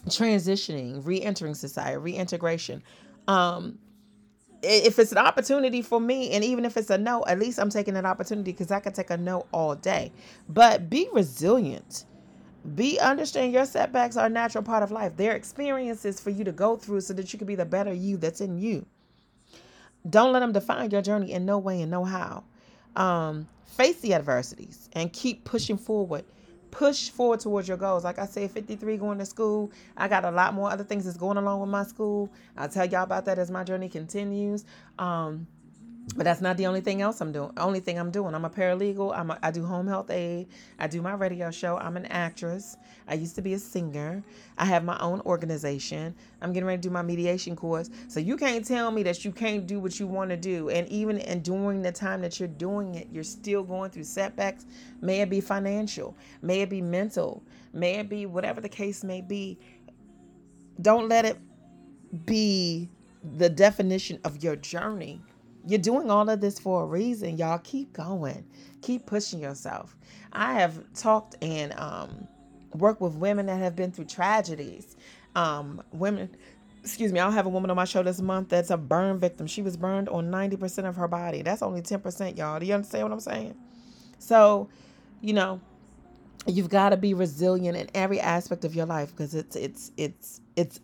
transitioning, 0.06 1.04
re-entering 1.04 1.54
society, 1.54 1.96
reintegration. 1.96 2.82
Um, 3.26 3.78
if 4.62 4.98
it's 4.98 5.12
an 5.12 5.18
opportunity 5.18 5.82
for 5.82 6.00
me, 6.00 6.30
and 6.30 6.42
even 6.42 6.64
if 6.64 6.76
it's 6.76 6.90
a 6.90 6.98
no, 6.98 7.24
at 7.26 7.38
least 7.38 7.58
I'm 7.58 7.70
taking 7.70 7.96
an 7.96 8.06
opportunity 8.06 8.52
because 8.52 8.70
I 8.72 8.80
could 8.80 8.94
take 8.94 9.10
a 9.10 9.16
no 9.16 9.46
all 9.52 9.74
day. 9.74 10.12
But 10.48 10.90
be 10.90 11.08
resilient. 11.12 12.06
Be 12.74 12.98
understand 12.98 13.52
your 13.52 13.64
setbacks 13.66 14.16
are 14.16 14.26
a 14.26 14.30
natural 14.30 14.64
part 14.64 14.82
of 14.82 14.90
life. 14.90 15.12
They're 15.16 15.36
experiences 15.36 16.20
for 16.20 16.30
you 16.30 16.44
to 16.44 16.52
go 16.52 16.76
through 16.76 17.02
so 17.02 17.14
that 17.14 17.32
you 17.32 17.38
can 17.38 17.46
be 17.46 17.54
the 17.54 17.64
better 17.64 17.92
you 17.92 18.16
that's 18.16 18.40
in 18.40 18.58
you. 18.58 18.84
Don't 20.08 20.32
let 20.32 20.40
them 20.40 20.52
define 20.52 20.90
your 20.90 21.02
journey 21.02 21.32
in 21.32 21.44
no 21.46 21.58
way 21.58 21.80
and 21.80 21.90
no 21.90 22.04
how. 22.04 22.44
Um, 22.96 23.48
face 23.79 24.01
the 24.01 24.12
adversities 24.12 24.91
and 24.93 25.12
keep 25.12 25.45
pushing 25.45 25.79
forward 25.79 26.24
push 26.70 27.09
forward 27.09 27.41
towards 27.41 27.66
your 27.66 27.76
goals. 27.76 28.05
Like 28.05 28.18
I 28.18 28.26
said, 28.26 28.51
53 28.51 28.99
going 28.99 29.18
to 29.18 29.26
school. 29.26 29.72
I 29.97 30.09
got 30.09 30.24
a 30.24 30.31
lot 30.31 30.55
more 30.55 30.70
other 30.70 30.85
things 30.85 31.05
that's 31.05 31.16
going 31.16 31.39
along 31.39 31.61
with 31.61 31.70
my 31.70 31.85
school. 31.85 32.31
I'll 32.57 32.68
tell 32.68 32.85
y'all 32.87 33.05
about 33.05 33.24
that 33.24 33.39
as 33.39 33.51
my 33.51 33.64
journey 33.64 33.89
continues. 33.89 34.64
Um, 34.99 35.47
but 36.16 36.24
that's 36.24 36.40
not 36.40 36.56
the 36.56 36.66
only 36.66 36.80
thing 36.80 37.02
else 37.02 37.20
I'm 37.20 37.32
doing. 37.32 37.50
Only 37.56 37.80
thing 37.80 37.98
I'm 37.98 38.11
doing. 38.11 38.34
I'm 38.34 38.44
a 38.44 38.50
paralegal. 38.50 39.16
I'm 39.16 39.30
a, 39.30 39.38
I 39.42 39.50
do 39.50 39.64
home 39.64 39.86
health 39.86 40.11
aid. 40.11 40.48
I 40.78 40.86
do 40.86 41.02
my 41.02 41.12
radio 41.12 41.50
show. 41.50 41.76
I'm 41.76 41.96
an 41.96 42.06
actress. 42.06 42.76
I 43.06 43.14
used 43.14 43.34
to 43.36 43.42
be 43.42 43.54
a 43.54 43.59
singer. 43.59 44.22
I 44.56 44.64
have 44.64 44.84
my 44.84 44.98
own 45.00 45.20
organization. 45.22 46.14
I'm 46.40 46.52
getting 46.52 46.66
ready 46.66 46.80
to 46.80 46.88
do 46.88 46.92
my 46.92 47.02
mediation 47.02 47.54
course. 47.56 47.90
So 48.09 48.20
you 48.20 48.36
can't 48.36 48.64
tell 48.64 48.90
me 48.90 49.02
that 49.04 49.24
you 49.24 49.32
can't 49.32 49.66
do 49.66 49.80
what 49.80 50.00
you 50.00 50.06
want 50.06 50.30
to 50.30 50.36
do. 50.36 50.70
And 50.70 50.88
even 50.88 51.18
in 51.18 51.42
during 51.42 51.82
the 51.82 51.92
time 51.92 52.22
that 52.22 52.40
you're 52.40 52.48
doing 52.48 52.94
it, 52.94 53.09
you're 53.12 53.24
still 53.24 53.62
going 53.62 53.90
through 53.90 54.04
setbacks. 54.04 54.66
May 55.00 55.20
it 55.20 55.30
be 55.30 55.40
financial, 55.40 56.16
may 56.42 56.62
it 56.62 56.70
be 56.70 56.80
mental, 56.80 57.42
may 57.72 57.96
it 57.96 58.09
be 58.09 58.26
whatever 58.26 58.61
the 58.61 58.68
case 58.68 59.04
may 59.04 59.20
be. 59.20 59.59
Don't 60.80 61.09
let 61.09 61.24
it 61.24 61.38
be 62.24 62.88
the 63.36 63.48
definition 63.48 64.18
of 64.24 64.42
your 64.42 64.56
journey 64.56 65.20
you're 65.68 65.78
doing 65.78 66.10
all 66.10 66.28
of 66.28 66.40
this 66.40 66.58
for 66.58 66.82
a 66.82 66.86
reason, 66.86 67.36
y'all. 67.36 67.58
Keep 67.58 67.92
going. 67.92 68.44
Keep 68.82 69.06
pushing 69.06 69.40
yourself. 69.40 69.96
I 70.32 70.54
have 70.54 70.80
talked 70.94 71.36
and 71.42 71.72
um, 71.78 72.26
worked 72.74 73.00
with 73.00 73.14
women 73.14 73.46
that 73.46 73.58
have 73.58 73.76
been 73.76 73.92
through 73.92 74.06
tragedies. 74.06 74.96
Um, 75.34 75.82
women, 75.92 76.30
excuse 76.82 77.12
me, 77.12 77.20
I'll 77.20 77.30
have 77.30 77.46
a 77.46 77.50
woman 77.50 77.70
on 77.70 77.76
my 77.76 77.84
show 77.84 78.02
this 78.02 78.20
month 78.20 78.48
that's 78.48 78.70
a 78.70 78.76
burn 78.76 79.18
victim. 79.18 79.46
She 79.46 79.62
was 79.62 79.76
burned 79.76 80.08
on 80.08 80.30
90% 80.30 80.88
of 80.88 80.96
her 80.96 81.08
body. 81.08 81.42
That's 81.42 81.62
only 81.62 81.82
10%, 81.82 82.36
y'all. 82.36 82.58
Do 82.58 82.66
you 82.66 82.74
understand 82.74 83.04
what 83.04 83.12
I'm 83.12 83.20
saying? 83.20 83.54
So, 84.18 84.68
you 85.20 85.32
know, 85.32 85.60
you've 86.46 86.70
got 86.70 86.90
to 86.90 86.96
be 86.96 87.14
resilient 87.14 87.76
in 87.76 87.88
every 87.94 88.20
aspect 88.20 88.64
of 88.64 88.74
your 88.74 88.86
life 88.86 89.10
because 89.10 89.34
it's 89.34 89.56
it's 89.56 89.92
it's 89.96 90.40
it's 90.56 90.80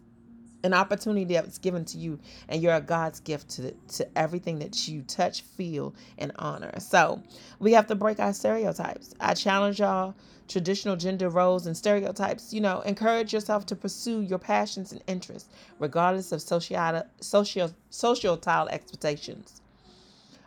an 0.65 0.73
opportunity 0.73 1.35
that's 1.35 1.59
given 1.59 1.85
to 1.85 1.99
you 1.99 2.19
and 2.49 2.63
you're 2.63 2.75
a 2.75 2.81
god's 2.81 3.21
gift 3.21 3.51
to, 3.51 3.71
to 3.87 4.19
everything 4.19 4.59
that 4.59 4.89
you 4.89 5.03
touch 5.03 5.43
feel 5.43 5.95
and 6.19 6.33
honor. 6.37 6.73
So 6.81 7.23
we 7.61 7.73
have 7.75 7.87
to 7.89 7.95
break 7.95 8.19
our 8.19 8.33
stereotypes. 8.33 9.15
I 9.21 9.35
challenge 9.35 9.79
y'all 9.79 10.15
traditional 10.49 10.97
gender 10.97 11.29
roles 11.31 11.67
and 11.67 11.75
stereotypes 11.75 12.53
you 12.53 12.61
know 12.61 12.83
encourage 12.83 13.33
yourself 13.33 13.65
to 13.65 13.75
pursue 13.75 14.21
your 14.21 14.39
passions 14.39 14.93
and 14.93 15.03
interests 15.07 15.49
regardless 15.79 16.33
of 16.33 16.43
social 16.43 17.03
social 17.21 17.71
social 17.91 18.39
expectations. 18.71 19.61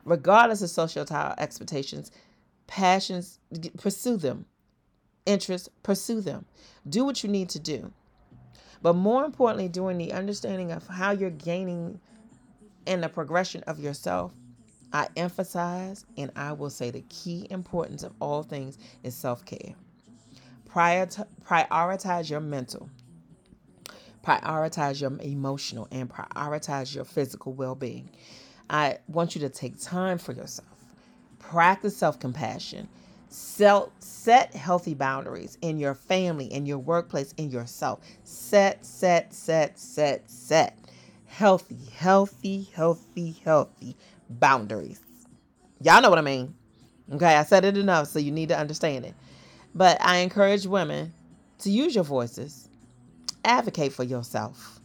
Regardless 0.04 0.62
of 0.62 0.70
social 0.70 1.06
expectations 1.38 2.12
passions 2.68 3.40
pursue 3.78 4.18
them. 4.18 4.46
Interests 5.26 5.70
pursue 5.84 6.22
them. 6.22 6.46
Do 6.88 7.04
what 7.06 7.24
you 7.24 7.30
need 7.30 7.50
to 7.50 7.60
do 7.60 7.92
but 8.82 8.94
more 8.94 9.26
importantly, 9.26 9.68
doing 9.68 9.98
the 9.98 10.14
understanding 10.14 10.72
of 10.72 10.88
how 10.88 11.12
you're 11.12 11.30
gaining 11.30 12.00
and 12.86 13.04
the 13.04 13.10
progression 13.10 13.64
of 13.64 13.80
yourself, 13.80 14.34
I 14.94 15.08
emphasize 15.16 16.06
and 16.18 16.32
I 16.36 16.54
will 16.54 16.70
say 16.70 16.92
the 16.92 17.04
key 17.10 17.48
importance 17.50 18.04
of 18.04 18.14
all 18.22 18.44
things 18.44 18.78
is 19.04 19.16
self 19.16 19.46
care. 19.46 19.74
Prioritize 20.70 22.30
your 22.30 22.40
mental, 22.40 22.90
prioritize 24.24 25.02
your 25.02 25.14
emotional, 25.22 25.88
and 25.92 26.10
prioritize 26.10 26.94
your 26.94 27.06
physical 27.06 27.54
well 27.54 27.76
being. 27.76 28.10
I 28.70 29.00
want 29.08 29.36
you 29.36 29.42
to 29.42 29.50
take 29.50 29.80
time 29.82 30.18
for 30.18 30.34
yourself, 30.34 30.68
practice 31.40 31.98
self 31.98 32.20
compassion, 32.20 32.88
Set, 33.30 33.90
set 34.00 34.54
healthy 34.54 34.94
boundaries 34.94 35.58
in 35.62 35.78
your 35.78 35.96
family, 35.96 36.46
in 36.46 36.66
your 36.66 36.80
workplace, 36.80 37.34
in 37.38 37.52
yourself. 37.52 38.00
Set, 38.24 38.86
set, 38.86 39.34
set, 39.34 39.78
set, 39.78 40.30
set. 40.30 40.78
Healthy, 41.26 41.78
healthy, 41.96 42.70
healthy, 42.74 43.36
healthy 43.44 43.96
boundaries. 44.30 45.02
Y'all 45.82 46.02
know 46.02 46.10
what 46.10 46.20
I 46.20 46.24
mean. 46.24 46.56
Okay, 47.14 47.36
I 47.36 47.44
said 47.44 47.66
it 47.66 47.78
enough, 47.78 48.08
so 48.08 48.20
you 48.20 48.32
need 48.32 48.50
to 48.50 48.58
understand 48.58 49.06
it. 49.06 49.14
But 49.76 49.98
I 50.02 50.18
encourage 50.18 50.66
women 50.66 51.14
to 51.60 51.70
use 51.70 51.96
your 51.96 52.04
voices, 52.04 52.70
advocate 53.46 53.94
for 53.94 54.04
yourself, 54.04 54.80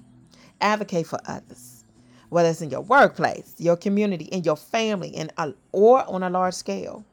advocate 0.61 1.07
for 1.07 1.19
others, 1.27 1.85
whether 2.29 2.49
it's 2.49 2.63
in 2.63 2.71
your 2.71 2.83
workplace, 2.83 3.55
your 3.59 3.77
community, 3.77 4.27
in 4.27 4.45
your 4.45 4.57
family, 4.57 5.15
and 5.17 5.33
or 5.73 6.09
on 6.09 6.23
a 6.23 6.31
large 6.31 6.55
scale. 6.55 7.05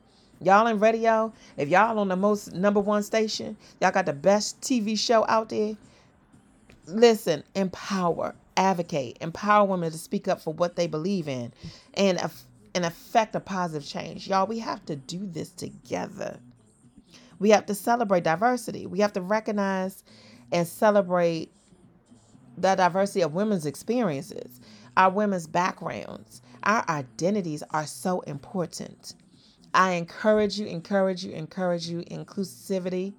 Y'all 0.41 0.67
in 0.67 0.79
radio, 0.79 1.33
if 1.57 1.67
y'all 1.67 1.99
on 1.99 2.07
the 2.07 2.15
most 2.15 2.53
number 2.53 2.79
one 2.79 3.03
station, 3.03 3.57
y'all 3.81 3.91
got 3.91 4.05
the 4.05 4.13
best 4.13 4.59
TV 4.61 4.97
show 4.97 5.25
out 5.27 5.49
there. 5.49 5.75
Listen, 6.85 7.43
empower, 7.55 8.33
advocate, 8.55 9.17
empower 9.19 9.65
women 9.67 9.91
to 9.91 9.97
speak 9.97 10.27
up 10.27 10.41
for 10.41 10.53
what 10.53 10.77
they 10.77 10.87
believe 10.87 11.27
in 11.27 11.51
and, 11.95 12.19
and 12.73 12.85
affect 12.85 13.35
a 13.35 13.39
positive 13.39 13.87
change. 13.87 14.27
Y'all, 14.29 14.47
we 14.47 14.59
have 14.59 14.85
to 14.85 14.95
do 14.95 15.25
this 15.25 15.49
together. 15.49 16.39
We 17.39 17.49
have 17.49 17.65
to 17.67 17.75
celebrate 17.75 18.23
diversity. 18.23 18.85
We 18.85 18.99
have 18.99 19.13
to 19.13 19.21
recognize 19.21 20.03
and 20.51 20.67
celebrate 20.67 21.51
the 22.57 22.75
diversity 22.75 23.21
of 23.21 23.33
women's 23.33 23.65
experiences, 23.65 24.59
our 24.97 25.09
women's 25.09 25.47
backgrounds. 25.47 26.41
Our 26.63 26.83
identities 26.89 27.63
are 27.71 27.87
so 27.87 28.21
important. 28.21 29.15
I 29.73 29.91
encourage 29.91 30.59
you, 30.59 30.65
encourage 30.65 31.23
you, 31.23 31.31
encourage 31.33 31.87
you 31.87 32.01
inclusivity 32.03 33.13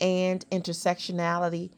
and 0.00 0.44
intersectionality 0.50 1.70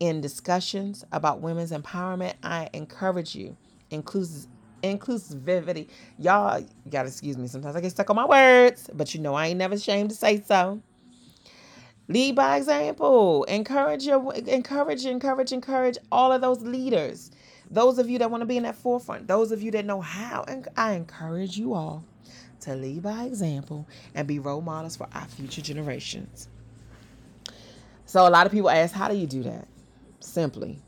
in 0.00 0.20
discussions 0.20 1.04
about 1.12 1.40
women's 1.40 1.70
empowerment. 1.70 2.34
I 2.42 2.68
encourage 2.72 3.34
you 3.34 3.56
inclusive 3.90 4.48
inclusivity. 4.82 5.88
Y'all 6.18 6.66
gotta 6.90 7.08
excuse 7.08 7.38
me. 7.38 7.46
Sometimes 7.46 7.76
I 7.76 7.80
get 7.80 7.92
stuck 7.92 8.10
on 8.10 8.16
my 8.16 8.26
words, 8.26 8.90
but 8.92 9.14
you 9.14 9.20
know 9.20 9.34
I 9.34 9.48
ain't 9.48 9.58
never 9.58 9.74
ashamed 9.74 10.10
to 10.10 10.16
say 10.16 10.42
so. 10.42 10.82
Lead 12.08 12.34
by 12.34 12.56
example. 12.56 13.44
Encourage 13.44 14.04
your 14.04 14.34
encourage, 14.34 15.06
encourage, 15.06 15.52
encourage 15.52 15.98
all 16.10 16.32
of 16.32 16.40
those 16.40 16.60
leaders. 16.60 17.30
Those 17.72 17.98
of 17.98 18.08
you 18.08 18.18
that 18.18 18.30
want 18.30 18.42
to 18.42 18.46
be 18.46 18.56
in 18.56 18.62
that 18.64 18.76
forefront, 18.76 19.26
those 19.26 19.50
of 19.50 19.62
you 19.62 19.70
that 19.72 19.84
know 19.84 20.00
how, 20.00 20.44
and 20.46 20.68
I 20.76 20.92
encourage 20.92 21.56
you 21.56 21.74
all 21.74 22.04
to 22.60 22.76
lead 22.76 23.02
by 23.02 23.24
example 23.24 23.88
and 24.14 24.28
be 24.28 24.38
role 24.38 24.60
models 24.60 24.96
for 24.96 25.08
our 25.12 25.24
future 25.24 25.62
generations. 25.62 26.48
So, 28.06 28.28
a 28.28 28.30
lot 28.30 28.46
of 28.46 28.52
people 28.52 28.70
ask, 28.70 28.94
how 28.94 29.08
do 29.08 29.16
you 29.16 29.26
do 29.26 29.42
that? 29.44 29.66
Simply 30.20 30.78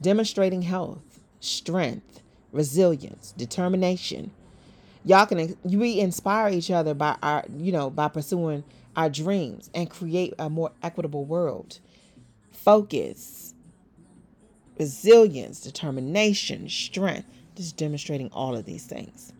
demonstrating 0.00 0.62
health, 0.62 1.20
strength, 1.40 2.20
resilience, 2.52 3.32
determination, 3.32 4.32
Y'all 5.04 5.26
can 5.26 5.56
we 5.64 5.98
inspire 5.98 6.52
each 6.52 6.70
other 6.70 6.94
by 6.94 7.16
our, 7.22 7.44
you 7.56 7.72
know, 7.72 7.90
by 7.90 8.06
pursuing 8.06 8.62
our 8.94 9.10
dreams 9.10 9.68
and 9.74 9.90
create 9.90 10.32
a 10.38 10.48
more 10.48 10.70
equitable 10.82 11.24
world. 11.24 11.80
Focus, 12.52 13.51
resilience, 14.82 15.60
determination, 15.60 16.68
strength, 16.68 17.28
just 17.54 17.76
demonstrating 17.76 18.28
all 18.32 18.56
of 18.56 18.64
these 18.64 18.84
things. 18.84 19.32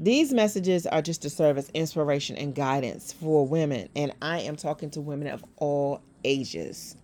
These 0.00 0.32
messages 0.32 0.84
are 0.84 1.00
just 1.00 1.22
to 1.22 1.30
serve 1.30 1.58
as 1.58 1.70
inspiration 1.74 2.36
and 2.36 2.52
guidance 2.52 3.12
for 3.12 3.46
women, 3.46 3.88
and 3.94 4.12
I 4.20 4.40
am 4.40 4.56
talking 4.56 4.90
to 4.90 5.00
women 5.00 5.28
of 5.28 5.44
all 5.58 6.00
ages. 6.24 6.96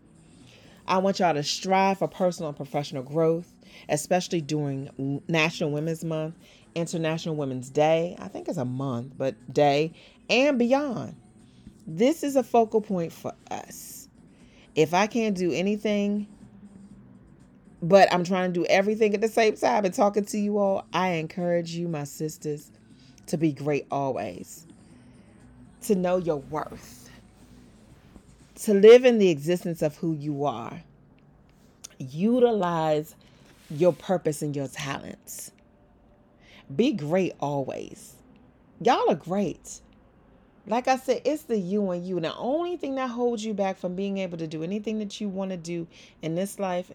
I 0.89 0.99
want 0.99 1.21
y'all 1.21 1.35
to 1.35 1.45
strive 1.45 1.99
for 1.99 2.09
personal 2.09 2.49
and 2.49 2.57
professional 2.57 3.05
growth, 3.05 3.53
especially 3.89 4.41
during 4.41 5.23
National 5.29 5.71
Women's 5.71 6.03
Month, 6.03 6.35
International 6.75 7.37
Women's 7.37 7.71
Day. 7.71 8.17
I 8.19 8.27
think 8.27 8.49
it's 8.49 8.59
a 8.59 8.65
month, 8.65 9.13
but 9.17 9.37
day 9.53 9.93
and 10.29 10.59
beyond. 10.59 11.15
This 11.87 12.25
is 12.25 12.35
a 12.35 12.43
focal 12.43 12.81
point 12.81 13.13
for 13.13 13.33
us. 13.49 14.09
If 14.75 14.93
I 14.93 15.07
can't 15.07 15.37
do 15.37 15.53
anything, 15.53 16.27
but 17.83 18.13
I'm 18.13 18.25
trying 18.25 18.53
to 18.53 18.61
do 18.61 18.67
everything 18.67 19.15
at 19.15 19.21
the 19.21 19.29
same 19.29 19.57
time 19.57 19.85
and 19.85 19.95
talking 19.95 20.25
to 20.27 20.39
you 20.39 20.59
all, 20.59 20.85
I 20.93 21.11
encourage 21.11 21.73
you, 21.73 21.89
my 21.89 22.05
sisters, 22.05 22.71
to 23.27 23.37
be 23.37 23.53
great 23.53 23.87
always, 23.91 24.67
to 25.83 25.95
know 25.95 26.17
your 26.17 26.39
worth 26.39 27.07
to 28.57 28.75
live 28.75 29.05
in 29.05 29.19
the 29.19 29.29
existence 29.29 29.83
of 29.83 29.97
who 29.97 30.15
you 30.15 30.45
are, 30.45 30.83
utilize 31.99 33.15
your 33.71 33.93
purpose 33.93 34.43
and 34.43 34.57
your 34.57 34.69
talents. 34.69 35.53
Be 36.75 36.93
great 36.93 37.35
always. 37.39 38.15
Y'all 38.81 39.11
are 39.11 39.15
great. 39.15 39.81
Like 40.67 40.89
I 40.89 40.97
said, 40.97 41.23
it's 41.25 41.43
the 41.43 41.59
you 41.59 41.91
and 41.91 42.07
you. 42.07 42.17
And 42.17 42.25
The 42.25 42.35
only 42.35 42.77
thing 42.77 42.97
that 42.97 43.11
holds 43.11 43.45
you 43.45 43.55
back 43.55 43.79
from 43.79 43.95
being 43.95 44.19
able 44.19 44.39
to 44.39 44.47
do 44.47 44.63
anything 44.63 44.99
that 44.99 45.21
you 45.21 45.29
want 45.29 45.51
to 45.51 45.57
do 45.57 45.87
in 46.23 46.35
this 46.35 46.59
life 46.59 46.91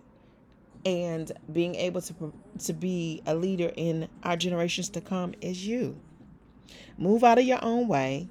and 0.86 1.32
being 1.51 1.75
able 1.75 2.01
to 2.01 2.34
to 2.59 2.73
be 2.73 3.21
a 3.25 3.36
leader 3.36 3.71
in 3.75 4.07
our 4.23 4.36
generations 4.36 4.89
to 4.89 5.01
come 5.01 5.34
is 5.41 5.65
you. 5.65 5.97
Move 6.97 7.23
out 7.23 7.39
of 7.39 7.45
your 7.45 7.63
own 7.63 7.88
way 7.88 8.27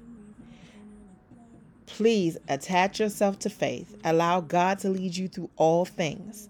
Please 1.97 2.37
attach 2.47 3.01
yourself 3.01 3.37
to 3.39 3.49
faith. 3.49 3.97
Allow 4.05 4.39
God 4.39 4.79
to 4.79 4.89
lead 4.89 5.17
you 5.17 5.27
through 5.27 5.49
all 5.57 5.83
things. 5.83 6.47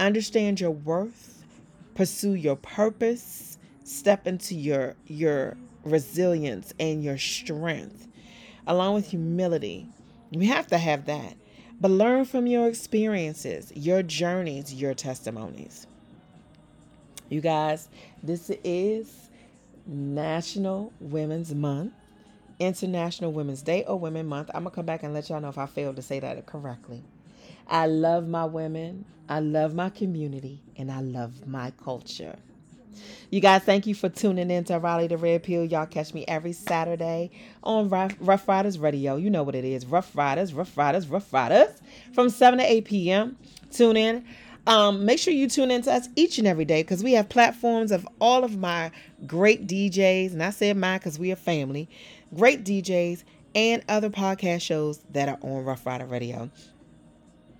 Understand 0.00 0.58
your 0.58 0.70
worth, 0.70 1.44
pursue 1.94 2.32
your 2.34 2.56
purpose, 2.56 3.58
step 3.84 4.26
into 4.26 4.54
your 4.54 4.96
your 5.06 5.58
resilience 5.84 6.72
and 6.80 7.04
your 7.04 7.18
strength 7.18 8.08
along 8.66 8.94
with 8.94 9.06
humility. 9.10 9.86
You 10.30 10.48
have 10.48 10.66
to 10.68 10.78
have 10.78 11.04
that. 11.04 11.36
But 11.80 11.90
learn 11.90 12.24
from 12.26 12.46
your 12.46 12.68
experiences, 12.68 13.72
your 13.74 14.02
journeys, 14.02 14.74
your 14.74 14.94
testimonies. 14.94 15.86
You 17.28 17.40
guys, 17.40 17.88
this 18.22 18.50
is 18.64 19.30
National 19.86 20.92
Women's 21.00 21.54
Month. 21.54 21.94
International 22.60 23.32
Women's 23.32 23.62
Day 23.62 23.84
or 23.84 23.98
Women 23.98 24.26
Month. 24.26 24.50
I'm 24.54 24.64
going 24.64 24.70
to 24.70 24.76
come 24.76 24.86
back 24.86 25.02
and 25.02 25.14
let 25.14 25.28
y'all 25.30 25.40
know 25.40 25.48
if 25.48 25.58
I 25.58 25.66
failed 25.66 25.96
to 25.96 26.02
say 26.02 26.20
that 26.20 26.44
correctly. 26.46 27.02
I 27.66 27.86
love 27.86 28.28
my 28.28 28.44
women, 28.44 29.06
I 29.28 29.40
love 29.40 29.74
my 29.74 29.88
community, 29.88 30.60
and 30.76 30.92
I 30.92 31.00
love 31.00 31.46
my 31.46 31.72
culture. 31.82 32.36
You 33.30 33.40
guys, 33.40 33.62
thank 33.62 33.86
you 33.86 33.94
for 33.94 34.08
tuning 34.08 34.50
in 34.50 34.64
to 34.64 34.78
Riley 34.78 35.06
the 35.06 35.16
Red 35.16 35.42
Pill. 35.42 35.64
Y'all 35.64 35.86
catch 35.86 36.12
me 36.14 36.24
every 36.26 36.52
Saturday 36.52 37.30
on 37.62 37.88
Rough, 37.88 38.48
Riders 38.48 38.78
Radio. 38.78 39.16
You 39.16 39.30
know 39.30 39.42
what 39.42 39.54
it 39.54 39.64
is 39.64 39.86
Rough 39.86 40.16
Riders, 40.16 40.52
Rough 40.52 40.76
Riders, 40.76 41.06
Rough 41.08 41.32
Riders 41.32 41.80
from 42.12 42.28
7 42.28 42.58
to 42.58 42.64
8 42.64 42.84
p.m. 42.84 43.36
Tune 43.70 43.96
in. 43.96 44.24
Um, 44.66 45.04
make 45.06 45.18
sure 45.18 45.32
you 45.32 45.48
tune 45.48 45.70
in 45.70 45.82
to 45.82 45.92
us 45.92 46.08
each 46.16 46.38
and 46.38 46.46
every 46.46 46.64
day 46.66 46.82
because 46.82 47.02
we 47.02 47.12
have 47.12 47.28
platforms 47.28 47.92
of 47.92 48.06
all 48.20 48.44
of 48.44 48.58
my 48.58 48.90
great 49.26 49.66
DJs. 49.66 50.32
And 50.32 50.42
I 50.42 50.50
said 50.50 50.76
mine 50.76 50.98
because 50.98 51.18
we 51.18 51.32
are 51.32 51.36
family 51.36 51.88
great 52.34 52.64
DJs, 52.64 53.24
and 53.54 53.82
other 53.88 54.10
podcast 54.10 54.62
shows 54.62 55.00
that 55.10 55.28
are 55.28 55.38
on 55.42 55.64
Rough 55.64 55.84
Rider 55.84 56.06
Radio. 56.06 56.50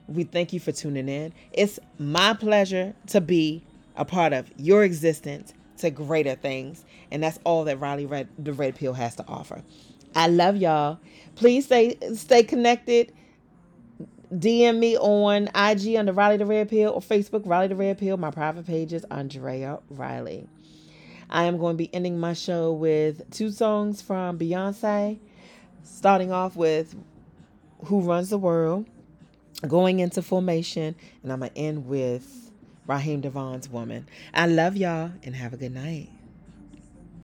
We 0.06 0.24
thank 0.24 0.52
you 0.52 0.60
for 0.60 0.72
tuning 0.72 1.08
in. 1.08 1.32
It's 1.52 1.78
my 1.98 2.34
pleasure 2.34 2.94
to 3.08 3.20
be 3.20 3.64
a 4.00 4.04
part 4.06 4.32
of 4.32 4.50
your 4.56 4.82
existence 4.82 5.52
to 5.76 5.90
greater 5.90 6.34
things. 6.34 6.84
And 7.12 7.22
that's 7.22 7.38
all 7.44 7.64
that 7.64 7.78
Riley 7.78 8.06
Red, 8.06 8.28
the 8.38 8.52
Red 8.54 8.74
Pill 8.74 8.94
has 8.94 9.14
to 9.16 9.24
offer. 9.28 9.62
I 10.16 10.26
love 10.26 10.56
y'all. 10.56 10.98
Please 11.36 11.66
stay 11.66 11.96
stay 12.14 12.42
connected. 12.42 13.12
DM 14.32 14.78
me 14.78 14.96
on 14.96 15.48
IG 15.54 15.96
under 15.96 16.12
Riley 16.12 16.38
the 16.38 16.46
Red 16.46 16.68
Pill 16.68 16.92
or 16.92 17.00
Facebook 17.00 17.42
Riley 17.44 17.68
the 17.68 17.76
Red 17.76 17.98
Pill. 17.98 18.16
My 18.16 18.30
private 18.30 18.66
page 18.66 18.92
is 18.92 19.04
Andrea 19.10 19.80
Riley. 19.90 20.48
I 21.28 21.44
am 21.44 21.58
going 21.58 21.74
to 21.74 21.78
be 21.78 21.92
ending 21.94 22.18
my 22.18 22.32
show 22.32 22.72
with 22.72 23.28
two 23.30 23.50
songs 23.50 24.02
from 24.02 24.38
Beyonce, 24.38 25.18
starting 25.84 26.32
off 26.32 26.56
with 26.56 26.96
Who 27.84 28.00
Runs 28.00 28.30
the 28.30 28.38
World, 28.38 28.86
going 29.68 30.00
into 30.00 30.22
Formation, 30.22 30.96
and 31.22 31.32
I'm 31.32 31.40
going 31.40 31.52
to 31.52 31.58
end 31.58 31.86
with 31.86 32.49
Raheem 32.90 33.22
DeVaughn's 33.22 33.68
Woman. 33.68 34.08
I 34.34 34.48
love 34.48 34.76
y'all 34.76 35.12
and 35.22 35.36
have 35.36 35.52
a 35.52 35.56
good 35.56 35.72
night. 35.72 36.08